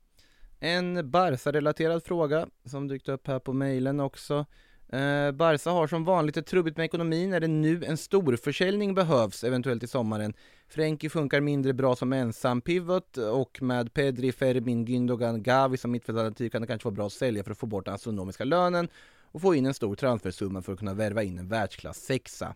En 0.59 1.11
Barca-relaterad 1.11 2.03
fråga 2.03 2.47
som 2.65 2.87
dykt 2.87 3.09
upp 3.09 3.27
här 3.27 3.39
på 3.39 3.53
mejlen 3.53 3.99
också. 3.99 4.45
Eh, 4.91 5.31
Barca 5.31 5.69
har 5.69 5.87
som 5.87 6.03
vanligt 6.03 6.37
ett 6.37 6.45
trubbigt 6.45 6.77
med 6.77 6.85
ekonomin 6.85 7.29
när 7.29 7.39
det 7.39 7.47
nu 7.47 7.83
en 7.85 7.97
storförsäljning 7.97 8.93
behövs, 8.95 9.43
eventuellt 9.43 9.83
i 9.83 9.87
sommaren. 9.87 10.33
Frenkie 10.67 11.09
funkar 11.09 11.41
mindre 11.41 11.73
bra 11.73 11.95
som 11.95 12.13
ensam 12.13 12.61
pivot 12.61 13.17
och 13.17 13.61
med 13.61 13.93
Pedri, 13.93 14.31
Fermin, 14.31 14.85
Gündogan, 14.85 15.41
Gavi 15.41 15.77
som 15.77 15.91
mittfältalternativ 15.91 16.49
kan 16.49 16.61
det 16.61 16.67
kanske 16.67 16.85
vara 16.85 16.95
bra 16.95 17.05
att 17.05 17.13
sälja 17.13 17.43
för 17.43 17.51
att 17.51 17.57
få 17.57 17.65
bort 17.65 17.85
den 17.85 17.93
astronomiska 17.93 18.43
lönen 18.43 18.87
och 19.31 19.41
få 19.41 19.55
in 19.55 19.65
en 19.65 19.73
stor 19.73 19.95
transfersumma 19.95 20.61
för 20.61 20.73
att 20.73 20.79
kunna 20.79 20.93
värva 20.93 21.23
in 21.23 21.37
en 21.37 21.47
världsklass 21.47 21.97
sexa. 21.97 22.55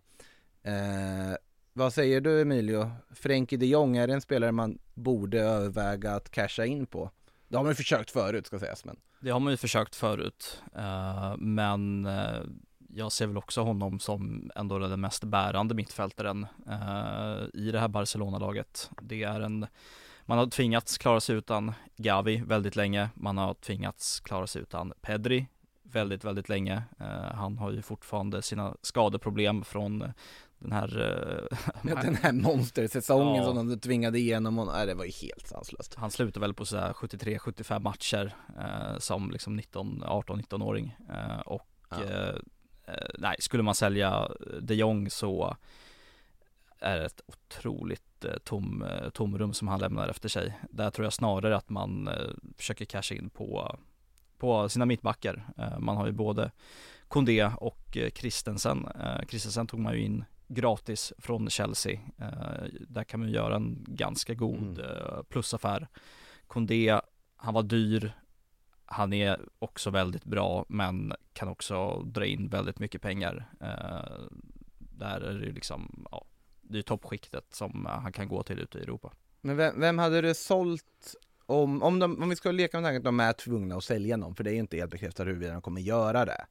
Eh, 0.63 1.35
vad 1.73 1.93
säger 1.93 2.21
du 2.21 2.41
Emilio? 2.41 2.91
Frenkie 3.11 3.59
de 3.59 3.65
Jong, 3.65 3.97
är 3.97 4.07
det 4.07 4.13
en 4.13 4.21
spelare 4.21 4.51
man 4.51 4.77
borde 4.93 5.41
överväga 5.41 6.11
att 6.11 6.29
casha 6.29 6.65
in 6.65 6.85
på? 6.85 7.11
Det 7.53 7.57
har 7.57 7.63
man 7.63 7.71
ju 7.71 7.75
försökt 7.75 8.11
förut 8.11 8.47
ska 8.47 8.59
sägas 8.59 8.85
men 8.85 8.97
Det 9.19 9.29
har 9.29 9.39
man 9.39 9.53
ju 9.53 9.57
försökt 9.57 9.95
förut 9.95 10.61
uh, 10.77 11.37
Men 11.37 12.05
uh, 12.05 12.43
jag 12.89 13.11
ser 13.11 13.27
väl 13.27 13.37
också 13.37 13.61
honom 13.61 13.99
som 13.99 14.51
ändå 14.55 14.79
den 14.79 15.01
mest 15.01 15.23
bärande 15.23 15.75
mittfältaren 15.75 16.47
uh, 16.67 17.43
i 17.53 17.71
det 17.71 17.79
här 17.79 17.87
Barcelona-laget. 17.87 18.89
Det 19.01 19.23
är 19.23 19.41
en 19.41 19.67
man 20.25 20.37
har 20.37 20.47
tvingats 20.47 20.97
klara 20.97 21.19
sig 21.19 21.35
utan 21.35 21.73
Gavi 21.95 22.43
väldigt 22.45 22.75
länge. 22.75 23.09
Man 23.15 23.37
har 23.37 23.53
tvingats 23.53 24.19
klara 24.19 24.47
sig 24.47 24.61
utan 24.61 24.93
Pedri 25.01 25.47
väldigt, 25.83 26.23
väldigt 26.23 26.49
länge. 26.49 26.83
han 27.33 27.57
har 27.57 27.71
ju 27.71 27.81
fortfarande 27.81 28.41
sina 28.41 28.75
skadeproblem 28.81 29.63
från 29.63 30.13
den 30.63 30.71
här 30.71 30.97
uh, 30.97 31.57
ja, 31.89 32.01
Den 32.01 32.15
här 32.15 32.31
monstersäsongen 32.43 33.35
ja. 33.35 33.53
som 33.53 33.69
de 33.69 33.79
tvingade 33.79 34.19
igenom 34.19 34.59
och, 34.59 34.67
nej, 34.67 34.85
det 34.85 34.93
var 34.93 35.05
ju 35.05 35.11
helt 35.11 35.47
sanslöst 35.47 35.95
Han 35.95 36.11
slutade 36.11 36.39
väl 36.39 36.53
på 36.53 36.65
sådär 36.65 36.93
73-75 36.93 37.79
matcher 37.79 38.35
uh, 38.57 38.99
som 38.99 39.31
liksom 39.31 39.55
19, 39.55 40.03
18-19-åring 40.03 40.97
uh, 41.09 41.39
och 41.39 41.69
ja. 41.89 42.33
nej, 43.17 43.35
skulle 43.39 43.63
man 43.63 43.75
sälja 43.75 44.29
de 44.61 44.75
Jong 44.75 45.09
så 45.09 45.57
är 46.79 46.97
det 46.97 47.05
ett 47.05 47.21
otroligt 47.25 48.25
tom, 48.43 48.85
tomrum 49.13 49.53
som 49.53 49.67
han 49.67 49.79
lämnar 49.79 50.09
efter 50.09 50.29
sig. 50.29 50.59
Där 50.69 50.91
tror 50.91 51.05
jag 51.05 51.13
snarare 51.13 51.57
att 51.57 51.69
man 51.69 52.09
försöker 52.57 52.85
casha 52.85 53.15
in 53.15 53.29
på, 53.29 53.77
på 54.37 54.69
sina 54.69 54.85
mittbackar. 54.85 55.45
Man 55.79 55.97
har 55.97 56.05
ju 56.05 56.11
både 56.11 56.51
Kondé 57.07 57.49
och 57.57 57.97
Christensen. 58.15 58.87
Christensen 59.29 59.67
tog 59.67 59.79
man 59.79 59.93
ju 59.93 59.99
in 59.99 60.25
gratis 60.47 61.13
från 61.17 61.49
Chelsea. 61.49 61.99
Eh, 62.17 62.63
där 62.89 63.03
kan 63.03 63.19
man 63.19 63.29
göra 63.29 63.55
en 63.55 63.85
ganska 63.87 64.33
god 64.33 64.79
mm. 64.79 64.79
Eh, 64.79 65.23
plusaffär. 65.29 65.87
Kondé, 66.47 66.99
han 67.35 67.53
var 67.53 67.63
dyr, 67.63 68.13
han 68.85 69.13
är 69.13 69.39
också 69.59 69.89
väldigt 69.89 70.25
bra 70.25 70.65
men 70.69 71.13
kan 71.33 71.47
också 71.47 72.01
dra 72.01 72.25
in 72.25 72.49
väldigt 72.49 72.79
mycket 72.79 73.01
pengar. 73.01 73.49
Eh, 73.61 74.23
där 74.79 75.21
är 75.21 75.39
det 75.39 75.51
liksom, 75.51 76.07
ja, 76.11 76.25
det 76.61 76.77
är 76.77 76.81
toppskiktet 76.81 77.45
som 77.49 77.85
han 77.85 78.11
kan 78.11 78.27
gå 78.27 78.43
till 78.43 78.59
ute 78.59 78.79
i 78.79 78.81
Europa. 78.81 79.13
Men 79.41 79.57
vem, 79.57 79.79
vem 79.79 79.97
hade 79.97 80.21
du 80.21 80.33
sålt 80.33 81.15
om, 81.45 81.83
om, 81.83 81.99
de, 81.99 82.23
om 82.23 82.29
vi 82.29 82.35
ska 82.35 82.51
leka 82.51 82.77
med 82.77 82.87
tanken 82.87 82.97
att 82.97 83.03
de 83.03 83.19
är 83.19 83.33
tvungna 83.33 83.75
att 83.75 83.83
sälja 83.83 84.17
någon, 84.17 84.35
för 84.35 84.43
det 84.43 84.49
är 84.49 84.53
ju 84.53 84.59
inte 84.59 84.77
helt 84.77 84.91
bekräftat 84.91 85.27
huruvida 85.27 85.53
de 85.53 85.61
kommer 85.61 85.81
göra 85.81 86.25
det. 86.25 86.45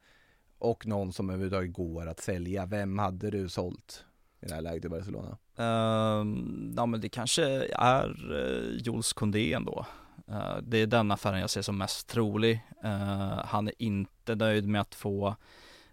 Och 0.63 0.87
någon 0.87 1.13
som 1.13 1.31
överhuvudtaget 1.31 1.73
går 1.73 2.07
att 2.07 2.21
sälja, 2.21 2.67
vem 2.67 2.99
hade 2.99 3.31
du 3.31 3.49
sålt 3.49 4.05
i 4.41 4.47
det 4.47 4.55
här 4.55 4.63
läget 4.63 4.85
i 4.85 4.89
Barcelona? 4.89 5.39
Ehm, 5.57 6.75
ja 6.77 6.87
men 6.87 7.01
det 7.01 7.09
kanske 7.09 7.45
är 7.75 8.33
uh, 8.33 8.77
Jules 8.83 9.13
Koundé 9.13 9.53
ändå. 9.53 9.87
Uh, 10.29 10.57
det 10.63 10.79
är 10.79 10.87
den 10.87 11.11
affären 11.11 11.41
jag 11.41 11.51
ser 11.51 11.63
som 11.63 11.79
mest 11.79 12.09
trolig. 12.09 12.61
Uh, 12.85 13.45
han 13.45 13.69
är 13.69 13.75
inte 13.79 14.35
nöjd 14.35 14.69
med 14.69 14.81
att 14.81 14.95
få 14.95 15.37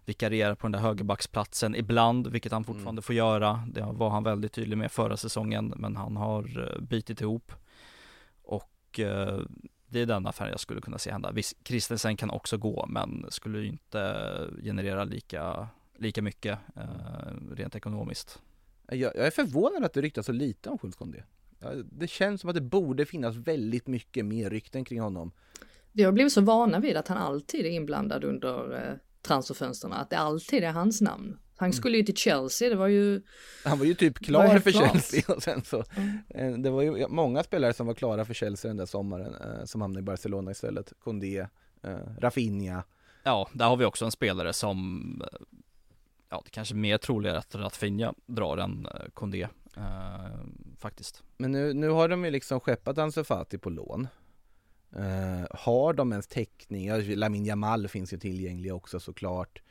vikariera 0.04 0.56
på 0.56 0.66
den 0.66 0.72
där 0.72 0.78
högerbacksplatsen 0.78 1.74
ibland, 1.74 2.26
vilket 2.26 2.52
han 2.52 2.64
fortfarande 2.64 2.90
Mm. 2.90 3.02
får 3.02 3.14
göra. 3.14 3.68
Det 3.72 3.82
var 3.82 4.10
han 4.10 4.22
väldigt 4.24 4.52
tydlig 4.52 4.78
med 4.78 4.92
förra 4.92 5.16
säsongen, 5.16 5.74
men 5.76 5.96
han 5.96 6.16
har 6.16 6.78
bitit 6.80 7.20
ihop. 7.20 7.52
Och 8.42 9.00
det 9.90 10.00
är 10.00 10.06
den 10.06 10.26
affären 10.26 10.50
jag 10.50 10.60
skulle 10.60 10.80
kunna 10.80 10.98
se 10.98 11.10
hända. 11.10 11.32
Visst, 11.32 11.56
Christensen 11.64 12.16
kan 12.16 12.30
också 12.30 12.56
gå, 12.58 12.86
men 12.88 13.26
skulle 13.28 13.58
ju 13.58 13.66
inte 13.66 14.24
generera 14.62 15.04
lika, 15.04 15.68
lika 15.98 16.22
mycket 16.22 16.58
uh, 16.76 17.54
rent 17.54 17.74
ekonomiskt. 17.74 18.38
Jag, 18.86 18.98
jag 18.98 19.26
är 19.26 19.30
förvånad 19.30 19.84
att 19.84 19.92
det 19.92 20.00
ryktas 20.00 20.26
så 20.26 20.32
lite 20.32 20.68
om. 20.68 20.78
Ja, 21.58 21.72
Det 21.74 22.10
känns 22.10 22.40
som 22.40 22.50
att 22.50 22.56
det 22.56 22.60
borde 22.60 23.06
finnas 23.06 23.36
väldigt 23.36 23.86
mycket 23.86 24.24
mer 24.24 24.50
rykten 24.50 24.84
kring 24.84 25.00
honom. 25.00 25.32
Vi 25.92 26.02
har 26.02 26.12
blivit 26.12 26.32
så 26.32 26.40
vana 26.40 26.80
vid 26.80 26.96
att 26.96 27.08
han 27.08 27.18
alltid 27.18 27.66
är 27.66 27.70
inblandad 27.70 28.24
under 28.24 28.74
eh, 28.74 28.94
transferfönstren, 29.22 29.92
att 29.92 30.10
det 30.10 30.18
alltid 30.18 30.64
är 30.64 30.72
hans 30.72 31.00
namn. 31.00 31.38
Han 31.60 31.72
skulle 31.72 31.96
ju 31.96 32.02
till 32.02 32.16
Chelsea, 32.16 32.68
det 32.68 32.76
var 32.76 32.88
ju, 32.88 33.22
Han 33.64 33.78
var 33.78 33.86
ju 33.86 33.94
typ 33.94 34.18
klar 34.18 34.58
för 34.58 34.70
klart. 34.70 34.90
Chelsea 34.92 35.34
och 35.34 35.42
sen 35.42 35.64
så 35.64 35.84
eh, 36.28 36.52
Det 36.52 36.70
var 36.70 36.82
ju 36.82 37.08
många 37.08 37.42
spelare 37.42 37.72
som 37.72 37.86
var 37.86 37.94
klara 37.94 38.24
för 38.24 38.34
Chelsea 38.34 38.68
den 38.68 38.76
där 38.76 38.86
sommaren 38.86 39.34
eh, 39.34 39.64
som 39.64 39.80
hamnade 39.80 40.00
i 40.00 40.02
Barcelona 40.02 40.50
istället. 40.50 40.92
Koundé, 40.98 41.46
eh, 41.82 41.98
Rafinha. 42.18 42.84
Ja, 43.22 43.48
där 43.52 43.66
har 43.66 43.76
vi 43.76 43.84
också 43.84 44.04
en 44.04 44.10
spelare 44.10 44.52
som 44.52 45.22
Ja, 46.28 46.42
det 46.44 46.50
kanske 46.50 46.74
är 46.74 46.76
mer 46.76 46.98
troligare 46.98 47.38
att 47.38 47.54
Rafinha 47.54 48.14
drar 48.26 48.56
än 48.56 48.88
Koundé 49.14 49.48
eh, 49.76 50.40
Faktiskt 50.78 51.22
Men 51.36 51.52
nu, 51.52 51.72
nu 51.72 51.88
har 51.88 52.08
de 52.08 52.24
ju 52.24 52.30
liksom 52.30 52.60
skeppat 52.60 52.98
Ansu 52.98 53.24
Fati 53.24 53.58
på 53.58 53.70
lån. 53.70 54.08
Eh, 54.96 55.46
har 55.50 55.92
de 55.92 56.12
ens 56.12 56.26
täckning? 56.26 56.90
Lamin 57.16 57.44
Jamal 57.44 57.88
finns 57.88 58.12
ju 58.12 58.18
tillgänglig 58.18 58.74
också 58.74 59.00
såklart. 59.00 59.62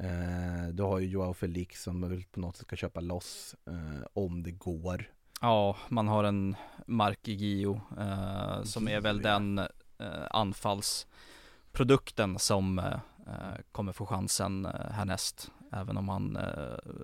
Eh, 0.00 0.68
du 0.72 0.82
har 0.82 0.98
ju 0.98 1.06
Joao 1.06 1.34
Felix 1.34 1.82
som 1.82 2.08
väl 2.08 2.24
på 2.32 2.40
något 2.40 2.56
sätt 2.56 2.66
ska 2.66 2.76
köpa 2.76 3.00
loss 3.00 3.56
eh, 3.66 4.06
om 4.12 4.42
det 4.42 4.50
går. 4.50 5.10
Ja, 5.40 5.76
man 5.88 6.08
har 6.08 6.24
en 6.24 6.56
Mark 6.86 7.28
Gio 7.28 7.80
eh, 7.98 8.62
Som 8.62 8.88
är 8.88 9.00
väl 9.00 9.22
den 9.22 9.58
eh, 9.58 9.66
anfallsprodukten 10.30 12.38
som 12.38 12.78
eh, 12.78 12.92
eh, 13.26 13.60
kommer 13.72 13.92
få 13.92 14.06
chansen 14.06 14.66
eh, 14.66 14.90
härnäst 14.90 15.50
Även 15.72 15.96
om 15.96 16.08
han 16.08 16.36
eh, 16.36 16.42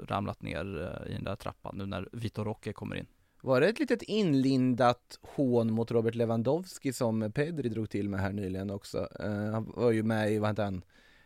ramlat 0.09 0.43
ner 0.43 0.83
eh, 0.83 1.11
i 1.11 1.15
den 1.15 1.25
där 1.25 1.37
trappan 1.37 1.79
nu 1.79 1.87
när 1.87 2.09
Vitor 2.13 2.45
Roque 2.45 2.73
kommer 2.73 2.97
in 2.97 3.07
Var 3.43 3.61
det 3.61 3.69
ett 3.69 3.79
litet 3.79 4.03
inlindat 4.03 5.19
hån 5.23 5.73
mot 5.73 5.91
Robert 5.91 6.15
Lewandowski 6.15 6.93
som 6.93 7.33
Pedri 7.33 7.69
drog 7.69 7.91
till 7.91 8.09
med 8.09 8.21
här 8.21 8.33
nyligen 8.33 8.71
också? 8.71 9.09
Eh, 9.21 9.51
han 9.53 9.73
var 9.77 9.91
ju 9.91 10.03
med 10.03 10.33
i, 10.33 10.39
vad 10.39 10.51
heter 10.51 10.65
han, 10.65 10.83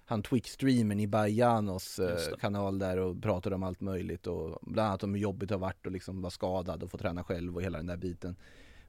han 0.09 0.22
Twitch-streamen 0.22 1.00
i 1.00 1.06
Bajanos 1.06 1.98
eh, 1.98 2.36
kanal 2.40 2.78
där 2.78 2.96
och 2.98 3.22
pratade 3.22 3.54
om 3.54 3.62
allt 3.62 3.80
möjligt 3.80 4.26
och 4.26 4.59
bland 4.62 4.88
annat 4.88 5.02
om 5.02 5.14
hur 5.14 5.20
jobbigt 5.20 5.48
det 5.48 5.54
har 5.54 5.61
varit 5.61 5.86
att 5.86 5.92
liksom 5.92 6.22
vara 6.22 6.30
skadad 6.30 6.82
och 6.82 6.90
få 6.90 6.98
träna 6.98 7.24
själv 7.24 7.56
och 7.56 7.62
hela 7.62 7.78
den 7.78 7.86
där 7.86 7.96
biten. 7.96 8.36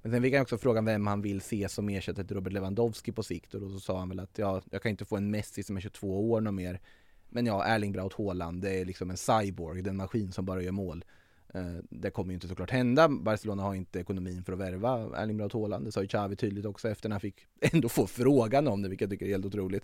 Men 0.02 0.12
sen 0.12 0.22
fick 0.22 0.34
han 0.34 0.42
också 0.42 0.58
frågan 0.58 0.86
vem 0.86 1.08
han 1.08 1.22
vill 1.22 1.42
se 1.42 1.70
som 1.70 1.90
ersättare 1.90 2.28
till 2.28 2.36
Robert 2.36 2.54
Lewandowski 2.54 3.12
på 3.12 3.24
sikt 3.24 3.54
och 3.54 3.62
då 3.62 3.70
så 3.70 3.80
sa 3.80 4.00
han 4.00 4.10
väl 4.10 4.20
att 4.20 4.38
ja, 4.38 4.62
jag 4.72 4.82
kan 4.82 4.90
inte 4.90 5.06
få 5.06 5.18
en 5.18 5.32
Messi 5.32 5.64
som 5.64 5.78
är 5.78 5.82
22 5.82 6.32
år 6.32 6.48
och 6.48 6.54
mer. 6.54 6.80
Men 7.30 7.46
ja, 7.46 7.66
Erling 7.66 7.92
Braut 7.92 8.14
Haaland, 8.14 8.62
det 8.62 8.80
är 8.82 8.86
liksom 8.86 9.10
en 9.10 9.18
cyborg, 9.18 9.82
det 9.82 9.88
är 9.88 9.92
en 9.92 9.98
maskin 9.98 10.32
som 10.32 10.46
bara 10.46 10.62
gör 10.62 10.72
mål. 10.72 11.06
Eh, 11.54 11.76
Det 11.90 12.10
kommer 12.10 12.30
ju 12.32 12.34
inte 12.34 12.48
såklart 12.48 12.72
hända. 12.72 13.10
Barcelona 13.10 13.64
har 13.64 13.76
inte 13.76 14.00
ekonomin 14.00 14.44
för 14.44 14.54
att 14.54 14.60
värva 14.60 15.18
Erling 15.18 15.38
Braut 15.38 15.54
Haaland. 15.54 15.86
Det 15.86 15.92
sa 15.92 16.02
ju 16.02 16.08
Xavi 16.08 16.36
tydligt 16.36 16.66
också 16.66 16.90
efter 16.90 17.10
när 17.10 17.14
han 17.14 17.22
fick 17.22 17.48
ändå 17.62 17.90
få 17.90 18.08
frågan 18.08 18.68
om 18.68 18.82
det, 18.82 18.90
vilket 18.90 19.06
jag 19.06 19.12
tycker 19.12 19.26
är 19.26 19.30
helt 19.30 19.46
otroligt. 19.46 19.84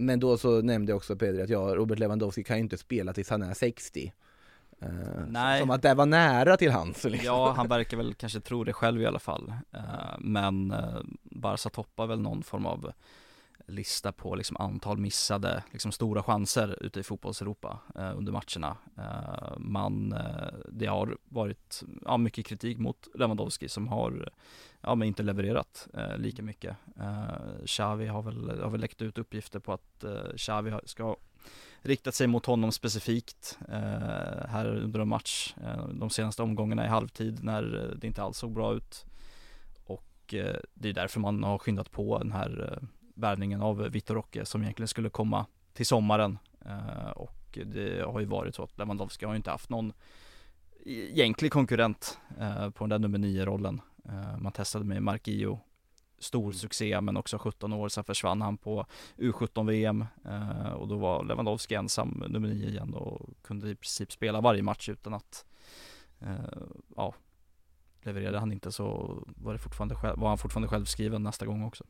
Men 0.00 0.20
då 0.20 0.36
så 0.38 0.62
nämnde 0.62 0.92
också 0.94 1.16
Pedri 1.16 1.42
att 1.42 1.48
ja, 1.50 1.58
Robert 1.58 1.98
Lewandowski 1.98 2.44
kan 2.44 2.56
ju 2.56 2.62
inte 2.62 2.78
spela 2.78 3.12
tills 3.12 3.30
han 3.30 3.42
är 3.42 3.54
60. 3.54 4.12
Eh, 4.82 4.88
Nej. 5.28 5.60
Som 5.60 5.70
att 5.70 5.82
det 5.82 5.94
var 5.94 6.06
nära 6.06 6.56
till 6.56 6.70
hans. 6.72 7.04
Liksom. 7.04 7.26
Ja, 7.26 7.52
han 7.56 7.68
verkar 7.68 7.96
väl 7.96 8.14
kanske 8.14 8.40
tro 8.40 8.64
det 8.64 8.72
själv 8.72 9.02
i 9.02 9.06
alla 9.06 9.18
fall. 9.18 9.52
Eh, 9.72 9.80
Men 10.18 10.70
eh, 10.70 11.00
Barca 11.22 11.68
toppar 11.70 12.06
väl 12.06 12.20
någon 12.20 12.42
form 12.42 12.66
av 12.66 12.92
lista 13.70 14.12
på 14.12 14.34
liksom 14.34 14.56
antal 14.56 14.98
missade 14.98 15.62
liksom 15.72 15.92
stora 15.92 16.22
chanser 16.22 16.78
ute 16.80 17.00
i 17.00 17.02
fotbollseuropa 17.02 17.78
eh, 17.94 18.16
under 18.16 18.32
matcherna. 18.32 18.76
Eh, 18.98 19.58
man, 19.58 20.12
eh, 20.12 20.54
det 20.68 20.86
har 20.86 21.16
varit 21.24 21.82
ja, 22.04 22.16
mycket 22.16 22.46
kritik 22.46 22.78
mot 22.78 23.08
Lewandowski 23.14 23.68
som 23.68 23.88
har 23.88 24.30
ja, 24.80 24.94
men 24.94 25.08
inte 25.08 25.22
levererat 25.22 25.88
eh, 25.94 26.16
lika 26.16 26.42
mycket. 26.42 26.76
Eh, 27.00 27.64
Xavi 27.66 28.06
har 28.06 28.22
väl, 28.22 28.60
har 28.60 28.70
väl 28.70 28.80
läckt 28.80 29.02
ut 29.02 29.18
uppgifter 29.18 29.58
på 29.60 29.72
att 29.72 30.04
eh, 30.04 30.36
Xavi 30.36 30.72
ska 30.84 31.02
ha 31.02 31.16
riktat 31.82 32.14
sig 32.14 32.26
mot 32.26 32.46
honom 32.46 32.72
specifikt 32.72 33.58
eh, 33.68 34.46
här 34.48 34.66
under 34.66 35.00
en 35.00 35.08
match 35.08 35.54
eh, 35.64 35.88
de 35.88 36.10
senaste 36.10 36.42
omgångarna 36.42 36.84
i 36.84 36.88
halvtid 36.88 37.44
när 37.44 37.94
det 38.00 38.06
inte 38.06 38.22
alls 38.22 38.38
såg 38.38 38.52
bra 38.52 38.74
ut. 38.74 39.04
Och 39.84 40.34
eh, 40.34 40.56
det 40.74 40.88
är 40.88 40.92
därför 40.92 41.20
man 41.20 41.44
har 41.44 41.58
skyndat 41.58 41.90
på 41.90 42.18
den 42.18 42.32
här 42.32 42.72
eh, 42.72 42.88
värvningen 43.20 43.62
av 43.62 43.78
Vitor 43.78 44.14
Roque 44.14 44.44
som 44.44 44.62
egentligen 44.62 44.88
skulle 44.88 45.10
komma 45.10 45.46
till 45.72 45.86
sommaren. 45.86 46.38
Eh, 46.66 47.10
och 47.10 47.58
det 47.64 48.04
har 48.04 48.20
ju 48.20 48.26
varit 48.26 48.54
så 48.54 48.62
att 48.62 48.78
Lewandowski 48.78 49.26
har 49.26 49.32
ju 49.32 49.36
inte 49.36 49.50
haft 49.50 49.70
någon 49.70 49.92
egentlig 50.84 51.52
konkurrent 51.52 52.18
eh, 52.38 52.70
på 52.70 52.86
den 52.86 52.88
där 52.88 52.98
nummer 52.98 53.18
9-rollen. 53.18 53.80
Eh, 54.08 54.38
man 54.38 54.52
testade 54.52 54.84
med 54.84 55.02
Marquillo, 55.02 55.60
stor 56.18 56.52
succé 56.52 57.00
men 57.00 57.16
också 57.16 57.38
17 57.38 57.72
år, 57.72 57.88
sen 57.88 58.04
försvann 58.04 58.42
han 58.42 58.56
på 58.56 58.86
U17-VM 59.16 60.04
eh, 60.24 60.72
och 60.72 60.88
då 60.88 60.96
var 60.96 61.24
Lewandowski 61.24 61.74
ensam 61.74 62.24
nummer 62.28 62.48
9 62.48 62.68
igen 62.68 62.94
och 62.94 63.30
kunde 63.42 63.70
i 63.70 63.74
princip 63.74 64.12
spela 64.12 64.40
varje 64.40 64.62
match 64.62 64.88
utan 64.88 65.14
att 65.14 65.44
eh, 66.18 66.58
ja, 66.96 67.14
levererade 68.02 68.38
han 68.38 68.52
inte 68.52 68.72
så 68.72 69.18
var, 69.36 69.52
det 69.52 69.58
fortfarande 69.58 69.94
själv, 69.94 70.18
var 70.18 70.28
han 70.28 70.38
fortfarande 70.38 70.68
självskriven 70.68 71.22
nästa 71.22 71.46
gång 71.46 71.64
också. 71.64 71.84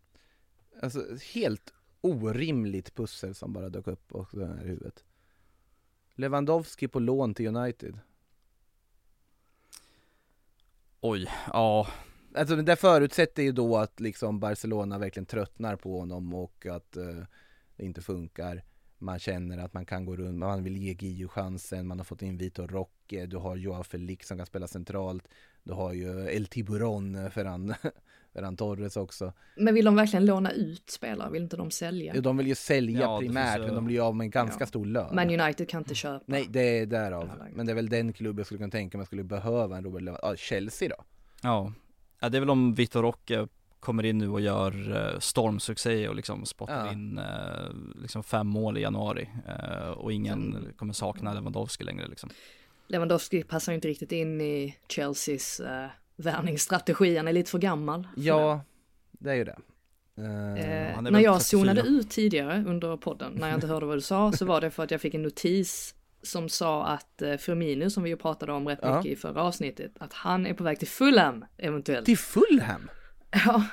Alltså 0.82 1.16
helt 1.34 1.72
orimligt 2.00 2.94
pussel 2.94 3.34
som 3.34 3.52
bara 3.52 3.68
dök 3.68 3.86
upp 3.86 4.12
och 4.12 4.28
det 4.32 4.46
här 4.46 4.64
i 4.64 4.68
huvudet. 4.68 5.04
Lewandowski 6.14 6.88
på 6.88 6.98
lån 6.98 7.34
till 7.34 7.56
United. 7.56 7.98
Oj, 11.00 11.30
ja, 11.52 11.86
Alltså 12.34 12.56
det 12.56 12.76
förutsätter 12.76 13.42
ju 13.42 13.52
då 13.52 13.76
att 13.76 14.00
liksom 14.00 14.40
Barcelona 14.40 14.98
verkligen 14.98 15.26
tröttnar 15.26 15.76
på 15.76 15.98
honom 15.98 16.34
och 16.34 16.66
att 16.66 16.96
eh, 16.96 17.22
det 17.76 17.84
inte 17.84 18.02
funkar. 18.02 18.62
Man 18.98 19.18
känner 19.18 19.58
att 19.58 19.74
man 19.74 19.86
kan 19.86 20.04
gå 20.04 20.16
runt, 20.16 20.38
man 20.38 20.64
vill 20.64 20.76
ge 20.76 20.92
Gio 20.92 21.28
chansen, 21.28 21.86
man 21.86 21.98
har 21.98 22.04
fått 22.04 22.22
in 22.22 22.36
Vitor 22.36 22.68
Roque, 22.68 23.26
du 23.26 23.36
har 23.36 23.56
Joao 23.56 23.82
Felix 23.82 24.28
som 24.28 24.36
kan 24.36 24.46
spela 24.46 24.68
centralt, 24.68 25.28
du 25.62 25.72
har 25.72 25.92
ju 25.92 26.28
El 26.28 26.46
Tiburon, 26.46 27.14
eh, 27.14 27.30
Ferran, 27.30 27.74
Ferran 28.34 28.56
Torres 28.56 28.96
också. 28.96 29.32
men 29.56 29.74
vill 29.74 29.84
de 29.84 29.94
verkligen 29.96 30.26
låna 30.26 30.50
ut 30.52 30.90
spelare? 30.90 31.30
Vill 31.30 31.42
inte 31.42 31.56
de 31.56 31.70
sälja? 31.70 32.12
Jo, 32.16 32.20
De 32.20 32.36
vill 32.36 32.46
ju 32.46 32.54
sälja 32.54 33.00
Ja, 33.00 33.18
primärt, 33.18 33.60
men 33.60 33.74
de 33.74 33.84
blir 33.84 33.96
ju 33.96 34.02
av 34.02 34.16
med 34.16 34.24
en 34.24 34.30
ganska 34.30 34.62
Ja. 34.62 34.66
stor 34.66 34.86
lön. 34.86 35.14
Man 35.14 35.40
United 35.40 35.68
kan 35.68 35.78
inte 35.80 35.94
köpa. 35.94 36.24
Nej, 36.26 36.46
det 36.50 36.78
är 36.78 36.86
därav. 36.86 37.30
Men 37.54 37.66
det 37.66 37.72
är 37.72 37.76
väl 37.76 37.88
den 37.88 38.12
klubb 38.12 38.38
jag 38.38 38.46
skulle 38.46 38.58
kunna 38.58 38.70
tänka 38.70 38.98
mig 38.98 39.06
skulle 39.06 39.24
behöva 39.24 39.76
en 39.76 39.84
Robert 39.84 40.02
Lewandowski. 40.02 40.26
Ja, 40.32 40.36
Chelsea 40.36 40.88
då? 40.88 41.04
ja. 41.42 41.72
ja 42.20 42.28
det 42.28 42.38
är 42.38 42.40
väl 42.40 42.50
om 42.50 42.74
Vitor 42.74 43.02
Roque 43.02 43.46
kommer 43.80 44.04
in 44.04 44.18
nu 44.18 44.28
och 44.28 44.40
gör 44.40 44.96
eh, 45.14 45.18
stormsuccé 45.18 46.08
och 46.08 46.14
liksom 46.16 46.46
spottar 46.46 46.86
Ja. 46.86 46.92
in 46.92 47.18
eh, 47.18 47.24
liksom 48.02 48.22
fem 48.22 48.46
mål 48.46 48.78
i 48.78 48.80
januari 48.80 49.28
eh, 49.48 49.88
och 49.90 50.12
ingen 50.12 50.52
Sen- 50.52 50.72
kommer 50.76 50.92
sakna 50.92 51.34
Lewandowski 51.34 51.84
längre 51.84 52.08
liksom. 52.08 52.30
Lewandowski 52.86 53.42
passar 53.42 53.72
inte 53.72 53.88
riktigt 53.88 54.12
in 54.12 54.40
i 54.40 54.76
Chelseas 54.88 55.60
värvningsstrategi, 56.22 57.16
han 57.16 57.28
är 57.28 57.32
lite 57.32 57.50
för 57.50 57.58
gammal. 57.58 58.08
för 58.14 58.20
Ja, 58.22 58.64
det 59.12 59.30
är 59.30 59.34
ju 59.34 59.44
det. 59.44 59.56
det. 60.14 60.22
Eh, 60.22 60.94
Eh, 60.96 61.00
när 61.02 61.20
jag 61.20 61.38
34. 61.38 61.40
zonade 61.40 61.80
ut 61.80 62.10
tidigare 62.10 62.64
under 62.66 62.96
podden, 62.96 63.32
när 63.32 63.48
jag 63.48 63.56
inte 63.56 63.66
hörde 63.66 63.86
vad 63.86 63.96
du 63.96 64.00
sa, 64.00 64.32
så 64.32 64.44
var 64.44 64.60
det 64.60 64.70
för 64.70 64.82
att 64.82 64.90
jag 64.90 65.00
fick 65.00 65.14
en 65.14 65.22
notis 65.22 65.94
som 66.22 66.48
sa 66.48 66.86
att 66.86 67.22
uh, 67.22 67.36
Firmino, 67.36 67.90
som 67.90 68.02
vi 68.02 68.10
ju 68.10 68.16
pratade 68.16 68.52
om 68.52 68.68
rätt 68.68 68.78
Ja. 68.82 68.96
mycket 68.96 69.12
i 69.12 69.16
förra 69.16 69.42
avsnittet, 69.42 69.92
att 70.00 70.12
han 70.12 70.46
är 70.46 70.54
på 70.54 70.64
väg 70.64 70.78
till 70.78 70.88
Fulham 70.88 71.44
eventuellt. 71.58 72.06
till 72.06 72.18
Fulham? 72.18 72.90
Ja. 73.46 73.64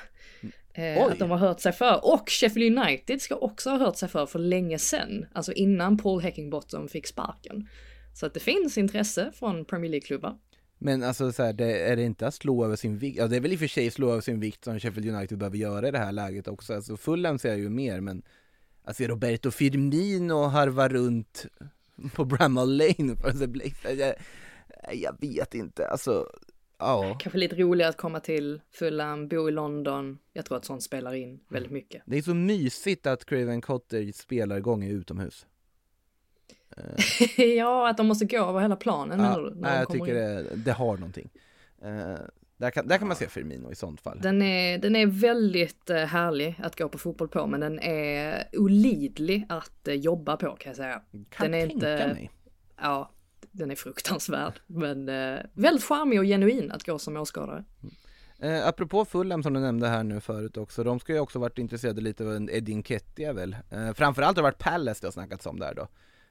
Eh, 0.74 1.04
att 1.06 1.18
de 1.18 1.30
har 1.30 1.38
hört 1.38 1.60
sig 1.60 1.72
för. 1.72 2.12
Och 2.14 2.30
Sheffield 2.30 2.78
United 2.78 3.22
ska 3.22 3.34
också 3.36 3.70
ha 3.70 3.78
hört 3.78 3.96
sig 3.96 4.08
för 4.08 4.26
för 4.26 4.38
länge 4.38 4.78
sedan. 4.78 5.26
Alltså 5.32 5.52
innan 5.52 5.98
Paul 5.98 6.20
Heckingbottom 6.20 6.88
fick 6.88 7.06
sparken. 7.06 7.68
Så 8.14 8.26
att 8.26 8.34
det 8.34 8.40
finns 8.40 8.78
intresse 8.78 9.32
från 9.34 9.64
Premier 9.64 9.90
League-klubbar. 9.90 10.38
Men 10.78 11.02
alltså 11.02 11.32
så 11.32 11.42
här, 11.42 11.52
det, 11.52 11.78
är 11.78 11.96
det 11.96 12.02
inte 12.02 12.26
att 12.26 12.34
slå 12.34 12.64
över 12.64 12.76
sin 12.76 12.98
vikt? 12.98 13.18
Ja 13.18 13.28
det 13.28 13.36
är 13.36 13.40
väl 13.40 13.52
i 13.52 13.56
och 13.56 13.60
för 13.60 13.66
sig 13.66 13.90
slå 13.90 14.10
över 14.10 14.20
sin 14.20 14.40
vikt 14.40 14.64
som 14.64 14.80
Sheffield 14.80 15.16
United 15.16 15.38
behöver 15.38 15.56
göra 15.56 15.88
i 15.88 15.90
det 15.90 15.98
här 15.98 16.12
läget 16.12 16.48
också. 16.48 16.74
Alltså 16.74 16.96
Fulham 16.96 17.38
ser 17.38 17.48
jag 17.48 17.58
ju 17.58 17.68
mer 17.68 18.00
men 18.00 18.22
att 18.84 18.96
se 18.96 19.08
Roberto 19.08 19.50
Firmino 19.50 20.42
harva 20.42 20.88
runt 20.88 21.46
på 22.14 22.24
Bramall 22.24 22.76
Lane 22.76 23.16
för 23.16 23.28
att 23.28 23.40
det 23.40 23.48
blir, 23.48 23.72
jag, 23.98 24.14
jag 24.92 25.16
vet 25.20 25.54
inte, 25.54 25.88
alltså 25.88 26.26
ja. 26.78 27.16
Kanske 27.20 27.38
lite 27.38 27.56
roligare 27.56 27.90
att 27.90 27.96
komma 27.96 28.20
till 28.20 28.60
Fulham, 28.70 29.28
bo 29.28 29.48
i 29.48 29.52
London. 29.52 30.18
Jag 30.32 30.44
tror 30.44 30.56
att 30.56 30.64
sånt 30.64 30.82
spelar 30.82 31.14
in 31.14 31.40
väldigt 31.48 31.72
mycket. 31.72 32.02
Det 32.06 32.18
är 32.18 32.22
så 32.22 32.34
mysigt 32.34 33.06
att 33.06 33.24
Craven 33.24 33.60
Cottage 33.60 34.14
spelar 34.14 34.60
gånger 34.60 34.92
utomhus. 34.92 35.46
ja, 37.56 37.88
att 37.90 37.96
de 37.96 38.06
måste 38.06 38.24
gå 38.24 38.38
över 38.48 38.60
hela 38.60 38.76
planen 38.76 39.20
Ja, 39.20 39.36
när 39.36 39.50
nej, 39.54 39.78
jag 39.78 39.88
tycker 39.90 40.14
det, 40.14 40.42
det 40.56 40.72
har 40.72 40.96
någonting. 40.96 41.30
Eh, 41.82 42.14
där, 42.56 42.70
kan, 42.70 42.88
där 42.88 42.98
kan 42.98 43.08
man 43.08 43.16
se 43.16 43.28
Firmino 43.28 43.72
i 43.72 43.74
sånt 43.74 44.00
fall. 44.00 44.18
Den 44.22 44.42
är, 44.42 44.78
den 44.78 44.96
är 44.96 45.06
väldigt 45.06 45.90
eh, 45.90 45.96
härlig 45.96 46.60
att 46.62 46.78
gå 46.78 46.88
på 46.88 46.98
fotboll 46.98 47.28
på, 47.28 47.46
men 47.46 47.60
den 47.60 47.78
är 47.80 48.44
olidlig 48.52 49.46
att 49.48 49.88
eh, 49.88 49.94
jobba 49.94 50.36
på 50.36 50.46
kan 50.56 50.70
jag 50.70 50.76
säga. 50.76 51.02
kan 51.30 51.50
den 51.50 51.54
är 51.54 51.66
tänka 51.68 51.74
inte- 51.74 52.06
mig. 52.14 52.30
Ja, 52.80 53.10
den 53.50 53.70
är 53.70 53.74
fruktansvärd, 53.74 54.60
men 54.66 55.08
eh, 55.08 55.38
väldigt 55.52 55.84
charmig 55.84 56.18
och 56.18 56.24
genuin 56.24 56.70
att 56.72 56.84
gå 56.84 56.98
som 56.98 57.16
åskådare. 57.16 57.64
Eh, 58.40 58.66
apropå 58.68 59.04
Fulham 59.04 59.42
som 59.42 59.52
du 59.54 59.60
nämnde 59.60 59.88
här 59.88 60.02
nu 60.04 60.20
förut 60.20 60.56
också, 60.56 60.84
de 60.84 61.00
ska 61.00 61.12
ju 61.12 61.20
också 61.20 61.38
varit 61.38 61.58
intresserade 61.58 62.00
lite 62.00 62.24
av 62.24 62.50
Edin 62.50 62.82
Kettia 62.82 63.32
väl? 63.32 63.56
Eh, 63.70 63.92
framförallt 63.92 64.36
har 64.36 64.42
det 64.42 64.50
varit 64.50 64.58
Palace 64.58 65.00
det 65.00 65.06
har 65.06 65.12
snackats 65.12 65.46
om 65.46 65.58
där 65.58 65.74
då. 65.74 65.88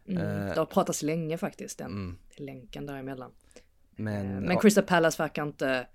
Mm. 0.08 0.24
Eh, 0.24 0.54
det 0.54 0.60
har 0.60 0.66
pratats 0.66 1.04
länge 1.04 1.38
faktiskt, 1.38 1.78
den 1.78 1.92
mm. 1.92 2.18
länken 2.38 2.86
däremellan. 2.86 3.32
Men, 3.96 4.28
Men 4.28 4.52
ja, 4.52 4.60
Crystal 4.60 4.84
Palace 4.84 5.24
verkar 5.24 5.44
inte, 5.44 5.88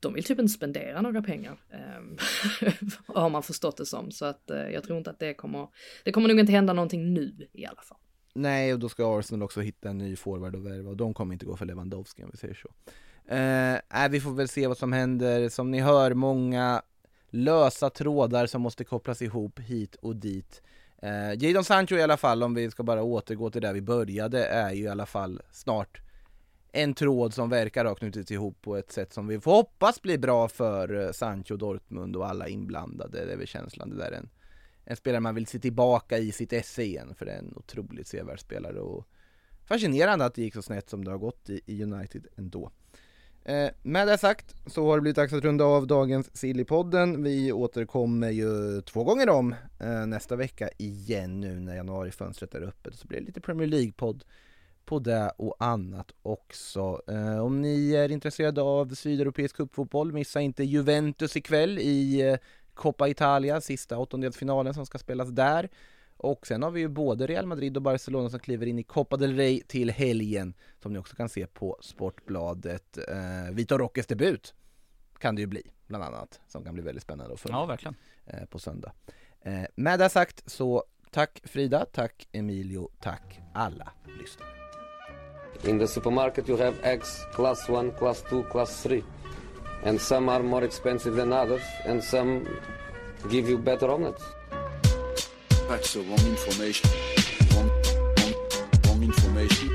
de 0.00 0.14
vill 0.14 0.24
typ 0.24 0.38
inte 0.38 0.52
spendera 0.52 1.00
några 1.00 1.22
pengar. 1.22 1.56
ehm, 1.70 2.16
har 3.06 3.30
man 3.30 3.42
förstått 3.42 3.76
det 3.76 3.86
som. 3.86 4.10
Så 4.10 4.24
att 4.24 4.50
eh, 4.50 4.68
jag 4.68 4.84
tror 4.84 4.98
inte 4.98 5.10
att 5.10 5.18
det 5.18 5.34
kommer, 5.34 5.68
det 6.04 6.12
kommer 6.12 6.28
nog 6.28 6.40
inte 6.40 6.52
hända 6.52 6.72
någonting 6.72 7.14
nu 7.14 7.48
i 7.52 7.66
alla 7.66 7.82
fall. 7.82 7.98
nej, 8.34 8.72
och 8.72 8.78
då 8.78 8.88
ska 8.88 9.18
Arsenal 9.18 9.42
också 9.42 9.60
hitta 9.60 9.88
en 9.88 9.98
ny 9.98 10.16
forward 10.16 10.54
och 10.54 10.66
värva 10.66 10.90
och 10.90 10.96
de 10.96 11.14
kommer 11.14 11.32
inte 11.32 11.46
gå 11.46 11.56
för 11.56 11.66
Lewandowski 11.66 12.24
om 12.24 12.30
vi 12.32 12.36
säger 12.36 12.54
så. 12.54 12.68
Eh, 13.34 14.08
vi 14.10 14.20
får 14.20 14.34
väl 14.34 14.48
se 14.48 14.66
vad 14.66 14.78
som 14.78 14.92
händer. 14.92 15.48
Som 15.48 15.70
ni 15.70 15.80
hör, 15.80 16.14
många 16.14 16.82
lösa 17.32 17.90
trådar 17.90 18.46
som 18.46 18.62
måste 18.62 18.84
kopplas 18.84 19.22
ihop 19.22 19.58
hit 19.58 19.94
och 19.94 20.16
dit. 20.16 20.62
Eh, 21.02 21.34
Jadon 21.38 21.64
Sancho 21.64 21.96
i 21.96 22.02
alla 22.02 22.16
fall, 22.16 22.42
om 22.42 22.54
vi 22.54 22.70
ska 22.70 22.82
bara 22.82 23.02
återgå 23.02 23.50
till 23.50 23.62
där 23.62 23.72
vi 23.72 23.80
började, 23.80 24.46
är 24.46 24.72
ju 24.72 24.82
i 24.82 24.88
alla 24.88 25.06
fall 25.06 25.42
snart 25.50 26.00
en 26.72 26.94
tråd 26.94 27.34
som 27.34 27.50
verkar 27.50 27.84
ha 27.84 27.94
knutits 27.94 28.30
ihop 28.30 28.62
på 28.62 28.76
ett 28.76 28.92
sätt 28.92 29.12
som 29.12 29.26
vi 29.26 29.40
får 29.40 29.52
hoppas 29.52 30.02
blir 30.02 30.18
bra 30.18 30.48
för 30.48 31.06
eh, 31.06 31.12
Sancho, 31.12 31.56
Dortmund 31.56 32.16
och 32.16 32.28
alla 32.28 32.48
inblandade. 32.48 33.24
Det 33.24 33.32
är 33.32 33.36
väl 33.36 33.46
känslan. 33.46 33.90
Det 33.90 33.96
där 33.96 34.12
är 34.12 34.16
en, 34.16 34.28
en 34.84 34.96
spelare 34.96 35.20
man 35.20 35.34
vill 35.34 35.46
se 35.46 35.58
tillbaka 35.58 36.18
i 36.18 36.32
sitt 36.32 36.52
esse 36.52 36.82
igen, 36.82 37.14
för 37.14 37.26
det 37.26 37.32
är 37.32 37.38
en 37.38 37.54
otroligt 37.56 38.06
sevärd 38.06 38.40
spelare 38.40 38.80
och 38.80 39.06
fascinerande 39.64 40.24
att 40.24 40.34
det 40.34 40.42
gick 40.42 40.54
så 40.54 40.62
snett 40.62 40.90
som 40.90 41.04
det 41.04 41.10
har 41.10 41.18
gått 41.18 41.50
i, 41.50 41.60
i 41.66 41.82
United 41.82 42.26
ändå. 42.36 42.70
Eh, 43.44 43.70
med 43.82 44.08
det 44.08 44.18
sagt 44.18 44.54
så 44.66 44.86
har 44.86 44.96
det 44.96 45.00
blivit 45.00 45.16
dags 45.16 45.32
att 45.32 45.44
runda 45.44 45.64
av 45.64 45.86
dagens 45.86 46.36
Sillypodden. 46.36 47.22
Vi 47.22 47.52
återkommer 47.52 48.30
ju 48.30 48.80
två 48.80 49.04
gånger 49.04 49.28
om 49.28 49.54
eh, 49.80 50.06
nästa 50.06 50.36
vecka 50.36 50.68
igen 50.78 51.40
nu 51.40 51.60
när 51.60 51.76
januarifönstret 51.76 52.54
är 52.54 52.62
öppet. 52.62 52.94
Så 52.94 53.06
blir 53.06 53.20
det 53.20 53.26
lite 53.26 53.40
Premier 53.40 53.68
League-podd 53.68 54.24
på 54.84 54.98
det 54.98 55.32
och 55.36 55.56
annat 55.58 56.12
också. 56.22 57.02
Eh, 57.08 57.44
om 57.44 57.62
ni 57.62 57.92
är 57.92 58.12
intresserade 58.12 58.62
av 58.62 58.94
sydeuropeisk 58.94 59.56
cupfotboll, 59.56 60.12
missa 60.12 60.40
inte 60.40 60.64
Juventus 60.64 61.36
ikväll 61.36 61.78
i 61.78 62.20
eh, 62.20 62.38
Coppa 62.74 63.08
Italia, 63.08 63.60
sista 63.60 63.98
åttondelsfinalen 63.98 64.74
som 64.74 64.86
ska 64.86 64.98
spelas 64.98 65.28
där. 65.28 65.68
Och 66.22 66.46
sen 66.46 66.62
har 66.62 66.70
vi 66.70 66.80
ju 66.80 66.88
både 66.88 67.26
Real 67.26 67.46
Madrid 67.46 67.76
och 67.76 67.82
Barcelona 67.82 68.30
som 68.30 68.38
kliver 68.40 68.66
in 68.66 68.78
i 68.78 68.82
Copa 68.82 69.16
del 69.16 69.36
Rey 69.36 69.60
till 69.60 69.90
helgen 69.90 70.54
som 70.82 70.92
ni 70.92 70.98
också 70.98 71.16
kan 71.16 71.28
se 71.28 71.46
på 71.46 71.78
Sportbladet. 71.80 72.98
Eh, 72.98 73.52
Vitor 73.54 73.78
Roques 73.78 74.06
debut 74.06 74.54
kan 75.18 75.34
det 75.34 75.40
ju 75.40 75.46
bli, 75.46 75.62
bland 75.86 76.04
annat, 76.04 76.40
som 76.48 76.64
kan 76.64 76.74
bli 76.74 76.82
väldigt 76.82 77.02
spännande 77.02 77.34
att 77.34 77.40
följa 77.40 77.56
Ja, 77.56 77.66
verkligen. 77.66 77.94
eh, 78.26 78.44
på 78.44 78.58
söndag. 78.58 78.92
Eh, 79.40 79.62
med 79.74 79.98
det 79.98 80.08
sagt 80.08 80.42
så 80.50 80.84
tack 81.10 81.40
Frida, 81.44 81.84
tack 81.92 82.28
Emilio, 82.32 82.90
tack 83.00 83.40
alla 83.54 83.92
lyssnare. 84.20 84.48
In 85.64 85.78
the 85.78 85.86
supermarket, 85.86 86.48
you 86.48 86.58
have 86.58 86.76
eggs 86.82 87.26
class 87.34 87.68
1, 87.68 87.98
class 87.98 88.22
2, 88.30 88.42
class 88.42 88.82
3. 88.82 89.02
And 89.84 90.00
some 90.00 90.32
are 90.32 90.42
more 90.42 90.64
expensive 90.66 91.16
than 91.16 91.32
others, 91.32 91.62
and 91.88 92.04
some 92.04 92.40
give 93.30 93.48
you 93.50 93.58
better 93.58 93.88
omelets. 93.88 94.22
That's 95.68 95.92
the 95.94 96.00
wrong 96.00 96.26
information. 96.30 96.90
Wrong, 97.54 97.70
wrong, 98.18 98.34
wrong 98.86 99.02
information. 99.02 99.68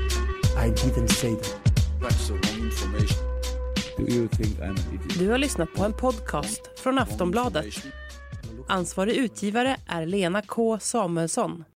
I 0.56 0.70
didn't 0.70 1.08
say 1.08 1.34
that. 1.34 1.56
That's 2.00 2.28
the 2.28 2.34
wrong 2.34 2.64
information. 2.70 3.18
Do 3.96 4.04
you 4.14 4.28
think 4.28 4.58
I'm 4.60 4.70
an 4.70 4.76
idiot? 4.94 5.18
Du 5.18 5.30
har 5.30 5.38
lyssnat 5.38 5.74
på 5.74 5.84
en 5.84 5.92
podcast 5.92 6.60
från 6.76 6.94
Wrong 6.94 7.08
Aftonbladet. 7.08 7.64
information. 7.66 7.92
Ansvarig 8.68 9.16
utgivare 9.16 9.76
är 9.86 10.06
Lena 10.06 10.42
K 10.42 10.78
Samuelsson. 10.80 11.64